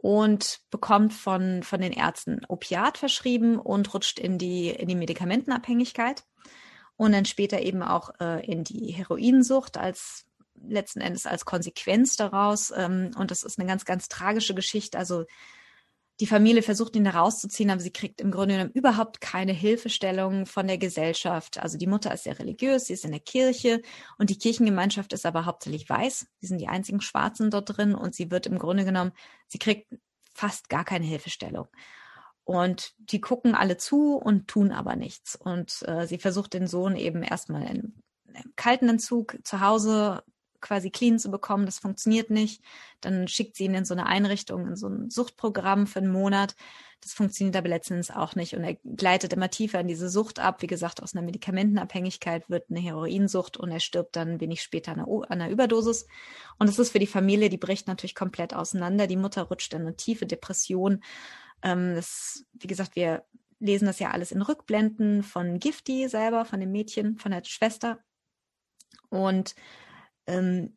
und 0.00 0.60
bekommt 0.70 1.12
von, 1.12 1.64
von 1.64 1.80
den 1.80 1.92
Ärzten 1.92 2.42
Opiat 2.46 2.98
verschrieben 2.98 3.58
und 3.58 3.92
rutscht 3.92 4.20
in 4.20 4.38
die, 4.38 4.70
in 4.70 4.86
die 4.86 4.94
Medikamentenabhängigkeit 4.94 6.22
und 6.96 7.12
dann 7.12 7.24
später 7.24 7.60
eben 7.60 7.82
auch 7.82 8.10
äh, 8.20 8.46
in 8.46 8.62
die 8.62 8.92
Heroinsucht 8.92 9.76
als 9.76 10.24
letzten 10.54 11.00
Endes 11.00 11.26
als 11.26 11.44
Konsequenz 11.44 12.14
daraus. 12.14 12.72
Ähm, 12.76 13.10
und 13.16 13.32
das 13.32 13.42
ist 13.42 13.58
eine 13.58 13.68
ganz, 13.68 13.84
ganz 13.84 14.08
tragische 14.08 14.54
Geschichte. 14.54 14.98
Also 14.98 15.24
die 16.20 16.26
Familie 16.26 16.62
versucht 16.62 16.96
ihn 16.96 17.04
da 17.04 17.10
rauszuziehen, 17.10 17.70
aber 17.70 17.80
sie 17.80 17.92
kriegt 17.92 18.20
im 18.20 18.32
Grunde 18.32 18.54
genommen 18.54 18.72
überhaupt 18.72 19.20
keine 19.20 19.52
Hilfestellung 19.52 20.46
von 20.46 20.66
der 20.66 20.78
Gesellschaft. 20.78 21.58
Also 21.58 21.78
die 21.78 21.86
Mutter 21.86 22.12
ist 22.12 22.24
sehr 22.24 22.38
religiös, 22.38 22.86
sie 22.86 22.94
ist 22.94 23.04
in 23.04 23.12
der 23.12 23.20
Kirche 23.20 23.82
und 24.18 24.30
die 24.30 24.38
Kirchengemeinschaft 24.38 25.12
ist 25.12 25.26
aber 25.26 25.44
hauptsächlich 25.44 25.88
weiß. 25.88 26.26
Sie 26.40 26.46
sind 26.46 26.60
die 26.60 26.68
einzigen 26.68 27.00
Schwarzen 27.00 27.50
dort 27.50 27.76
drin 27.76 27.94
und 27.94 28.16
sie 28.16 28.30
wird 28.32 28.46
im 28.46 28.58
Grunde 28.58 28.84
genommen, 28.84 29.12
sie 29.46 29.58
kriegt 29.58 29.94
fast 30.34 30.68
gar 30.68 30.84
keine 30.84 31.06
Hilfestellung. 31.06 31.68
Und 32.42 32.94
die 32.98 33.20
gucken 33.20 33.54
alle 33.54 33.76
zu 33.76 34.16
und 34.16 34.48
tun 34.48 34.72
aber 34.72 34.96
nichts. 34.96 35.36
Und 35.36 35.82
äh, 35.86 36.06
sie 36.06 36.18
versucht 36.18 36.54
den 36.54 36.66
Sohn 36.66 36.96
eben 36.96 37.22
erstmal 37.22 37.62
in, 37.64 38.02
im 38.26 38.52
kalten 38.56 38.88
Entzug 38.88 39.38
zu 39.44 39.60
Hause 39.60 40.22
quasi 40.60 40.90
clean 40.90 41.18
zu 41.18 41.30
bekommen. 41.30 41.66
Das 41.66 41.78
funktioniert 41.78 42.30
nicht. 42.30 42.62
Dann 43.00 43.28
schickt 43.28 43.56
sie 43.56 43.64
ihn 43.64 43.74
in 43.74 43.84
so 43.84 43.94
eine 43.94 44.06
Einrichtung, 44.06 44.66
in 44.66 44.76
so 44.76 44.88
ein 44.88 45.10
Suchtprogramm 45.10 45.86
für 45.86 46.00
einen 46.00 46.12
Monat. 46.12 46.54
Das 47.00 47.12
funktioniert 47.12 47.56
aber 47.56 47.68
letztens 47.68 48.10
auch 48.10 48.34
nicht. 48.34 48.54
Und 48.54 48.64
er 48.64 48.74
gleitet 48.74 49.32
immer 49.32 49.50
tiefer 49.50 49.80
in 49.80 49.88
diese 49.88 50.08
Sucht 50.08 50.40
ab. 50.40 50.62
Wie 50.62 50.66
gesagt, 50.66 51.02
aus 51.02 51.14
einer 51.14 51.24
Medikamentenabhängigkeit 51.24 52.50
wird 52.50 52.70
eine 52.70 52.80
Heroinsucht 52.80 53.56
und 53.56 53.70
er 53.70 53.80
stirbt 53.80 54.16
dann 54.16 54.40
wenig 54.40 54.62
später 54.62 54.92
an 54.92 55.06
einer, 55.28 55.50
Überdosis. 55.50 56.06
Und 56.58 56.68
das 56.68 56.78
ist 56.78 56.90
für 56.90 56.98
die 56.98 57.06
Familie, 57.06 57.50
die 57.50 57.56
bricht 57.56 57.86
natürlich 57.86 58.16
komplett 58.16 58.52
auseinander. 58.52 59.06
Die 59.06 59.16
Mutter 59.16 59.42
rutscht 59.42 59.74
in 59.74 59.82
eine 59.82 59.96
tiefe 59.96 60.26
Depression. 60.26 61.02
Ähm, 61.62 61.94
das, 61.94 62.44
wie 62.52 62.66
gesagt, 62.66 62.96
wir 62.96 63.24
lesen 63.60 63.86
das 63.86 63.98
ja 63.98 64.10
alles 64.10 64.32
in 64.32 64.42
Rückblenden 64.42 65.22
von 65.22 65.58
Gifty 65.58 66.08
selber, 66.08 66.44
von 66.44 66.60
dem 66.60 66.72
Mädchen, 66.72 67.18
von 67.18 67.30
der 67.30 67.44
Schwester. 67.44 67.98
Und 69.08 69.54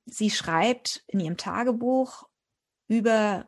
sie 0.05 0.29
schreibt 0.29 1.03
in 1.07 1.19
ihrem 1.19 1.37
Tagebuch 1.37 2.27
über 2.87 3.47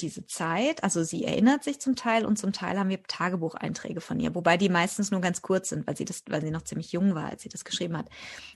diese 0.00 0.26
Zeit. 0.26 0.82
Also 0.82 1.04
sie 1.04 1.24
erinnert 1.24 1.64
sich 1.64 1.80
zum 1.80 1.96
Teil 1.96 2.24
und 2.24 2.38
zum 2.38 2.52
Teil 2.52 2.78
haben 2.78 2.88
wir 2.88 3.02
Tagebucheinträge 3.02 4.00
von 4.00 4.18
ihr, 4.20 4.34
wobei 4.34 4.56
die 4.56 4.68
meistens 4.68 5.10
nur 5.10 5.20
ganz 5.20 5.42
kurz 5.42 5.68
sind, 5.68 5.86
weil 5.86 5.96
sie 5.96 6.04
das, 6.04 6.22
weil 6.28 6.42
sie 6.42 6.50
noch 6.50 6.62
ziemlich 6.62 6.92
jung 6.92 7.14
war, 7.14 7.30
als 7.30 7.42
sie 7.42 7.48
das 7.48 7.64
geschrieben 7.64 7.96
hat. 7.96 8.08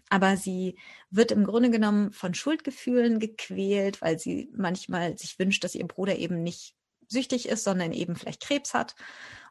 Aber 0.09 0.37
sie 0.37 0.79
wird 1.11 1.33
im 1.33 1.45
Grunde 1.45 1.71
genommen 1.71 2.13
von 2.13 2.35
Schuldgefühlen 2.35 3.19
gequält, 3.19 4.03
weil 4.03 4.19
sie 4.19 4.51
manchmal 4.55 5.17
sich 5.17 5.39
wünscht, 5.39 5.63
dass 5.65 5.75
ihr 5.75 5.87
Bruder 5.87 6.17
eben 6.17 6.43
nicht 6.43 6.75
süchtig 7.09 7.49
ist, 7.49 7.65
sondern 7.65 7.93
eben 7.93 8.17
vielleicht 8.17 8.43
Krebs 8.43 8.75
hat 8.75 8.97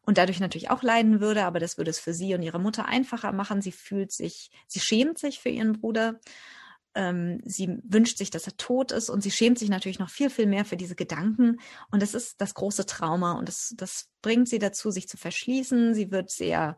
und 0.02 0.18
dadurch 0.18 0.40
natürlich 0.40 0.70
auch 0.70 0.84
leiden 0.84 1.22
würde, 1.22 1.46
aber 1.46 1.60
das 1.60 1.78
würde 1.78 1.92
es 1.92 2.00
für 2.00 2.14
sie 2.14 2.36
und 2.36 2.42
ihre 2.42 2.60
Mutter 2.60 2.86
einfacher 2.86 3.32
machen. 3.32 3.62
Sie 3.62 3.72
fühlt 3.72 4.12
sich, 4.12 4.52
sie 4.68 4.82
schämt 4.82 5.18
sich 5.18 5.40
für 5.40 5.50
ihren 5.50 5.74
Bruder 5.74 6.20
ähm, 6.96 7.42
sie 7.44 7.80
wünscht 7.84 8.18
sich, 8.18 8.30
dass 8.32 8.48
er 8.48 8.58
tot 8.58 8.92
ist 8.92 9.10
und 9.10 9.22
sie 9.22 9.32
schämt 9.32 9.60
sich 9.60 9.70
natürlich 9.70 10.00
noch 10.00 10.10
viel, 10.10 10.30
viel 10.30 10.48
mehr 10.48 10.66
für 10.66 10.78
diese 10.78 10.96
Gedanken. 10.96 11.60
Und 11.92 12.02
das 12.02 12.14
ist 12.14 12.42
das 12.42 12.54
große 12.54 12.86
Trauma 12.86 13.34
und 13.34 13.48
das, 13.48 13.74
das 13.78 14.10
bringt 14.22 14.50
sie 14.50 14.60
dazu, 14.60 14.92
sich 14.92 15.08
zu 15.08 15.18
verschließen. 15.18 15.94
Sie 15.94 16.12
wird 16.12 16.32
sehr 16.32 16.78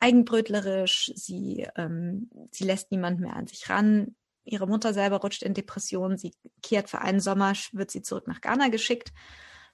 eigenbrötlerisch, 0.00 1.12
sie, 1.14 1.66
ähm, 1.76 2.30
sie 2.50 2.64
lässt 2.64 2.90
niemand 2.90 3.20
mehr 3.20 3.36
an 3.36 3.46
sich 3.46 3.68
ran. 3.68 4.16
Ihre 4.44 4.66
Mutter 4.66 4.94
selber 4.94 5.18
rutscht 5.18 5.42
in 5.42 5.54
Depressionen. 5.54 6.16
Sie 6.16 6.32
kehrt 6.62 6.88
für 6.88 7.02
einen 7.02 7.20
Sommer, 7.20 7.52
wird 7.72 7.90
sie 7.90 8.02
zurück 8.02 8.26
nach 8.26 8.40
Ghana 8.40 8.68
geschickt 8.68 9.12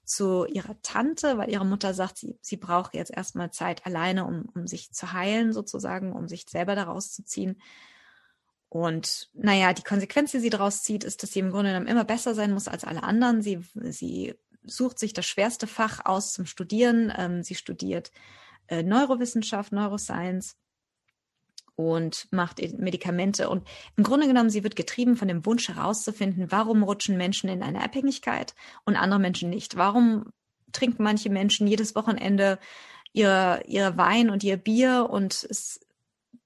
zu 0.03 0.45
ihrer 0.45 0.81
Tante, 0.81 1.37
weil 1.37 1.49
ihre 1.49 1.65
Mutter 1.65 1.93
sagt, 1.93 2.17
sie, 2.17 2.37
sie 2.41 2.55
braucht 2.55 2.93
jetzt 2.93 3.11
erstmal 3.11 3.51
Zeit 3.51 3.85
alleine, 3.85 4.25
um, 4.25 4.49
um 4.55 4.65
sich 4.65 4.91
zu 4.93 5.11
heilen 5.11 5.51
sozusagen, 5.51 6.13
um 6.13 6.27
sich 6.29 6.45
selber 6.49 6.75
daraus 6.75 7.11
zu 7.11 7.23
ziehen. 7.25 7.61
Und 8.69 9.29
naja, 9.33 9.73
die 9.73 9.83
Konsequenz, 9.83 10.31
die 10.31 10.39
sie 10.39 10.49
daraus 10.49 10.83
zieht, 10.83 11.03
ist, 11.03 11.23
dass 11.23 11.31
sie 11.31 11.39
im 11.39 11.51
Grunde 11.51 11.71
genommen 11.71 11.87
immer 11.87 12.03
besser 12.03 12.35
sein 12.35 12.53
muss 12.53 12.67
als 12.67 12.83
alle 12.83 13.03
anderen. 13.03 13.41
Sie, 13.41 13.59
sie 13.75 14.35
sucht 14.63 14.99
sich 14.99 15.13
das 15.13 15.25
schwerste 15.25 15.67
Fach 15.67 16.05
aus 16.05 16.33
zum 16.33 16.45
Studieren. 16.45 17.13
Ähm, 17.17 17.43
sie 17.43 17.55
studiert 17.55 18.11
äh, 18.67 18.83
Neurowissenschaft, 18.83 19.71
Neuroscience 19.71 20.55
und 21.75 22.27
macht 22.31 22.59
Medikamente. 22.79 23.49
Und 23.49 23.65
im 23.95 24.03
Grunde 24.03 24.27
genommen, 24.27 24.49
sie 24.49 24.63
wird 24.63 24.75
getrieben 24.75 25.15
von 25.15 25.27
dem 25.27 25.45
Wunsch 25.45 25.69
herauszufinden, 25.69 26.51
warum 26.51 26.83
rutschen 26.83 27.17
Menschen 27.17 27.49
in 27.49 27.63
eine 27.63 27.83
Abhängigkeit 27.83 28.55
und 28.83 28.95
andere 28.95 29.19
Menschen 29.19 29.49
nicht? 29.49 29.77
Warum 29.77 30.33
trinken 30.71 31.03
manche 31.03 31.29
Menschen 31.29 31.67
jedes 31.67 31.95
Wochenende 31.95 32.59
ihr, 33.13 33.61
ihr 33.67 33.95
Wein 33.95 34.29
und 34.29 34.43
ihr 34.43 34.57
Bier 34.57 35.07
und 35.09 35.45
es 35.49 35.79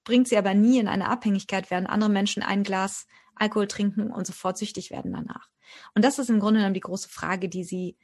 bringt 0.04 0.28
sie 0.28 0.36
aber 0.36 0.54
nie 0.54 0.78
in 0.78 0.88
eine 0.88 1.08
Abhängigkeit, 1.08 1.70
während 1.70 1.88
andere 1.88 2.10
Menschen 2.10 2.42
ein 2.42 2.62
Glas 2.62 3.06
Alkohol 3.34 3.66
trinken 3.66 4.10
und 4.10 4.26
sofort 4.26 4.58
süchtig 4.58 4.90
werden 4.90 5.12
danach. 5.12 5.48
Und 5.94 6.04
das 6.04 6.18
ist 6.18 6.30
im 6.30 6.40
Grunde 6.40 6.58
genommen 6.60 6.74
die 6.74 6.80
große 6.80 7.08
Frage, 7.08 7.48
die 7.48 7.64
sie, 7.64 7.96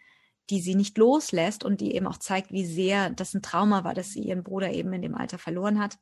die 0.51 0.61
sie 0.61 0.75
nicht 0.75 0.97
loslässt 0.97 1.65
und 1.65 1.81
die 1.81 1.95
eben 1.95 2.07
auch 2.07 2.19
zeigt, 2.19 2.51
wie 2.51 2.65
sehr 2.65 3.11
das 3.11 3.35
ein 3.35 3.43
Trauma 3.43 3.85
war, 3.85 3.95
dass 3.95 4.11
sie 4.11 4.23
ihren 4.23 4.43
Bruder 4.43 4.73
eben 4.73 4.93
in 4.93 5.03
dem 5.03 5.15
Alter 5.15 5.39
verloren 5.39 5.79
hat. 5.79 5.99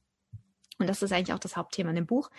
Und 0.79 0.89
das 0.89 1.03
ist 1.03 1.13
eigentlich 1.13 1.33
auch 1.33 1.41
das 1.41 1.57
Hauptthema 1.57 1.91
in 1.91 1.97
dem 1.97 2.07
Buch 2.07 2.31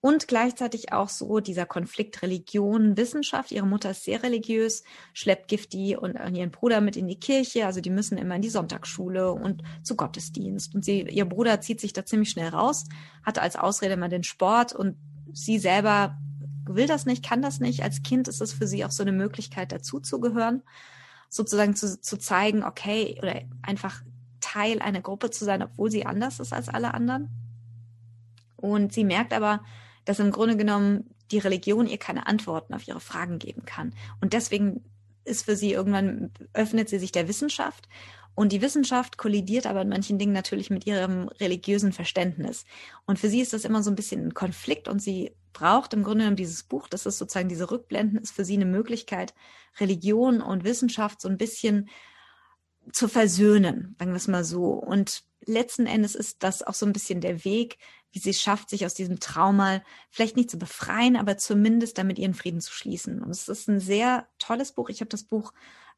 und 0.00 0.28
gleichzeitig 0.28 0.92
auch 0.92 1.08
so 1.08 1.40
dieser 1.40 1.66
Konflikt 1.66 2.22
Religion, 2.22 2.96
Wissenschaft. 2.96 3.50
Ihre 3.50 3.66
Mutter 3.66 3.90
ist 3.90 4.04
sehr 4.04 4.22
religiös, 4.22 4.84
schleppt 5.14 5.48
Gifti 5.48 5.96
und 5.96 6.14
ihren 6.34 6.50
Bruder 6.50 6.80
mit 6.80 6.96
in 6.96 7.08
die 7.08 7.18
Kirche. 7.18 7.66
Also 7.66 7.80
die 7.80 7.90
müssen 7.90 8.18
immer 8.18 8.36
in 8.36 8.42
die 8.42 8.50
Sonntagsschule 8.50 9.32
und 9.32 9.62
zu 9.82 9.96
Gottesdienst. 9.96 10.74
Und 10.74 10.84
sie, 10.84 11.02
ihr 11.02 11.24
Bruder 11.24 11.60
zieht 11.60 11.80
sich 11.80 11.92
da 11.92 12.04
ziemlich 12.04 12.30
schnell 12.30 12.50
raus, 12.50 12.84
hatte 13.24 13.42
als 13.42 13.56
Ausrede 13.56 13.94
immer 13.94 14.08
den 14.08 14.22
Sport 14.22 14.74
und 14.74 14.96
sie 15.32 15.58
selber 15.58 16.16
will 16.68 16.86
das 16.86 17.06
nicht, 17.06 17.24
kann 17.24 17.42
das 17.42 17.60
nicht. 17.60 17.82
Als 17.82 18.02
Kind 18.02 18.28
ist 18.28 18.40
es 18.40 18.52
für 18.52 18.66
sie 18.66 18.84
auch 18.84 18.90
so 18.90 19.02
eine 19.02 19.12
Möglichkeit, 19.12 19.72
dazuzugehören, 19.72 20.62
sozusagen 21.28 21.74
zu, 21.74 22.00
zu 22.00 22.18
zeigen, 22.18 22.64
okay, 22.64 23.16
oder 23.18 23.42
einfach 23.62 24.02
Teil 24.40 24.80
einer 24.80 25.00
Gruppe 25.00 25.30
zu 25.30 25.44
sein, 25.44 25.62
obwohl 25.62 25.90
sie 25.90 26.06
anders 26.06 26.40
ist 26.40 26.52
als 26.52 26.68
alle 26.68 26.94
anderen. 26.94 27.28
Und 28.56 28.92
sie 28.92 29.04
merkt 29.04 29.32
aber, 29.32 29.62
dass 30.06 30.18
im 30.18 30.30
Grunde 30.30 30.56
genommen 30.56 31.10
die 31.30 31.38
Religion 31.38 31.86
ihr 31.86 31.98
keine 31.98 32.26
Antworten 32.26 32.72
auf 32.72 32.88
ihre 32.88 33.00
Fragen 33.00 33.38
geben 33.38 33.66
kann. 33.66 33.92
Und 34.22 34.32
deswegen 34.32 34.82
ist 35.24 35.44
für 35.44 35.56
sie 35.56 35.72
irgendwann, 35.72 36.30
öffnet 36.54 36.88
sie 36.88 36.98
sich 36.98 37.12
der 37.12 37.28
Wissenschaft. 37.28 37.88
Und 38.34 38.52
die 38.52 38.62
Wissenschaft 38.62 39.18
kollidiert 39.18 39.66
aber 39.66 39.82
in 39.82 39.88
manchen 39.88 40.18
Dingen 40.18 40.32
natürlich 40.32 40.70
mit 40.70 40.86
ihrem 40.86 41.28
religiösen 41.40 41.92
Verständnis. 41.92 42.64
Und 43.06 43.18
für 43.18 43.28
sie 43.28 43.40
ist 43.40 43.52
das 43.52 43.64
immer 43.64 43.82
so 43.82 43.90
ein 43.90 43.96
bisschen 43.96 44.28
ein 44.28 44.34
Konflikt 44.34 44.88
und 44.88 45.00
sie 45.00 45.34
braucht 45.52 45.94
im 45.94 46.02
Grunde 46.02 46.20
genommen 46.20 46.36
dieses 46.36 46.62
Buch, 46.62 46.86
das 46.86 47.06
ist 47.06 47.18
sozusagen 47.18 47.48
diese 47.48 47.70
Rückblenden, 47.70 48.18
ist 48.18 48.32
für 48.32 48.44
sie 48.44 48.54
eine 48.54 48.66
Möglichkeit, 48.66 49.34
Religion 49.80 50.42
und 50.42 50.64
Wissenschaft 50.64 51.20
so 51.20 51.28
ein 51.28 51.38
bisschen 51.38 51.88
zu 52.92 53.08
versöhnen, 53.08 53.96
sagen 53.98 54.12
wir 54.12 54.16
es 54.16 54.28
mal 54.28 54.44
so. 54.44 54.70
Und 54.70 55.24
letzten 55.44 55.86
Endes 55.86 56.14
ist 56.14 56.42
das 56.42 56.62
auch 56.62 56.74
so 56.74 56.86
ein 56.86 56.92
bisschen 56.92 57.20
der 57.20 57.44
Weg, 57.44 57.78
wie 58.12 58.18
sie 58.18 58.30
es 58.30 58.40
schafft, 58.40 58.70
sich 58.70 58.86
aus 58.86 58.94
diesem 58.94 59.20
Trauma 59.20 59.82
vielleicht 60.10 60.36
nicht 60.36 60.50
zu 60.50 60.58
befreien, 60.58 61.16
aber 61.16 61.36
zumindest 61.36 61.98
damit 61.98 62.18
ihren 62.18 62.34
Frieden 62.34 62.60
zu 62.60 62.72
schließen. 62.72 63.22
Und 63.22 63.30
es 63.30 63.48
ist 63.48 63.68
ein 63.68 63.80
sehr 63.80 64.26
tolles 64.38 64.72
Buch. 64.72 64.88
Ich 64.88 65.00
habe 65.00 65.08
das 65.08 65.24
Buch 65.24 65.52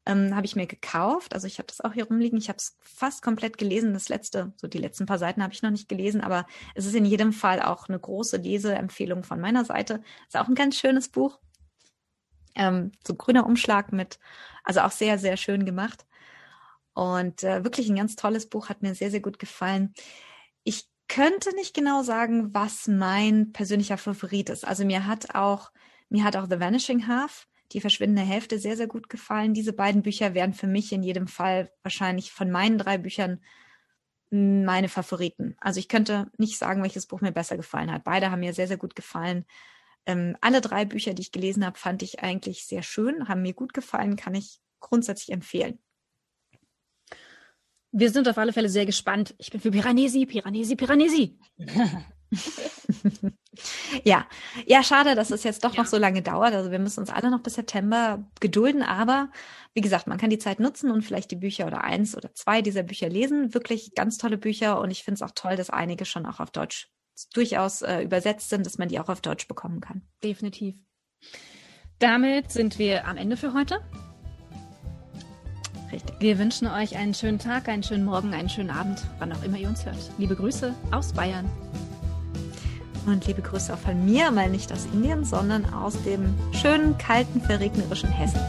ähm, 0.05 0.35
habe 0.35 0.45
ich 0.45 0.55
mir 0.55 0.67
gekauft. 0.67 1.33
Also 1.33 1.47
ich 1.47 1.59
habe 1.59 1.67
das 1.67 1.81
auch 1.81 1.93
hier 1.93 2.05
rumliegen. 2.05 2.37
Ich 2.37 2.49
habe 2.49 2.57
es 2.57 2.77
fast 2.81 3.21
komplett 3.21 3.57
gelesen. 3.57 3.93
Das 3.93 4.09
letzte, 4.09 4.53
so 4.55 4.67
die 4.67 4.77
letzten 4.77 5.05
paar 5.05 5.19
Seiten 5.19 5.43
habe 5.43 5.53
ich 5.53 5.61
noch 5.61 5.71
nicht 5.71 5.89
gelesen, 5.89 6.21
aber 6.21 6.45
es 6.75 6.85
ist 6.85 6.95
in 6.95 7.05
jedem 7.05 7.33
Fall 7.33 7.61
auch 7.61 7.87
eine 7.87 7.99
große 7.99 8.37
Leseempfehlung 8.37 9.23
von 9.23 9.39
meiner 9.39 9.65
Seite. 9.65 10.01
Ist 10.27 10.37
auch 10.37 10.47
ein 10.47 10.55
ganz 10.55 10.77
schönes 10.77 11.09
Buch. 11.09 11.39
Ähm, 12.55 12.91
so 13.05 13.13
grüner 13.13 13.45
Umschlag 13.45 13.91
mit, 13.91 14.19
also 14.63 14.81
auch 14.81 14.91
sehr, 14.91 15.19
sehr 15.19 15.37
schön 15.37 15.65
gemacht. 15.65 16.05
Und 16.99 17.43
äh, 17.45 17.63
wirklich 17.63 17.87
ein 17.87 17.95
ganz 17.95 18.17
tolles 18.17 18.49
Buch, 18.49 18.67
hat 18.67 18.81
mir 18.81 18.93
sehr, 18.93 19.09
sehr 19.09 19.21
gut 19.21 19.39
gefallen. 19.39 19.93
Ich 20.65 20.85
könnte 21.07 21.55
nicht 21.55 21.73
genau 21.73 22.03
sagen, 22.03 22.53
was 22.53 22.89
mein 22.89 23.53
persönlicher 23.53 23.97
Favorit 23.97 24.49
ist. 24.49 24.67
Also 24.67 24.83
mir 24.83 25.07
hat 25.07 25.33
auch, 25.33 25.71
mir 26.09 26.25
hat 26.25 26.35
auch 26.35 26.47
The 26.49 26.59
Vanishing 26.59 27.07
Half, 27.07 27.47
die 27.71 27.79
verschwindende 27.79 28.23
Hälfte, 28.23 28.59
sehr, 28.59 28.75
sehr 28.75 28.87
gut 28.87 29.07
gefallen. 29.07 29.53
Diese 29.53 29.71
beiden 29.71 30.01
Bücher 30.01 30.33
wären 30.33 30.53
für 30.53 30.67
mich 30.67 30.91
in 30.91 31.01
jedem 31.01 31.29
Fall 31.29 31.71
wahrscheinlich 31.83 32.33
von 32.33 32.51
meinen 32.51 32.77
drei 32.77 32.97
Büchern 32.97 33.39
meine 34.29 34.89
Favoriten. 34.89 35.55
Also 35.61 35.79
ich 35.79 35.87
könnte 35.87 36.29
nicht 36.37 36.57
sagen, 36.57 36.83
welches 36.83 37.05
Buch 37.05 37.21
mir 37.21 37.31
besser 37.31 37.55
gefallen 37.55 37.93
hat. 37.93 38.03
Beide 38.03 38.29
haben 38.29 38.41
mir 38.41 38.53
sehr, 38.53 38.67
sehr 38.67 38.75
gut 38.75 38.97
gefallen. 38.97 39.45
Ähm, 40.05 40.35
alle 40.41 40.59
drei 40.59 40.83
Bücher, 40.83 41.13
die 41.13 41.21
ich 41.21 41.31
gelesen 41.31 41.65
habe, 41.65 41.79
fand 41.79 42.03
ich 42.03 42.21
eigentlich 42.21 42.65
sehr 42.65 42.83
schön, 42.83 43.29
haben 43.29 43.41
mir 43.41 43.53
gut 43.53 43.73
gefallen, 43.73 44.17
kann 44.17 44.35
ich 44.35 44.59
grundsätzlich 44.81 45.31
empfehlen. 45.31 45.79
Wir 47.91 48.11
sind 48.11 48.27
auf 48.27 48.37
alle 48.37 48.53
Fälle 48.53 48.69
sehr 48.69 48.85
gespannt. 48.85 49.33
Ich 49.37 49.51
bin 49.51 49.59
für 49.59 49.71
Piranesi, 49.71 50.25
Piranesi, 50.25 50.75
Piranesi. 50.75 51.39
ja, 54.03 54.27
ja, 54.65 54.83
schade, 54.83 55.15
dass 55.15 55.31
es 55.31 55.43
jetzt 55.43 55.63
doch 55.63 55.73
ja. 55.73 55.81
noch 55.81 55.89
so 55.89 55.97
lange 55.97 56.21
dauert. 56.21 56.53
Also 56.53 56.71
wir 56.71 56.79
müssen 56.79 56.99
uns 56.99 57.09
alle 57.09 57.31
noch 57.31 57.41
bis 57.41 57.55
September 57.55 58.23
gedulden. 58.39 58.83
Aber 58.83 59.31
wie 59.73 59.81
gesagt, 59.81 60.07
man 60.07 60.19
kann 60.19 60.29
die 60.29 60.37
Zeit 60.37 60.59
nutzen 60.59 60.91
und 60.91 61.01
vielleicht 61.01 61.31
die 61.31 61.35
Bücher 61.35 61.65
oder 61.65 61.83
eins 61.83 62.15
oder 62.15 62.33
zwei 62.33 62.61
dieser 62.61 62.83
Bücher 62.83 63.09
lesen. 63.09 63.53
Wirklich 63.53 63.95
ganz 63.95 64.17
tolle 64.17 64.37
Bücher. 64.37 64.79
Und 64.79 64.91
ich 64.91 65.03
finde 65.03 65.15
es 65.15 65.21
auch 65.23 65.33
toll, 65.33 65.55
dass 65.55 65.69
einige 65.69 66.05
schon 66.05 66.25
auch 66.25 66.39
auf 66.39 66.51
Deutsch 66.51 66.91
durchaus 67.33 67.81
äh, 67.81 68.01
übersetzt 68.01 68.49
sind, 68.49 68.65
dass 68.65 68.77
man 68.77 68.87
die 68.87 68.99
auch 68.99 69.09
auf 69.09 69.21
Deutsch 69.21 69.47
bekommen 69.47 69.81
kann. 69.81 70.03
Definitiv. 70.23 70.75
Damit 71.97 72.51
sind 72.51 72.79
wir 72.79 73.07
am 73.07 73.17
Ende 73.17 73.35
für 73.35 73.53
heute. 73.53 73.81
Richtig. 75.91 76.15
Wir 76.19 76.37
wünschen 76.37 76.67
euch 76.67 76.97
einen 76.97 77.13
schönen 77.13 77.39
Tag, 77.39 77.67
einen 77.67 77.83
schönen 77.83 78.05
Morgen, 78.05 78.33
einen 78.33 78.49
schönen 78.49 78.69
Abend, 78.69 79.01
wann 79.17 79.31
auch 79.31 79.43
immer 79.43 79.57
ihr 79.57 79.67
uns 79.67 79.85
hört. 79.85 79.97
Liebe 80.17 80.35
Grüße 80.35 80.73
aus 80.91 81.13
Bayern. 81.13 81.49
Und 83.05 83.25
liebe 83.25 83.41
Grüße 83.41 83.73
auch 83.73 83.79
von 83.79 84.05
mir, 84.05 84.29
mal 84.29 84.49
nicht 84.49 84.71
aus 84.71 84.85
Indien, 84.93 85.25
sondern 85.25 85.65
aus 85.73 86.01
dem 86.03 86.35
schönen, 86.53 86.97
kalten, 86.97 87.41
verregnerischen 87.41 88.09
Hessen. 88.09 88.39